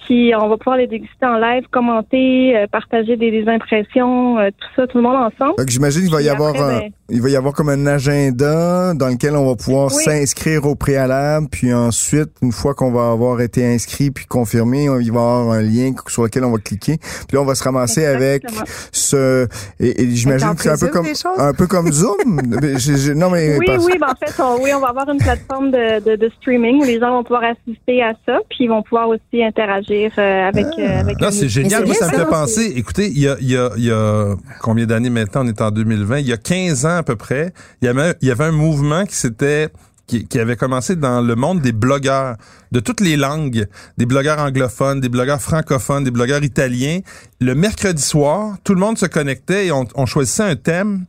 puis 0.07 0.33
on 0.35 0.49
va 0.49 0.57
pouvoir 0.57 0.77
les 0.79 0.87
déguster 0.87 1.27
en 1.27 1.37
live, 1.39 1.65
commenter, 1.71 2.57
euh, 2.57 2.67
partager 2.71 3.17
des, 3.17 3.31
des 3.31 3.47
impressions, 3.49 4.39
euh, 4.39 4.49
tout 4.51 4.69
ça, 4.77 4.87
tout 4.87 4.97
le 4.99 5.03
monde 5.03 5.17
ensemble. 5.17 5.55
J'imagine 5.69 6.03
qu'il 6.03 6.13
va 6.13 6.23
y 6.23 6.29
avoir 6.31 6.55
un, 6.55 6.79
ben- 6.81 6.91
il 7.11 7.21
va 7.23 7.29
y 7.29 7.37
avoir 7.37 7.53
comme 7.55 7.69
un 7.69 7.87
agenda 7.87 8.95
dans 8.95 9.09
lequel 9.09 9.37
on 9.37 9.47
va 9.47 9.57
pouvoir 9.57 9.91
Oui. 9.95 10.03
s'inscrire 10.05 10.65
au 10.67 10.75
préalable, 10.75 11.49
puis 11.51 11.73
ensuite, 11.75 12.31
une 12.43 12.53
fois 12.53 12.75
qu'on 12.75 12.91
va 12.93 13.11
avoir 13.11 13.41
été 13.43 13.67
inscrit 13.67 14.11
puis 14.11 14.25
confirmé, 14.27 14.89
on- 14.89 14.99
il 14.99 15.13
va 15.13 15.19
y 15.21 15.23
avoir 15.23 15.51
un 15.51 15.63
lien 15.63 15.93
sur 16.09 16.23
lequel 16.23 16.45
on 16.45 16.53
va 16.53 16.59
cliquer. 16.59 16.97
Puis 16.99 17.35
là, 17.37 17.41
on 17.43 17.45
va 17.45 17.55
se 17.55 17.63
ramasser 17.65 18.03
Exactement. 18.03 18.61
avec 18.61 18.71
ce, 18.93 19.47
et, 19.81 20.03
et 20.03 20.11
j'imagine 20.11 20.55
que 20.55 20.63
c'est 20.63 20.71
un 20.71 20.79
peu 20.79 20.89
comme, 20.89 21.07
un 21.39 21.53
peu 21.53 21.67
comme 21.67 21.93
Zoom. 21.93 22.41
Non, 23.17 23.31
mais 23.31 23.59
Oui, 23.59 23.67
parce- 23.67 23.85
oui, 23.87 23.93
ben 24.01 24.07
en 24.09 24.27
fait, 24.27 24.43
on, 24.43 24.63
oui, 24.63 24.71
on 24.75 24.81
va 24.81 24.89
avoir 24.89 25.09
une 25.11 25.19
plateforme 25.19 25.71
de, 25.71 26.01
de, 26.07 26.17
de 26.17 26.31
streaming 26.41 26.81
où 26.81 26.85
les 26.85 27.01
gens 27.01 27.11
vont 27.11 27.23
pouvoir 27.25 27.43
assister 27.45 28.03
à 28.03 28.15
ça, 28.25 28.39
puis 28.49 28.65
ils 28.65 28.69
vont 28.69 28.83
pouvoir 28.83 29.09
aussi 29.09 29.43
interagir 29.43 30.13
euh, 30.19 30.49
avec, 30.49 30.67
euh, 30.79 31.01
avec 31.01 31.21
Non, 31.21 31.29
un 31.29 31.31
c'est 31.31 31.49
génial. 31.49 31.85
Moi, 31.85 31.95
ça 31.95 32.07
me 32.07 32.17
fait 32.17 32.27
penser, 32.27 32.73
écoutez, 32.77 33.09
il 33.09 33.19
y 33.19 33.29
a, 33.29 33.37
il 33.41 33.51
y 33.51 33.57
a, 33.57 33.71
il 33.77 33.85
y 33.85 33.91
a 33.91 34.37
combien 34.61 34.87
d'années 34.87 35.11
maintenant? 35.11 35.43
On 35.45 35.49
est 35.49 35.61
en 35.61 35.71
2020. 35.71 36.21
Il 36.21 36.29
y 36.29 36.33
a 36.33 36.37
15 36.37 36.87
ans 36.87 36.97
à 36.97 37.03
peu 37.03 37.17
près, 37.17 37.53
il 37.83 37.87
y 37.87 37.89
avait, 37.89 38.15
il 38.23 38.29
y 38.29 38.31
avait 38.31 38.45
un 38.45 38.53
mouvement 38.53 39.05
qui 39.05 39.17
s'était 39.17 39.69
qui, 40.07 40.29
qui 40.29 40.39
avait 40.39 40.55
commencé 40.55 40.95
dans 40.95 41.21
le 41.21 41.35
monde 41.35 41.61
des 41.61 41.73
blogueurs 41.73 42.37
de 42.71 42.79
toutes 42.79 43.01
les 43.01 43.17
langues, 43.17 43.67
des 43.99 44.07
blogueurs 44.07 44.39
anglophones, 44.39 45.01
des 45.01 45.09
blogueurs 45.09 45.41
francophones, 45.41 46.05
des 46.05 46.13
blogueurs 46.13 46.45
italiens. 46.45 47.01
Le 47.41 47.55
mercredi 47.57 48.03
soir, 48.03 48.57
tout 48.63 48.75
le 48.75 48.81
monde 48.81 48.99
se 48.99 49.07
connectait 49.07 49.67
et 49.67 49.73
on, 49.73 49.85
on 49.97 50.07
choisissait 50.07 50.45
un 50.45 50.55
thème 50.55 51.07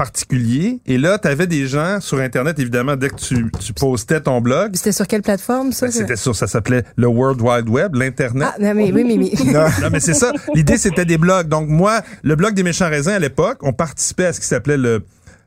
particulier. 0.00 0.80
Et 0.86 0.96
là, 0.96 1.18
tu 1.18 1.28
avais 1.28 1.46
des 1.46 1.66
gens 1.66 2.00
sur 2.00 2.20
Internet, 2.20 2.58
évidemment, 2.58 2.96
dès 2.96 3.10
que 3.10 3.16
tu, 3.16 3.50
tu 3.60 3.74
postais 3.74 4.20
ton 4.22 4.40
blog, 4.40 4.70
C'était 4.74 4.92
sur 4.92 5.06
quelle 5.06 5.20
plateforme, 5.20 5.72
ça? 5.72 5.86
ben, 5.86 5.92
c'était 5.92 6.16
sur, 6.16 6.34
ça 6.34 6.46
s'appelait 6.46 6.84
le 6.96 7.06
World 7.06 7.38
Wide 7.42 7.68
Web, 7.68 7.94
l'Internet. 7.96 8.48
Ah, 8.50 8.54
non, 8.58 8.72
mais 8.74 8.90
oui, 8.92 9.04
mais, 9.04 9.16
mais- 9.18 9.52
Non. 9.52 9.66
Non, 9.82 9.88
mais 9.92 10.00
c'est 10.00 10.14
ça. 10.14 10.32
L'idée, 10.54 10.78
c'était 10.78 11.04
des 11.04 11.18
blogs. 11.18 11.48
Donc, 11.48 11.68
moi, 11.68 12.00
le 12.22 12.34
blog 12.34 12.54
des 12.54 12.62
méchants 12.62 12.88
raisins, 12.88 13.10
à 13.10 13.18
l'époque, 13.18 13.58
on 13.62 13.74
participait 13.74 14.24
à 14.26 14.32
ce 14.32 14.40
qui 14.40 14.46
s'appelait 14.46 14.78
le 14.78 15.02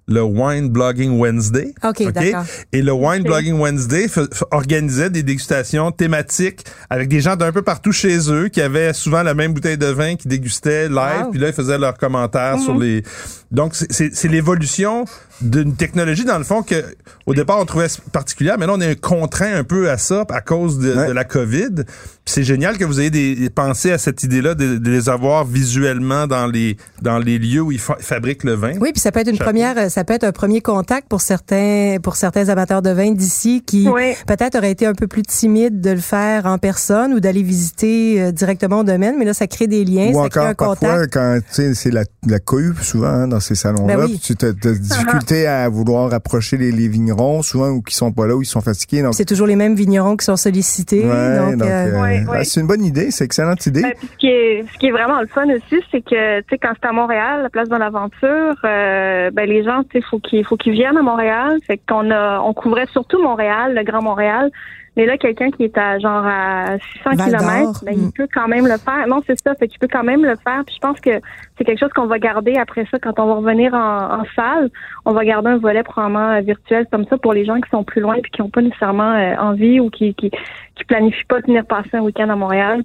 le 0.08 0.22
Wine 0.22 0.70
Blogging 0.70 1.18
Wednesday. 1.20 1.74
OK, 1.84 2.12
d'accord. 2.12 2.46
Et 2.74 2.82
le 2.82 2.92
Wine 2.92 3.24
Blogging 3.24 3.60
Wednesday 3.60 4.08
organisait 4.52 5.10
des 5.10 5.24
dégustations 5.24 5.92
thématiques 5.92 6.66
avec 6.90 7.08
des 7.10 7.22
gens 7.22 7.36
d'un 7.36 7.52
peu 7.52 7.62
partout 7.62 7.92
chez 7.92 8.18
eux 8.32 8.50
qui 8.50 8.62
avaient 8.62 8.94
souvent 8.94 9.24
la 9.24 9.34
même 9.34 9.54
bouteille 9.54 9.78
de 9.78 9.86
vin, 9.88 10.16
qui 10.16 10.28
dégustaient 10.28 10.90
live, 10.90 11.24
Wow. 11.26 11.32
puis 11.32 11.40
là, 11.40 11.48
ils 11.48 11.54
faisaient 11.54 11.78
leurs 11.78 11.98
commentaires 11.98 12.60
sur 12.60 12.78
les... 12.78 13.04
Donc, 13.52 13.76
c'est- 13.76 14.24
l'évolution 14.28 15.06
d'une 15.42 15.76
technologie, 15.76 16.26
dans 16.26 16.38
le 16.38 16.44
fond, 16.44 16.64
que 16.64 16.84
au 17.28 17.34
départ, 17.36 17.60
on 17.60 17.66
trouvait 17.66 17.88
particulière, 18.12 18.58
mais 18.58 18.66
là, 18.66 18.74
on 18.76 18.82
est 18.82 19.00
contraint 19.00 19.54
un 19.54 19.64
peu 19.64 19.90
à 19.90 19.98
ça 19.98 20.26
à 20.30 20.42
cause 20.42 20.80
de, 20.80 20.94
Ouais. 20.94 21.08
de 21.08 21.12
la 21.12 21.24
COVID. 21.24 21.84
C'est 22.26 22.44
génial 22.44 22.78
que 22.78 22.86
vous 22.86 23.00
ayez 23.00 23.10
des, 23.10 23.50
pensé 23.50 23.92
à 23.92 23.98
cette 23.98 24.24
idée-là 24.24 24.56
de, 24.56 24.78
de 24.78 24.90
les 24.92 25.10
avoir 25.10 25.46
visuellement 25.46 26.26
dans 26.28 26.48
les, 26.48 26.78
dans 27.02 27.20
les 27.20 27.38
lieux 27.38 27.62
où 27.62 27.72
ils 27.72 27.80
fa- 27.80 27.98
fabriquent 28.00 28.44
le 28.44 28.54
vin. 28.54 28.74
Oui, 28.80 28.92
puis 28.92 29.02
ça 29.02 29.12
peut 29.12 29.20
être 29.20 29.28
une 29.28 29.36
Chapeau. 29.38 29.50
première, 29.52 29.78
euh, 29.78 29.90
ça 29.94 30.04
peut 30.04 30.14
être 30.14 30.24
un 30.24 30.32
premier 30.32 30.60
contact 30.62 31.08
pour 31.08 31.22
certains, 31.22 31.98
pour 32.02 32.16
certains 32.16 32.50
amateurs 32.50 32.82
de 32.82 32.90
vin 32.90 33.12
d'ici 33.12 33.64
qui 33.66 33.88
Oui. 33.88 34.14
peut-être 34.28 34.56
auraient 34.58 34.72
été 34.72 34.86
un 34.88 34.94
peu 34.94 35.06
plus 35.08 35.22
timides 35.22 35.82
de 35.82 35.92
le 35.92 35.98
faire 36.00 36.46
en 36.48 36.58
personne 36.58 37.14
ou 37.14 37.20
d'aller 37.20 37.44
visiter 37.44 38.22
euh, 38.22 38.32
directement 38.32 38.80
au 38.80 38.84
domaine, 38.84 39.16
mais 39.20 39.26
là 39.26 39.34
ça 39.34 39.46
crée 39.48 39.68
des 39.68 39.86
liens, 39.86 40.10
Ou 40.14 40.24
ça 40.24 40.30
crée 40.30 40.40
encore 40.42 40.72
un 40.72 40.76
parfois 40.76 40.90
contact. 41.06 41.14
quand 41.14 41.38
tu 41.48 41.54
sais 41.54 41.74
c'est 41.76 41.92
la, 41.92 42.04
la 42.28 42.40
cohue 42.40 42.74
souvent 42.82 43.08
hein, 43.08 43.28
dans 43.28 43.40
ces 43.40 43.56
salons-là, 43.56 43.98
Ben 43.98 44.06
oui. 44.06 44.20
puis 44.24 44.36
tu 44.36 44.46
as 44.46 44.52
de 44.52 44.74
difficulté 44.74 45.46
à 45.48 45.70
vouloir 45.70 46.14
approcher 46.14 46.58
les, 46.58 46.72
les 46.72 46.88
vignerons 46.88 47.42
souvent 47.44 47.70
ou 47.70 47.82
qui 47.82 47.96
sont 47.96 48.12
pas 48.12 48.26
là 48.26 48.36
ou 48.36 48.42
ils 48.42 48.46
sont 48.46 48.62
fatigués. 48.62 49.04
Donc, 49.04 49.14
C'est 49.14 49.26
toujours 49.26 49.48
les 49.48 49.56
mêmes 49.56 49.76
vignerons 49.76 50.18
qui 50.18 50.26
sont 50.26 50.36
sollicités, 50.38 51.06
ouais, 51.06 51.38
donc, 51.38 51.58
donc, 51.58 51.70
euh, 51.70 51.88
euh, 51.94 52.02
Ouais, 52.02 52.26
ouais. 52.28 52.38
ah, 52.40 52.44
c'est 52.44 52.60
une 52.62 52.68
bonne 52.68 52.84
idée, 52.84 53.12
c'est 53.12 53.24
une 53.24 53.28
excellente 53.28 53.66
idée. 53.68 53.82
Ben, 53.84 53.94
puis 53.98 54.08
ce 54.12 54.18
qui 54.18 54.28
est 54.28 54.66
ce 54.74 54.78
qui 54.80 54.88
est 54.88 54.92
vraiment 54.92 55.22
le 55.22 55.28
fun 55.28 55.46
aussi, 55.50 55.84
c'est 55.92 56.02
que 56.02 56.40
tu 56.42 56.46
sais 56.50 56.58
quand 56.58 56.74
c'est 56.82 56.88
à 56.88 56.92
Montréal, 56.92 57.42
la 57.44 57.50
place 57.50 57.70
de 57.70 57.76
l'aventure, 57.76 58.56
euh, 58.66 59.30
ben 59.32 59.48
les 59.48 59.64
gens 59.64 59.83
il 59.94 60.04
faut 60.04 60.20
qu'ils 60.20 60.46
faut 60.46 60.58
qu'ils 60.58 60.74
viennent 60.74 60.98
à 60.98 61.02
Montréal. 61.02 61.58
Fait 61.66 61.78
qu'on 61.78 62.12
a 62.12 62.40
on 62.40 62.54
couvrait 62.54 62.88
surtout 62.88 63.22
Montréal, 63.22 63.74
le 63.76 63.84
Grand 63.84 64.02
Montréal. 64.02 64.52
Mais 64.96 65.08
là, 65.08 65.18
quelqu'un 65.18 65.50
qui 65.50 65.64
est 65.64 65.76
à 65.76 65.98
genre 65.98 66.24
à 66.24 66.78
600 66.98 67.16
Val 67.16 67.32
d'Or, 67.32 67.40
km, 67.40 67.84
ben, 67.84 67.96
il 67.98 68.12
peut 68.12 68.28
quand 68.32 68.48
même 68.48 68.68
le 68.68 68.78
faire. 68.78 69.08
Non, 69.08 69.22
c'est 69.26 69.40
ça, 69.40 69.56
fait 69.56 69.68
qu'il 69.68 69.80
peut 69.80 69.88
quand 69.92 70.04
même 70.04 70.24
le 70.24 70.36
faire. 70.36 70.64
Puis 70.66 70.76
je 70.76 70.80
pense 70.80 71.00
que 71.00 71.20
c'est 71.58 71.64
quelque 71.64 71.80
chose 71.80 71.92
qu'on 71.94 72.06
va 72.06 72.20
garder 72.20 72.58
après 72.58 72.86
ça 72.92 73.00
quand 73.00 73.20
on 73.20 73.26
va 73.26 73.34
revenir 73.36 73.74
en, 73.74 74.20
en 74.20 74.24
salle. 74.36 74.70
On 75.06 75.14
va 75.14 75.26
garder 75.26 75.50
un 75.50 75.58
volet 75.58 75.82
probablement 75.82 76.34
euh, 76.34 76.42
virtuel 76.42 76.86
comme 76.92 77.06
ça 77.08 77.18
pour 77.18 77.34
les 77.34 77.44
gens 77.44 77.60
qui 77.60 77.70
sont 77.72 77.84
plus 77.84 78.02
loin 78.02 78.20
puis 78.22 78.32
qui 78.32 78.42
n'ont 78.42 78.50
pas 78.50 78.62
nécessairement 78.62 79.14
euh, 79.14 79.36
envie 79.38 79.80
ou 79.80 79.90
qui, 79.90 80.14
qui 80.14 80.30
qui 80.76 80.86
planifient 80.86 81.26
pas 81.28 81.40
de 81.42 81.48
venir 81.48 81.66
passer 81.66 81.90
un 81.94 82.02
week-end 82.02 82.30
à 82.30 82.36
Montréal. 82.36 82.84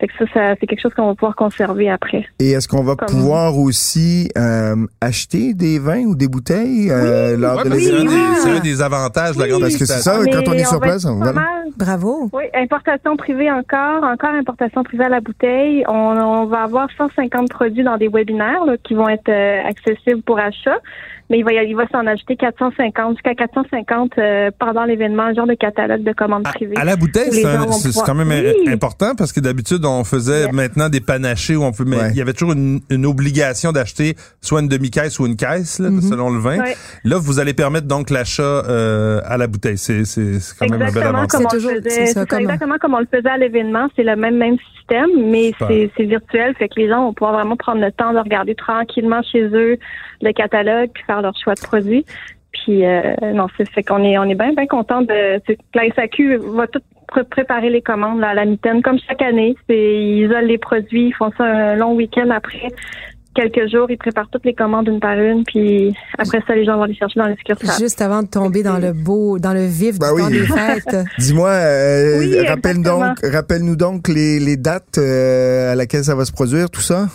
Fait 0.00 0.06
que 0.06 0.12
ça, 0.16 0.24
ça 0.32 0.54
c'est 0.60 0.66
quelque 0.66 0.80
chose 0.80 0.94
qu'on 0.94 1.06
va 1.08 1.14
pouvoir 1.14 1.34
conserver 1.34 1.90
après. 1.90 2.24
Et 2.38 2.52
est-ce 2.52 2.68
qu'on 2.68 2.84
va 2.84 2.94
Comme- 2.94 3.08
pouvoir 3.08 3.58
aussi 3.58 4.30
euh, 4.38 4.76
acheter 5.00 5.54
des 5.54 5.80
vins 5.80 6.04
ou 6.04 6.14
des 6.14 6.28
bouteilles 6.28 6.88
euh, 6.90 7.36
lors 7.36 7.56
Ouais, 7.58 7.64
de 7.64 7.70
que 7.70 7.80
c'est 7.80 7.90
un, 7.90 7.98
l'événement? 8.04 8.32
des- 8.34 8.40
c'est 8.40 8.50
un 8.50 8.60
des 8.60 8.80
avantages 8.82 9.34
de 9.36 9.40
la 9.42 9.48
grande 9.48 9.62
Parce 9.62 9.76
que 9.76 9.84
c'est 9.86 9.98
ça, 9.98 10.18
Mais 10.24 10.30
quand 10.30 10.46
on 10.46 10.52
est 10.52 10.64
sur 10.64 10.78
place, 10.80 11.04
on 11.04 11.18
va... 11.18 11.32
Bravo. 11.76 12.28
Oui, 12.32 12.44
importation 12.54 13.16
privée 13.16 13.50
encore, 13.50 14.02
encore 14.04 14.30
importation 14.30 14.82
privée 14.82 15.04
à 15.04 15.08
la 15.08 15.20
bouteille. 15.20 15.84
On, 15.88 15.92
on 15.94 16.46
va 16.46 16.62
avoir 16.62 16.88
150 16.96 17.48
produits 17.50 17.84
dans 17.84 17.96
des 17.96 18.08
webinaires 18.08 18.64
là, 18.64 18.76
qui 18.82 18.94
vont 18.94 19.08
être 19.08 19.28
euh, 19.28 19.60
accessibles 19.64 20.22
pour 20.22 20.38
achat, 20.38 20.78
mais 21.30 21.38
il 21.38 21.44
va, 21.44 21.52
y- 21.52 21.68
il 21.68 21.76
va 21.76 21.86
s'en 21.88 22.06
ajouter 22.06 22.36
450, 22.36 23.12
jusqu'à 23.16 23.34
450 23.34 24.12
euh, 24.18 24.50
pendant 24.58 24.84
l'événement, 24.84 25.24
un 25.24 25.34
genre 25.34 25.46
de 25.46 25.54
catalogue 25.54 26.02
de 26.02 26.12
commandes 26.12 26.44
privées. 26.44 26.76
à 26.76 26.84
la 26.84 26.96
bouteille, 26.96 27.32
c'est 27.32 27.44
un- 27.44 27.70
c'est 27.72 27.88
pouvoir- 27.88 28.06
quand 28.06 28.14
même 28.14 28.28
Oui. 28.28 28.68
important 28.72 29.14
parce 29.16 29.32
que 29.32 29.40
d'habitude, 29.40 29.84
on 29.84 30.04
faisait 30.04 30.44
Yes. 30.44 30.52
maintenant 30.52 30.88
des 30.88 31.00
panachés 31.00 31.56
où 31.56 31.62
on 31.64 31.72
peut, 31.72 31.84
mais 31.86 31.96
Ouais. 31.96 32.10
il 32.12 32.16
y 32.16 32.22
avait 32.22 32.32
toujours 32.32 32.52
une, 32.52 32.80
une 32.90 33.06
obligation 33.06 33.72
d'acheter 33.72 34.14
soit 34.40 34.60
une 34.60 34.68
demi-caisse 34.68 35.18
ou 35.18 35.26
une 35.26 35.36
caisse, 35.36 35.78
là, 35.78 35.90
Mhm. 35.90 36.02
selon 36.02 36.30
le 36.30 36.38
vin. 36.40 36.58
Ouais. 36.58 36.76
Là, 37.04 37.18
vous 37.18 37.38
allez 37.40 37.54
permettre 37.54 37.86
donc 37.86 38.10
l'achat 38.10 38.42
euh, 38.42 39.20
à 39.24 39.36
la 39.36 39.46
bouteille. 39.46 39.78
C'est 39.78 40.04
c'est- 40.04 40.38
c'est 40.40 40.56
quand 40.58 40.66
même 40.66 40.74
un 40.74 40.78
bel 40.78 40.88
Exactement 40.88 41.18
avantage. 41.18 41.30
comme 41.30 41.46
on 41.46 41.48
C'est 41.50 41.56
le 41.56 41.62
toujours- 41.62 41.76
faisait. 41.84 41.90
c'est 41.90 42.06
ça, 42.12 42.20
c'est 42.22 42.28
comme- 42.28 42.38
exactement 42.40 42.74
comme 42.80 42.94
on 42.94 43.00
le 43.00 43.08
faisait 43.12 43.28
à 43.28 43.36
l'événement. 43.36 43.88
C'est 43.96 44.02
le 44.04 44.16
même 44.16 44.36
même 44.36 44.56
système, 44.88 45.10
mais 45.30 45.52
c'est 45.96 46.04
virtuel, 46.04 46.54
fait 46.54 46.68
que 46.68 46.80
les 46.80 46.88
gens 46.88 47.04
vont 47.04 47.12
pouvoir 47.12 47.34
vraiment 47.34 47.56
prendre 47.56 47.80
le 47.80 47.92
temps 47.92 48.12
de 48.12 48.18
regarder 48.18 48.54
tranquillement 48.54 49.22
chez 49.22 49.42
eux 49.42 49.78
le 50.22 50.32
catalogue 50.32 50.90
puis 50.92 51.02
faire 51.04 51.22
leur 51.22 51.36
choix 51.36 51.54
de 51.54 51.60
produits. 51.60 52.04
Puis 52.52 52.84
euh, 52.84 53.02
non, 53.34 53.46
c'est 53.56 53.68
fait 53.68 53.82
qu'on 53.82 54.02
est 54.02 54.18
on 54.18 54.24
est 54.24 54.34
bien 54.34 54.52
bien 54.52 54.66
content 54.66 55.02
de 55.02 55.40
la 55.74 55.94
SAQ 55.94 56.38
va 56.38 56.66
tout 56.66 56.80
pré- 57.06 57.24
préparer 57.24 57.70
les 57.70 57.82
commandes 57.82 58.20
là, 58.20 58.30
à 58.30 58.34
la 58.34 58.46
mitaine 58.46 58.82
comme 58.82 58.98
chaque 59.06 59.22
année. 59.22 59.54
C'est 59.68 59.76
ils 59.76 60.24
isolent 60.24 60.46
les 60.46 60.58
produits, 60.58 61.08
ils 61.08 61.14
font 61.14 61.30
ça 61.36 61.44
un 61.44 61.76
long 61.76 61.94
week-end 61.94 62.30
après. 62.30 62.68
Quelques 63.40 63.70
jours, 63.70 63.88
ils 63.88 63.96
préparent 63.96 64.28
toutes 64.32 64.44
les 64.44 64.54
commandes 64.54 64.88
une 64.88 64.98
par 64.98 65.16
une, 65.16 65.44
puis 65.44 65.94
après 66.18 66.40
ça, 66.44 66.54
les 66.56 66.64
gens 66.64 66.76
vont 66.76 66.84
les 66.86 66.94
chercher 66.94 67.20
dans 67.20 67.26
les 67.26 67.36
succursales. 67.36 67.78
Juste 67.78 68.00
avant 68.02 68.22
de 68.24 68.28
tomber 68.28 68.64
dans 68.64 68.78
le 68.78 68.92
beau, 68.92 69.38
dans 69.38 69.52
le 69.52 69.64
vif 69.66 69.96
Ben 69.98 70.08
du 70.08 70.14
oui. 70.14 70.22
temps 70.22 70.28
des 70.30 70.46
fêtes. 70.46 70.96
Dis-moi, 71.20 71.48
euh, 71.50 72.18
Oui, 72.18 72.40
rappelle 72.48 72.78
exactement. 72.78 73.06
donc, 73.08 73.18
rappelle-nous 73.32 73.76
donc 73.76 74.08
les, 74.08 74.40
les 74.40 74.56
dates 74.56 74.98
euh, 74.98 75.70
à 75.72 75.76
laquelle 75.76 76.02
ça 76.02 76.16
va 76.16 76.24
se 76.24 76.32
produire, 76.32 76.68
tout 76.68 76.80
ça? 76.80 77.06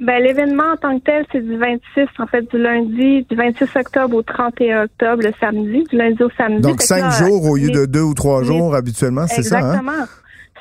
Ben, 0.00 0.22
l'événement 0.22 0.72
en 0.72 0.76
tant 0.76 0.98
que 0.98 1.04
tel, 1.04 1.24
c'est 1.30 1.40
du 1.40 1.56
26, 1.58 1.80
en 2.18 2.26
fait, 2.26 2.42
du 2.50 2.58
lundi, 2.58 3.24
du 3.30 3.36
26 3.36 3.64
octobre 3.76 4.16
au 4.16 4.22
31 4.22 4.84
octobre, 4.84 5.22
le 5.22 5.32
samedi, 5.38 5.84
du 5.90 5.96
lundi 5.96 6.22
au 6.22 6.30
samedi. 6.38 6.62
Donc, 6.62 6.80
cinq 6.82 7.00
là, 7.02 7.10
jours 7.10 7.44
au 7.44 7.56
lieu 7.56 7.68
les- 7.68 7.72
de 7.80 7.86
deux 7.86 8.00
ou 8.02 8.14
trois 8.14 8.40
les- 8.40 8.46
jours 8.46 8.74
habituellement, 8.74 9.26
c'est 9.28 9.42
ça, 9.42 9.58
hein? 9.58 9.82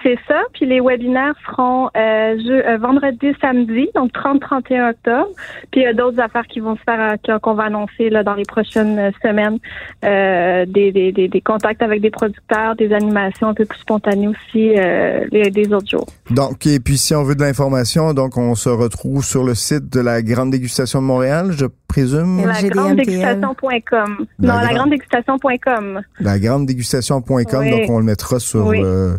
C'est 0.04 0.20
ça. 0.28 0.42
Puis 0.54 0.66
les 0.66 0.82
webinaires 0.82 1.34
seront 1.50 1.86
euh, 1.96 2.36
je- 2.38 2.68
euh, 2.74 2.78
vendredi, 2.78 3.28
samedi, 3.42 3.88
donc 3.96 4.12
30-31 4.12 4.90
octobre. 4.92 5.30
Puis 5.72 5.82
il 5.82 5.84
y 5.84 5.88
a 5.88 5.94
d'autres 5.94 6.20
affaires 6.20 6.46
qui 6.48 6.60
vont 6.60 6.76
se 6.76 6.82
faire, 6.84 7.18
euh, 7.30 7.40
qu'on- 7.40 7.54
va 7.54 7.64
annoncer 7.66 8.10
là, 8.10 8.24
dans 8.24 8.34
les 8.34 8.44
prochaines 8.44 9.00
euh, 9.00 9.12
semaines. 9.24 9.60
Euh, 10.04 10.66
des, 10.66 10.92
des, 10.92 11.12
des, 11.12 11.28
des 11.28 11.42
contacts 11.42 11.82
avec 11.82 12.02
des 12.02 12.10
producteurs, 12.10 12.76
des 12.76 12.92
animations 12.94 13.48
un 13.48 13.54
peu 13.54 13.66
plus 13.66 13.80
spontanées 13.80 14.28
aussi 14.28 14.74
euh, 14.78 15.26
les, 15.32 15.50
des 15.52 15.72
autres 15.74 15.88
jours. 15.90 16.08
Donc, 16.32 16.66
et 16.68 16.80
puis 16.80 16.98
si 16.98 17.14
on 17.16 17.24
veut 17.24 17.36
de 17.36 17.42
l'information, 17.42 18.14
donc 18.14 18.38
on 18.38 18.56
se 18.56 18.70
retrouve 18.70 19.24
sur 19.24 19.44
le 19.44 19.56
site 19.56 19.94
de 19.94 20.02
la 20.02 20.22
Grande 20.22 20.52
Dégustation 20.52 21.02
de 21.02 21.06
Montréal, 21.08 21.52
je 21.52 21.66
présume. 21.88 22.44
La 22.46 22.68
grande 22.70 22.96
dégustation.com. 22.98 24.26
Non, 24.40 24.54
la 24.56 24.74
grande- 24.74 24.90
dégustation.com. 24.90 26.02
La 26.20 26.40
grande 26.40 26.66
dégustation.com, 26.66 27.60
Oui. 27.60 27.70
donc 27.70 27.90
on 27.90 28.00
le 28.00 28.06
mettra 28.06 28.40
sur 28.40 28.66
Oui. 28.68 28.80
euh, 28.84 29.16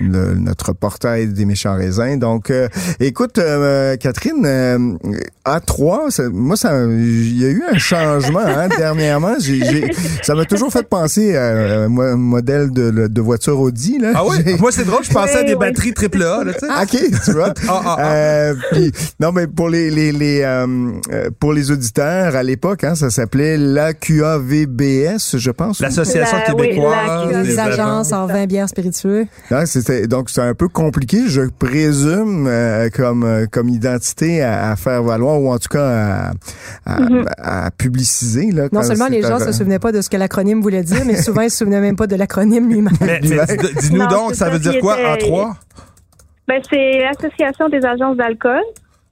le- 0.00 0.27
notre 0.36 0.72
portail 0.72 1.28
des 1.28 1.44
méchants 1.44 1.76
raisins. 1.76 2.18
Donc, 2.18 2.50
euh, 2.50 2.68
écoute, 3.00 3.38
euh, 3.38 3.96
Catherine, 3.96 4.44
euh, 4.44 4.78
A3, 5.46 6.10
ça- 6.10 6.28
moi, 6.30 6.56
ça, 6.56 6.72
il 6.84 7.40
y 7.40 7.44
a 7.46 7.48
eu 7.50 7.62
un 7.72 7.78
changement 7.78 8.40
hein, 8.40 8.68
dernièrement. 8.76 9.34
Ça 10.22 10.34
m'a 10.34 10.44
toujours 10.44 10.72
fait 10.72 10.86
penser 10.88 11.36
à 11.36 11.82
un 11.84 11.88
mo- 11.88 12.16
modèle 12.16 12.70
de, 12.70 12.90
de 13.08 13.20
voiture 13.20 13.58
Audi. 13.60 13.98
Là. 13.98 14.12
Ah 14.14 14.22
oui? 14.26 14.36
Moi, 14.58 14.72
c'est 14.72 14.84
drôle, 14.84 15.04
je 15.04 15.10
pensais 15.10 15.38
à 15.38 15.40
Oui, 15.40 15.46
des 15.46 15.52
oui. 15.54 15.58
batteries 15.60 15.92
triple 15.94 16.22
A, 16.22 16.44
là, 16.44 16.52
sais. 16.52 16.66
OK, 16.66 17.10
tu 17.24 17.32
vois. 17.32 17.54
Ah, 17.68 17.82
ah, 17.84 17.96
ah. 17.98 18.12
Euh, 18.14 18.54
puis, 18.72 18.92
non, 19.20 19.32
mais 19.32 19.46
pour 19.46 19.68
les, 19.68 19.90
les, 19.90 20.12
les 20.12 20.40
euh, 20.42 20.66
pour 21.38 21.52
les 21.52 21.70
auditeurs, 21.70 22.34
à 22.36 22.42
l'époque, 22.42 22.84
hein, 22.84 22.94
ça 22.94 23.10
s'appelait 23.10 23.56
l'AQAVBS, 23.56 25.36
je 25.38 25.50
pense. 25.50 25.80
L'Association 25.80 26.36
La- 26.46 26.54
oui, 26.54 26.68
québécoise 26.68 27.32
la- 27.32 27.42
des 27.42 27.48
Les 27.48 27.58
agences 27.58 28.12
en 28.12 28.26
vin 28.26 28.46
bières 28.46 28.68
spiritueux. 28.68 29.26
Non, 29.50 29.64
c'était 29.66 30.06
donc 30.18 30.30
c'est 30.30 30.40
un 30.42 30.54
peu 30.54 30.66
compliqué, 30.68 31.28
je 31.28 31.42
présume, 31.42 32.46
euh, 32.48 32.88
comme 32.94 33.22
euh, 33.22 33.46
comme 33.50 33.68
identité 33.68 34.42
à, 34.42 34.70
à 34.72 34.76
faire 34.76 35.02
valoir 35.04 35.40
ou 35.40 35.52
en 35.52 35.58
tout 35.58 35.68
cas 35.70 36.32
à, 36.86 36.94
à, 37.40 37.66
à 37.66 37.70
publiciser 37.70 38.50
là. 38.50 38.68
Non 38.72 38.82
seulement 38.82 39.06
les 39.06 39.22
gens 39.22 39.36
à- 39.36 39.44
se 39.46 39.52
souvenaient 39.52 39.78
pas 39.78 39.92
de 39.92 40.00
ce 40.00 40.10
que 40.10 40.16
l'acronyme 40.16 40.60
voulait 40.60 40.82
dire, 40.82 41.02
mais 41.06 41.22
souvent 41.22 41.42
ils 41.42 41.50
se 41.50 41.58
souvenaient 41.58 41.80
même 41.80 41.94
pas 41.96 42.08
de 42.08 42.16
l'acronyme 42.16 42.68
lui-même. 42.68 42.92
Mais, 43.00 43.20
mais 43.22 43.56
dis- 43.56 43.88
dis-nous 43.90 44.06
donc, 44.08 44.30
ça 44.34 44.46
ça, 44.46 44.50
veut 44.50 44.58
dire 44.58 44.80
quoi, 44.80 44.96
était- 45.14 45.30
A3? 45.30 45.52
Ben, 46.48 46.60
c'est 46.68 46.98
l'Association 47.00 47.68
des 47.68 47.84
agences 47.84 48.16
d'alcool. 48.16 48.62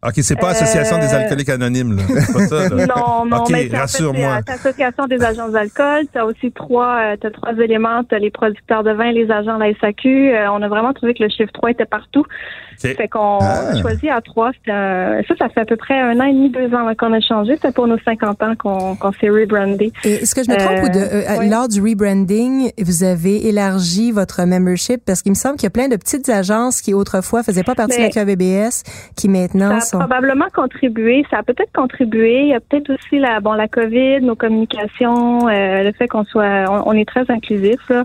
OK, 0.06 0.14
c'est 0.22 0.36
pas 0.38 0.50
Association 0.50 0.98
des 0.98 1.12
Euh, 1.12 1.18
alcooliques 1.18 1.48
anonymes, 1.48 1.96
là. 1.96 2.02
C'est 2.20 2.32
pas 2.32 2.46
ça, 2.46 2.68
là. 2.68 2.86
Non, 2.86 3.24
non, 3.26 3.36
OK, 3.38 3.50
mais 3.50 3.62
c'est 3.62 3.66
en 3.68 3.70
fait, 3.70 3.76
rassure-moi. 3.78 4.38
c'est 4.46 4.52
l'Association 4.52 5.06
des 5.06 5.22
agences 5.22 5.52
d'alcool. 5.52 6.04
Tu 6.12 6.18
as 6.18 6.24
aussi 6.26 6.52
trois, 6.52 6.96
euh, 7.12 7.16
t'as 7.20 7.30
trois 7.30 7.52
éléments. 7.62 8.04
Tu 8.04 8.14
as 8.14 8.18
les 8.18 8.30
producteurs 8.30 8.84
de 8.84 8.92
vin, 8.92 9.10
les 9.12 9.30
agents 9.30 9.56
de 9.58 9.64
la 9.64 9.70
SAQ. 9.80 10.32
Euh, 10.34 10.50
on 10.52 10.62
a 10.62 10.68
vraiment 10.68 10.92
trouvé 10.92 11.14
que 11.14 11.22
le 11.22 11.28
chiffre 11.28 11.50
3 11.52 11.70
était 11.70 11.86
partout. 11.86 12.20
OK. 12.20 12.94
Fait 12.94 13.08
qu'on 13.08 13.38
Ah. 13.40 13.70
a 13.72 13.80
choisi 13.80 14.08
à 14.10 14.20
3. 14.20 14.50
Ça, 14.66 15.34
ça 15.38 15.48
fait 15.48 15.60
à 15.60 15.64
peu 15.64 15.76
près 15.76 15.98
un 15.98 16.20
an 16.20 16.24
et 16.24 16.32
demi, 16.32 16.50
deux 16.50 16.72
ans 16.74 16.86
qu'on 16.98 17.12
a 17.12 17.20
changé. 17.20 17.54
C'était 17.54 17.72
pour 17.72 17.86
nos 17.86 17.98
50 18.04 18.42
ans 18.42 18.54
qu'on 18.56 18.96
qu'on 18.96 19.12
s'est 19.12 19.30
rebrandé. 19.30 19.92
Et 20.04 20.12
Est-ce 20.22 20.34
que 20.34 20.44
je 20.44 20.50
me 20.50 20.56
trompe 20.56 20.78
Euh, 20.78 20.82
ou 20.84 20.88
de, 20.90 20.98
euh, 20.98 21.38
ouais. 21.38 21.48
lors 21.48 21.68
du 21.68 21.80
rebranding, 21.80 22.70
vous 22.80 23.02
avez 23.02 23.48
élargi 23.48 24.12
votre 24.12 24.44
membership? 24.44 25.02
Parce 25.06 25.22
qu'il 25.22 25.32
me 25.32 25.36
semble 25.36 25.56
qu'il 25.56 25.64
y 25.64 25.66
a 25.68 25.70
plein 25.70 25.88
de 25.88 25.96
petites 25.96 26.28
agences 26.28 26.80
qui 26.82 26.92
autrefois 26.94 27.42
faisaient 27.42 27.62
pas 27.64 27.74
partie 27.74 27.96
Mais- 27.98 28.08
de 28.10 28.14
la 28.14 28.24
QABBS 28.24 28.82
qui 29.16 29.28
maintenant 29.28 29.80
Probablement 29.98 30.46
contribué. 30.54 31.24
Ça 31.30 31.38
a 31.38 31.42
peut-être 31.42 31.72
contribué. 31.72 32.42
Il 32.42 32.48
y 32.48 32.54
a 32.54 32.60
peut-être 32.60 32.90
aussi 32.90 33.18
la, 33.18 33.40
bon, 33.40 33.52
la 33.52 33.68
COVID, 33.68 34.20
nos 34.22 34.36
communications, 34.36 35.48
euh, 35.48 35.82
le 35.82 35.92
fait 35.92 36.08
qu'on 36.08 36.24
soit, 36.24 36.64
on, 36.68 36.92
est 36.92 37.08
très 37.08 37.30
inclusif. 37.30 37.80
Là. 37.88 38.04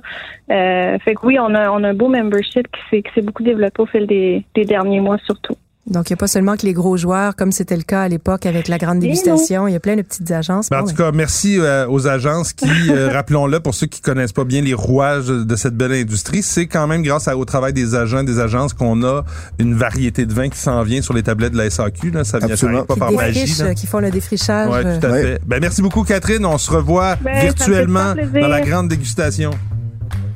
Euh, 0.52 0.98
fait 1.00 1.16
que 1.16 1.26
oui, 1.26 1.40
on 1.40 1.54
a, 1.54 1.70
on 1.72 1.84
a 1.84 1.90
un 1.90 1.94
beau 1.94 2.08
membership 2.08 2.68
qui 2.72 2.82
s'est, 2.90 3.02
qui 3.02 3.14
s'est 3.14 3.22
beaucoup 3.22 3.44
développé 3.44 3.82
au 3.82 3.86
fil 3.86 4.08
des, 4.08 4.44
des 4.54 4.66
derniers 4.66 5.00
mois 5.00 5.18
surtout. 5.26 5.56
Donc 5.88 6.10
il 6.10 6.14
n'y 6.14 6.16
a 6.16 6.18
pas 6.18 6.28
seulement 6.28 6.56
que 6.58 6.66
les 6.66 6.74
gros 6.74 6.96
joueurs 6.96 7.36
comme 7.36 7.52
c'était 7.52 7.76
le 7.76 7.82
cas 7.82 8.04
à 8.04 8.08
l'époque 8.08 8.46
avec 8.46 8.68
la 8.68 8.78
grande 8.78 8.98
Et 8.98 9.08
dégustation, 9.08 9.68
il 9.68 9.74
y 9.74 9.76
a 9.76 9.80
plein 9.80 9.96
de 9.96 10.04
petites 10.04 10.30
agences. 10.30 10.70
Ben, 10.70 10.82
en 10.82 10.86
tout 10.86 10.94
cas, 10.96 11.12
merci 11.12 11.58
euh, 11.60 11.88
aux 11.90 12.08
agences 12.08 12.54
qui, 12.54 12.70
euh, 12.90 13.10
rappelons-le, 13.14 13.60
pour 13.60 13.74
ceux 13.74 13.88
qui 13.88 14.00
connaissent 14.00 14.32
pas 14.32 14.44
bien 14.44 14.62
les 14.62 14.76
rouages 14.76 15.28
de 15.28 15.56
cette 15.56 15.76
belle 15.76 15.94
industrie, 15.94 16.44
c'est 16.44 16.68
quand 16.68 16.86
même 16.86 17.02
grâce 17.02 17.28
à- 17.28 17.36
au 17.36 17.46
travail 17.46 17.74
des 17.74 17.96
agents, 17.96 18.24
des 18.24 18.40
agences 18.40 18.74
qu'on 18.74 19.04
a 19.04 19.24
une 19.58 19.74
variété 19.74 20.28
de 20.28 20.34
vins 20.34 20.50
qui 20.50 20.60
s'en 20.60 20.84
vient 20.84 21.02
sur 21.02 21.16
les 21.16 21.24
tablettes 21.24 21.54
de 21.54 21.58
la 21.58 21.66
SAQ. 21.72 22.12
Là. 22.12 22.24
Ça 22.24 22.38
vient 22.38 22.50
pas 22.86 22.94
qui 22.94 23.00
par 23.00 23.12
magie. 23.12 23.64
là. 23.64 23.74
qui 23.74 23.88
font 23.88 24.00
le 24.00 24.12
défrichage. 24.12 24.70
Ouais, 24.70 25.00
tout 25.00 25.06
à 25.08 25.10
Ouais. 25.10 25.22
fait. 25.24 25.42
Ben, 25.48 25.60
merci 25.60 25.82
beaucoup, 25.82 26.04
Catherine. 26.04 26.46
On 26.46 26.60
se 26.60 26.70
revoit 26.70 27.16
Ben, 27.22 27.42
virtuellement 27.42 28.14
dans 28.40 28.48
la 28.48 28.62
grande 28.62 28.88
dégustation. 28.88 29.50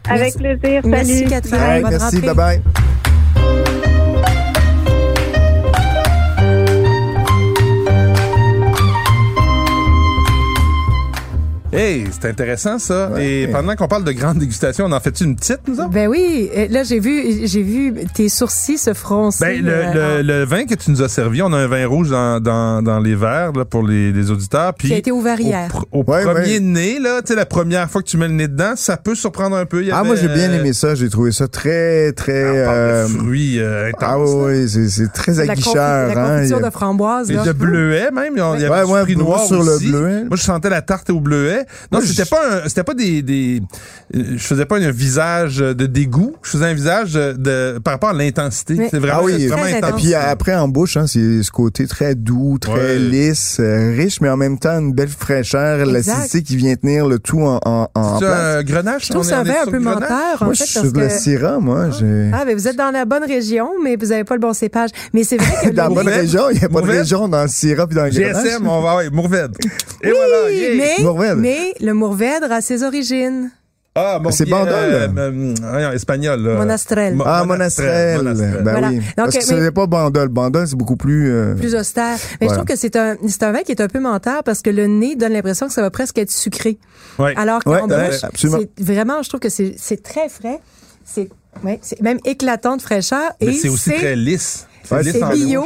Avec 0.10 0.36
plaisir. 0.36 0.82
Salut. 0.82 0.90
Merci, 0.90 1.26
Catherine. 1.26 1.56
Ouais, 1.62 1.84
merci, 1.88 2.20
rentrée. 2.28 2.62
Hey, 11.76 12.06
c'est 12.12 12.28
intéressant 12.30 12.80
ça. 12.80 13.10
Ouais. 13.14 13.26
Et 13.28 13.48
pendant 13.48 13.76
qu'on 13.76 13.88
parle 13.88 14.04
de 14.04 14.12
grande 14.12 14.38
dégustation, 14.38 14.86
on 14.86 14.92
en 14.92 15.00
fait 15.00 15.20
une 15.22 15.36
petite, 15.36 15.60
nous 15.68 15.80
autres? 15.80 15.90
Ben 15.90 16.08
oui, 16.08 16.50
là 16.70 16.84
j'ai 16.84 17.00
vu 17.00 17.46
j'ai 17.48 17.62
vu 17.64 17.94
tes 18.14 18.30
sourcils 18.30 18.78
se 18.78 18.94
froncer. 18.94 19.46
Ben, 19.46 19.66
le, 19.66 19.72
euh, 19.72 20.18
le, 20.24 20.40
le 20.40 20.46
vin 20.46 20.66
que 20.66 20.76
tu 20.76 20.92
nous 20.92 21.02
as 21.02 21.10
servi, 21.10 21.42
on 21.42 21.52
a 21.54 21.58
un 21.58 21.68
vin 21.68 21.86
rouge 21.88 22.10
dans, 22.10 22.40
dans, 22.40 22.82
dans 22.82 23.00
les 23.00 23.16
verres 23.16 23.52
là, 23.54 23.66
pour 23.66 23.84
les, 23.86 24.12
les 24.12 24.32
auditeurs. 24.32 24.74
Puis 24.74 24.90
Qui 24.90 24.94
a 24.94 24.98
été 24.98 25.12
ouvert 25.12 25.38
au 25.40 25.44
hier. 25.44 25.70
pr- 25.70 25.84
Au, 25.92 26.04
Ouais, 26.06 26.24
premier 26.24 26.54
ouais. 26.56 26.60
nez, 26.60 27.00
là, 27.00 27.22
tu 27.22 27.30
sais, 27.30 27.36
la 27.36 27.46
première 27.46 27.90
fois 27.90 28.02
que 28.04 28.08
tu 28.08 28.18
mets 28.18 28.28
le 28.28 28.34
nez 28.36 28.48
dedans, 28.48 28.74
ça 28.76 28.96
peut 28.98 29.16
surprendre 29.16 29.56
un 29.56 29.66
peu. 29.66 29.82
Il 29.82 29.88
y 29.88 29.92
Ah, 29.92 30.00
avait, 30.00 30.08
moi, 30.08 30.16
j'ai 30.16 30.28
bien 30.28 30.50
euh, 30.52 30.60
aimé 30.60 30.72
ça. 30.74 30.94
J'ai 30.96 31.10
trouvé 31.10 31.32
ça 31.32 31.48
très, 31.48 32.12
très... 32.14 32.44
parle 32.64 32.78
euh, 32.78 33.08
fruits 33.08 33.60
euh, 33.60 33.92
ah 34.02 34.20
oui, 34.20 34.30
oui, 34.62 34.70
c'est, 34.70 34.88
c'est 34.90 35.12
très 35.12 35.40
aguicheur. 35.40 35.74
la 36.14 36.36
hein. 36.38 36.52
a- 36.52 36.60
de 36.66 36.70
framboise. 36.70 37.30
Et 37.32 37.34
là. 37.34 37.44
de 37.44 37.52
bleuet 37.52 38.12
même, 38.12 38.34
il 38.36 38.40
y 38.40 38.66
avait 38.66 38.84
Ouais, 38.84 39.06
du 39.06 39.16
ouais, 39.16 39.24
noir 39.24 39.44
sur 39.46 39.64
le 39.64 39.72
aussi. 39.76 39.88
bleuet. 39.90 40.24
Moi, 40.26 40.36
je 40.38 40.42
sentais 40.44 40.70
la 40.70 40.82
tarte 40.82 41.10
au 41.10 41.20
bleuet. 41.20 41.65
Non, 41.92 42.00
Moi, 42.00 42.02
c'était 42.08 42.24
je- 42.26 42.30
pas 42.30 42.42
un, 42.64 42.68
c'était 42.68 42.84
pas 42.84 42.94
des, 42.94 43.22
des, 43.22 43.62
euh, 44.16 44.24
je 44.36 44.44
faisais 44.44 44.66
pas 44.66 44.78
un 44.78 44.92
visage 44.92 45.58
de 45.58 45.86
dégoût. 45.86 46.36
Je 46.44 46.50
faisais 46.52 46.66
un 46.66 46.74
visage 46.74 47.14
de, 47.14 47.80
par 47.84 47.94
rapport 47.94 48.10
à 48.10 48.14
l'intensité. 48.14 48.76
Mais- 48.76 48.90
C'est 48.92 49.00
vraiment, 49.00 49.20
Ah 49.22 49.26
oui, 49.26 49.36
c'est 49.40 49.48
vraiment 49.48 49.78
intense. 49.78 50.00
Et 50.02 50.04
puis 50.04 50.14
après, 50.16 50.56
en 50.56 50.68
bouche, 50.68 50.98
hein, 50.98 51.08
c'est 51.08 51.44
ce 51.44 51.52
côté 51.52 51.88
très 51.88 52.16
doux, 52.16 52.58
très 52.60 52.74
Ouais. 52.74 53.00
lisse, 53.00 53.58
euh, 53.60 53.94
riche, 53.96 54.22
mais 54.22 54.30
en 54.30 54.38
même 54.38 54.58
temps 54.60 54.80
une 54.80 54.94
belle 54.94 55.10
fraîcheur, 55.10 55.86
l'acidité 55.86 56.44
qui 56.44 56.56
vient 56.56 56.76
tenir 56.76 57.08
le 57.08 57.20
tout 57.20 57.42
en, 57.42 57.60
en, 57.66 57.88
en 57.94 58.20
C'est 58.20 58.26
place. 58.26 58.56
un 58.58 58.64
grenache? 58.64 59.06
Je 59.08 59.12
trouve 59.12 59.24
ça 59.26 59.40
un 59.40 59.44
vin 59.44 59.54
un 59.66 59.72
peu 59.72 59.80
menteur 59.80 60.10
en 60.42 60.46
Moi, 60.46 60.54
fait 60.56 60.66
je 60.66 60.70
suis 60.70 60.74
parce 60.80 60.88
sur 60.90 61.00
le 61.02 61.08
que 61.08 61.14
Syrah, 61.14 61.60
moi. 61.60 61.90
J'ai... 61.92 62.32
ah, 62.34 62.46
ben 62.46 62.56
vous 62.56 62.68
êtes 62.68 62.76
dans 62.78 62.92
la 62.92 63.06
bonne 63.06 63.24
région, 63.26 63.70
mais 63.84 63.96
vous 63.96 64.12
avez 64.12 64.24
pas 64.24 64.36
le 64.36 64.40
bon 64.42 64.54
cépage. 64.54 64.90
Mais 65.14 65.24
c'est 65.24 65.38
vrai 65.38 65.54
que 65.64 65.70
dans 65.76 65.84
la 65.84 65.90
bonne 65.90 66.08
région, 66.10 66.50
il 66.52 66.58
n'y 66.60 66.64
a 66.66 66.70
pas 66.70 66.82
de 66.82 66.88
région 66.88 67.28
dans 67.28 67.44
le 67.44 67.48
Syrah 67.48 67.88
puis 67.88 67.96
dans 67.96 68.04
le 68.06 68.10
Grenache. 68.12 68.44
GSM, 68.44 68.68
on 68.68 68.82
va, 68.82 68.98
ouais, 68.98 69.10
Mourvèdre. 69.10 69.56
Et 70.04 70.10
Oui, 70.12 70.14
voilà, 70.16 70.52
yeah. 70.52 70.70
mais, 70.98 71.04
Mourvèdre. 71.04 71.36
mais 71.42 71.55
le 71.80 71.94
Mourvèdre 71.94 72.52
a 72.52 72.62
ses 72.62 72.84
origines. 72.84 73.52
Ah, 73.98 74.20
mon 74.22 74.30
C'est 74.30 74.44
bien, 74.44 74.58
Bandol, 74.58 74.74
euh, 74.76 75.08
euh, 75.18 75.54
voyons, 75.72 75.92
espagnol. 75.94 76.42
là. 76.42 76.56
Monastrel. 76.56 77.16
Mo- 77.16 77.24
Ah, 77.26 77.46
Monastrel. 77.46 78.18
Monastrel. 78.18 78.62
Ben 78.62 78.72
Voilà. 78.72 78.90
oui. 78.90 78.96
Donc, 78.98 79.04
Parce 79.16 79.36
que 79.36 79.40
mais- 79.40 79.46
ce 79.46 79.54
n'est 79.54 79.72
pas 79.72 79.88
Bandol. 79.88 80.28
Bandol, 80.28 80.68
c'est 80.68 80.76
beaucoup 80.76 80.98
plus... 80.98 81.32
euh, 81.32 81.56
plus 81.56 81.76
austère. 81.76 82.18
Mais 82.42 82.48
Voilà. 82.48 82.52
je 82.52 82.56
trouve 82.58 82.68
que 82.68 82.76
c'est 82.78 82.98
un, 82.98 83.16
c'est 83.30 83.44
un 83.44 83.54
vin 83.54 83.62
qui 83.62 83.72
est 83.72 83.80
un 83.80 83.88
peu 83.88 84.02
menteur 84.02 84.44
parce 84.44 84.62
que 84.62 84.70
le 84.70 84.88
nez 84.88 85.16
donne 85.16 85.32
l'impression 85.32 85.68
que 85.68 85.74
ça 85.74 85.82
va 85.82 85.92
presque 85.92 86.18
être 86.18 86.30
sucré. 86.32 86.78
Ouais. 87.20 87.34
Alors 87.38 87.64
qu'en 87.64 87.88
Ouais, 87.88 88.08
bouche, 88.10 88.22
absolument. 88.24 88.60
c'est 88.78 88.84
vraiment, 88.84 89.24
je 89.24 89.30
trouve 89.30 89.40
que 89.40 89.48
c'est, 89.50 89.76
c'est 89.78 90.04
très 90.04 90.28
frais. 90.28 90.60
C'est, 91.06 91.30
ouais, 91.64 91.80
c'est 91.82 92.02
même 92.02 92.20
éclatant 92.26 92.76
de 92.76 92.82
fraîcheur. 92.82 93.32
Mais 93.40 93.48
et 93.48 93.54
c'est 93.54 93.70
aussi 93.70 93.92
très 93.94 94.18
lisse. 94.18 94.68
Ouais, 94.92 95.04
c'est 95.04 95.24
bio. 95.36 95.64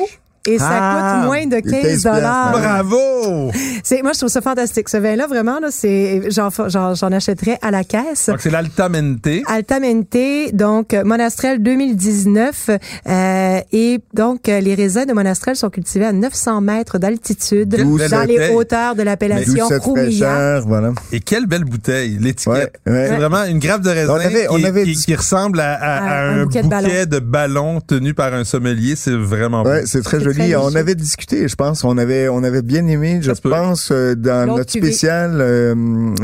Et 0.50 0.58
ça 0.58 0.68
Ah, 0.72 1.16
coûte 1.20 1.26
moins 1.28 1.46
de 1.46 1.58
il 1.58 1.72
15 1.72 1.82
taste 1.82 2.04
bien, 2.04 2.14
dollars. 2.16 2.52
Bravo! 2.52 3.52
C'est, 3.84 4.02
moi, 4.02 4.14
je 4.14 4.18
trouve 4.20 4.30
ça 4.30 4.42
fantastique. 4.42 4.90
Ce 4.90 4.98
vin-là, 4.98 5.28
vraiment, 5.28 5.60
là, 5.60 5.68
c'est, 5.72 6.24
j'en, 6.32 6.50
j'en, 6.68 6.96
j'en 6.96 7.12
achèterais 7.12 7.58
à 7.62 7.72
la 7.72 7.84
caisse. 7.84 8.28
Donc, 8.28 8.42
c'est 8.42 8.50
l'Altamente. 8.50 9.28
Altamente, 9.48 10.54
donc 10.54 10.94
euh, 10.94 11.04
Monastrel 11.04 11.62
2019. 11.62 12.70
euh, 13.08 13.60
et 13.72 14.00
donc, 14.14 14.50
euh, 14.50 14.60
les 14.60 14.76
raisins 14.76 15.06
de 15.06 15.14
Monastrel 15.14 15.56
sont 15.56 15.70
cultivés 15.70 16.06
à 16.06 16.14
900 16.14 16.62
mètres 16.62 16.98
d'altitude 16.98 17.70
dans 17.70 18.24
les 18.28 18.50
hauteurs 18.54 18.96
de 18.96 19.04
l'appellation 19.04 19.68
cette 19.68 19.84
Roumilla. 19.84 20.30
fraîcheur, 20.30 20.68
voilà. 20.68 20.92
Et 21.12 21.20
quelle 21.20 21.46
belle 21.46 21.64
bouteille, 21.66 22.18
l'étiquette. 22.20 22.80
Ouais, 22.86 22.92
ouais. 22.92 23.08
C'est 23.10 23.16
vraiment 23.18 23.44
une 23.44 23.60
grappe 23.60 23.82
de 23.82 23.90
raisin 23.90 24.14
On 24.14 24.20
avait- 24.20 24.48
on 24.50 24.56
qui, 24.56 24.66
avait 24.66 24.84
qui- 24.84 24.94
dit- 24.94 25.04
qui 25.06 25.16
ressemble 25.16 25.60
à, 25.60 25.74
à- 25.74 25.98
à 25.98 26.24
Un 26.30 26.40
un, 26.40 26.44
bouquet 26.46 26.64
bouquet, 26.64 27.06
de 27.06 27.16
de, 27.16 27.20
ballons 27.20 27.82
tenu 27.82 28.14
par 28.14 28.34
un 28.34 28.44
sommelier. 28.44 28.96
C'est 28.96 29.12
vraiment 29.16 29.64
beau. 29.64 29.70
Ouais, 29.70 29.84
c'est 29.86 30.02
très 30.02 30.20
joli. 30.20 30.39
Très 30.40 30.56
on 30.56 30.76
avait 30.76 30.96
discuté, 30.96 31.48
je 31.48 31.56
pense. 31.56 31.84
On 31.84 31.98
avait, 31.98 32.30
on 32.30 32.44
avait 32.44 32.62
bien 32.62 32.86
aimé, 32.88 33.20
je 33.22 33.32
pense, 33.32 33.90
euh, 33.92 34.16
dans 34.16 34.58
notre 34.58 34.72
spécial, 34.72 35.40
euh, 35.42 35.76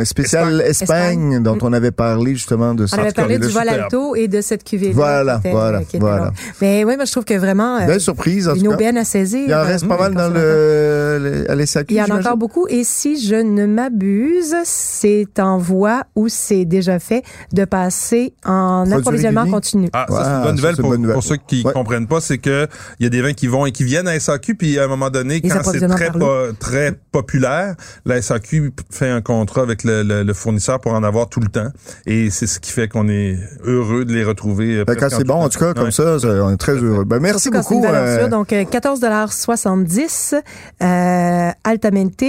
spécial 0.03 0.61
Espagne, 0.61 1.33
Espagne. 1.33 1.43
dont 1.43 1.57
on 1.61 1.73
avait 1.73 1.91
parlé 1.91 2.33
justement 2.33 2.73
de 2.73 2.85
ça. 2.85 2.97
On 2.97 3.01
avait 3.01 3.11
parlé 3.11 3.39
du. 3.39 3.47
Volalto 3.47 4.15
et 4.15 4.27
de 4.27 4.41
cette 4.41 4.63
cuvée 4.63 4.91
Voilà, 4.91 5.41
voilà, 5.43 5.81
voilà. 5.99 6.31
Mais 6.61 6.83
oui, 6.83 6.95
moi, 6.95 7.05
je 7.05 7.11
trouve 7.11 7.25
que 7.25 7.37
vraiment, 7.37 7.77
euh, 7.77 7.85
Belle 7.85 8.01
surprise, 8.01 8.47
en 8.49 8.55
une 8.55 8.67
aubaine 8.67 8.97
à 8.97 9.05
saisir. 9.05 9.43
Il 9.47 9.53
en 9.53 9.59
euh, 9.59 9.63
reste 9.63 9.87
pas 9.87 9.97
mal 9.97 10.13
dans 10.13 10.29
le, 10.29 11.45
à 11.49 11.83
Il 11.89 11.95
y 11.95 12.01
en 12.01 12.05
a 12.05 12.19
encore 12.19 12.37
beaucoup. 12.37 12.67
Et 12.67 12.83
si 12.83 13.23
je 13.25 13.35
ne 13.35 13.65
m'abuse, 13.65 14.55
c'est 14.63 15.39
en 15.39 15.57
voie 15.57 16.03
ou 16.15 16.27
c'est 16.27 16.65
déjà 16.65 16.99
fait 16.99 17.23
de 17.53 17.65
passer 17.65 18.33
en 18.45 18.89
approvisionnement 18.91 19.47
continu. 19.47 19.89
Ah, 19.93 20.05
ça, 20.09 20.23
c'est 20.23 20.29
une 20.31 20.43
bonne 20.43 20.55
nouvelle 20.55 20.75
pour, 20.75 20.89
bonne 20.89 21.01
nouvelle. 21.01 21.13
pour 21.13 21.23
ceux 21.23 21.37
qui 21.37 21.63
Ouais. 21.65 21.73
comprennent 21.73 22.07
pas, 22.07 22.21
c'est 22.21 22.37
que 22.37 22.67
il 22.99 23.03
y 23.03 23.07
a 23.07 23.09
des 23.09 23.21
vins 23.21 23.33
qui 23.33 23.47
vont 23.47 23.65
et 23.65 23.71
qui 23.71 23.83
viennent 23.83 24.04
à 24.07 24.19
SAQ, 24.19 24.55
puis 24.55 24.79
à 24.79 24.83
un 24.85 24.87
moment 24.87 25.09
donné, 25.09 25.39
Les 25.43 25.49
quand 25.49 25.61
c'est 25.63 25.85
très 25.87 26.11
po- 26.11 26.51
très 26.59 26.93
populaire, 27.11 27.75
la 28.05 28.21
SAQ 28.21 28.71
fait 28.91 29.09
un 29.09 29.21
contrat 29.21 29.61
avec 29.61 29.83
le, 29.83 30.03
le- 30.03 30.23
le 30.23 30.33
fournisseur 30.33 30.79
pour 30.79 30.93
en 30.93 31.03
avoir 31.03 31.29
tout 31.29 31.39
le 31.39 31.47
temps, 31.47 31.69
et 32.05 32.29
c'est 32.29 32.47
ce 32.47 32.59
qui 32.59 32.71
fait 32.71 32.87
qu'on 32.87 33.07
est 33.09 33.37
heureux 33.63 34.05
de 34.05 34.13
les 34.13 34.23
retrouver. 34.23 34.77
euh, 34.77 34.85
Ben, 34.85 34.95
quand 34.95 35.09
c'est 35.09 35.23
bon, 35.23 35.35
en 35.43 35.49
tout 35.49 35.59
cas, 35.59 35.73
comme 35.73 35.85
Ouais. 35.85 35.91
ça, 35.91 36.17
on 36.23 36.51
est 36.51 36.57
très 36.57 36.73
heureux. 36.75 37.03
Ben, 37.05 37.19
merci 37.19 37.49
beaucoup. 37.49 37.83
euh, 37.85 38.19
sûre. 38.19 38.29
Donc, 38.29 38.51
euh, 38.53 38.63
14,70 38.65 40.35
euh, 40.81 41.51
Altamente 41.63 42.23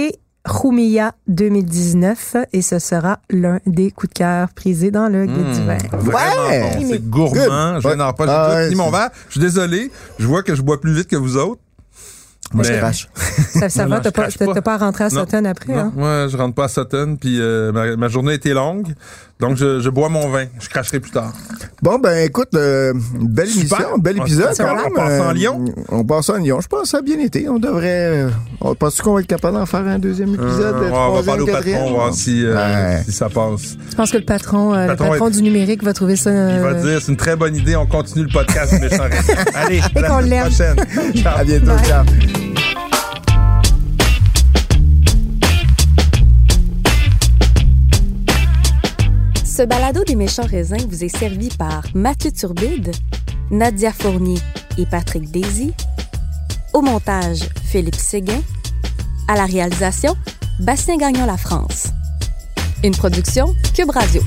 Rumilla 0.45 1.11
2019 1.27 2.37
et 2.53 2.61
ce 2.61 2.79
sera 2.79 3.19
l'un 3.29 3.59
des 3.65 3.91
coups 3.91 4.13
de 4.13 4.19
cœur 4.19 4.47
prisés 4.55 4.91
dans 4.91 5.09
le 5.09 5.25
guide 5.25 5.51
du 5.51 5.65
vin. 5.65 5.77
Vraiment 5.91 6.47
Ouais! 6.49 6.71
bon. 6.79 6.87
C'est 6.89 7.09
gourmand. 7.09 7.73
Good. 7.73 7.81
Je 7.83 7.95
n'en 7.97 8.13
pas. 8.13 8.25
J'ai 8.25 8.31
Ah 8.31 8.55
ouais, 8.69 8.75
mon 8.75 8.89
verre. 8.89 9.09
Je 9.27 9.31
suis 9.33 9.41
désolé. 9.41 9.91
Je 10.19 10.25
vois 10.25 10.43
que 10.43 10.55
je 10.55 10.61
bois 10.61 10.79
plus 10.79 10.93
vite 10.93 11.07
que 11.09 11.17
vous 11.17 11.35
autres. 11.35 11.59
Moi, 12.53 12.63
je 12.63 12.71
Mais- 12.71 12.77
crache. 12.79 13.07
Ça, 13.53 13.69
ça 13.69 13.85
va, 13.87 13.99
t'as 13.99 14.11
pas, 14.11 14.27
pas. 14.29 14.61
pas 14.61 14.73
à 14.75 14.77
rentrer 14.77 15.03
à. 15.05 15.09
Sutton 15.09 15.43
après. 15.45 15.73
Non, 15.73 15.79
Hein? 15.79 15.93
moi, 15.95 16.27
je 16.29 16.37
rentre 16.37 16.55
pas 16.55 16.65
à 16.65 16.67
Sutton, 16.69 17.17
puis 17.19 17.39
euh, 17.41 17.71
ma, 17.71 17.95
ma 17.97 18.07
journée 18.07 18.33
était 18.35 18.53
longue, 18.53 18.93
donc 19.39 19.55
je, 19.57 19.79
je 19.81 19.89
bois 19.89 20.09
mon 20.09 20.29
vin. 20.29 20.45
Je 20.59 20.67
cracherai 20.69 20.99
plus 20.99 21.11
tard. 21.11 21.31
Bon, 21.81 21.99
ben 21.99 22.25
écoute, 22.25 22.49
euh, 22.55 22.93
belle 23.21 23.47
Super. 23.47 23.79
émission, 23.81 23.97
bel 23.99 24.15
On 24.19 24.25
épisode 24.25 24.53
se 24.53 24.63
quand 24.63 24.75
même. 24.75 24.85
on 24.91 24.95
passe 24.95 25.21
en 25.21 25.29
Euh, 25.29 25.33
Lyon? 25.33 25.65
On 25.89 26.03
passe 26.03 26.29
en 26.29 26.37
Lyon. 26.37 26.59
Je 26.61 26.67
pense 26.67 26.81
que 26.83 26.87
ça 26.87 26.97
a 26.97 27.01
bien 27.01 27.19
été. 27.19 27.47
On 27.47 27.59
devrait... 27.59 28.25
euh, 28.25 28.29
On 28.61 28.73
pense 28.73 28.99
qu'on 29.01 29.13
va 29.13 29.19
être 29.21 29.27
capable 29.27 29.55
d'en 29.57 29.65
faire 29.67 29.85
un 29.87 29.99
deuxième 29.99 30.33
épisode? 30.33 30.75
Euh, 30.75 30.89
euh, 30.89 30.91
on 30.91 31.13
va 31.13 31.23
parler 31.23 31.43
au 31.43 31.45
patron, 31.45 31.91
voir 31.93 32.13
si, 32.13 32.43
euh, 32.43 32.55
Ouais. 32.55 33.03
si 33.05 33.11
ça 33.11 33.29
passe. 33.29 33.77
Je 33.91 33.95
pense 33.95 34.11
que 34.11 34.17
le 34.17 34.25
patron, 34.25 34.73
euh, 34.73 34.81
le 34.81 34.87
patron 34.95 35.09
patron 35.11 35.27
est- 35.27 35.31
du 35.31 35.41
numérique 35.43 35.83
va 35.83 35.93
trouver 35.93 36.15
ça. 36.15 36.31
Il 36.31 36.59
va 36.59 36.73
dire, 36.73 36.99
c'est 37.01 37.11
une 37.11 37.17
très 37.17 37.35
bonne 37.35 37.55
idée, 37.55 37.75
on 37.75 37.85
continue 37.85 38.25
le 38.25 38.31
podcast. 38.33 38.73
Allez, 39.53 39.81
à 39.95 40.01
la 40.01 40.09
prochaine. 40.45 40.75
Ciao. 41.15 41.37
À 41.39 41.43
bientôt. 41.43 41.65
Bye. 41.67 41.85
Ciao. 41.85 42.46
Ce 49.57 49.63
balado 49.63 50.03
des 50.03 50.15
méchants 50.15 50.45
raisins 50.45 50.85
vous 50.87 51.03
est 51.03 51.17
servi 51.17 51.49
par 51.49 51.81
Mathieu 51.95 52.31
Turbide, 52.31 52.91
Nadia 53.49 53.91
Fournier 53.91 54.37
et 54.77 54.85
Patrick 54.85 55.31
Daisy. 55.31 55.73
Au 56.75 56.81
montage, 56.81 57.39
Philippe 57.63 57.95
Séguin. 57.95 58.39
À 59.27 59.35
la 59.35 59.47
réalisation, 59.47 60.15
Bastien 60.59 60.97
Gagnon 60.97 61.25
La 61.25 61.37
France. 61.37 61.87
Une 62.83 62.95
production 62.95 63.55
Cube 63.73 63.89
Radio. 63.89 64.21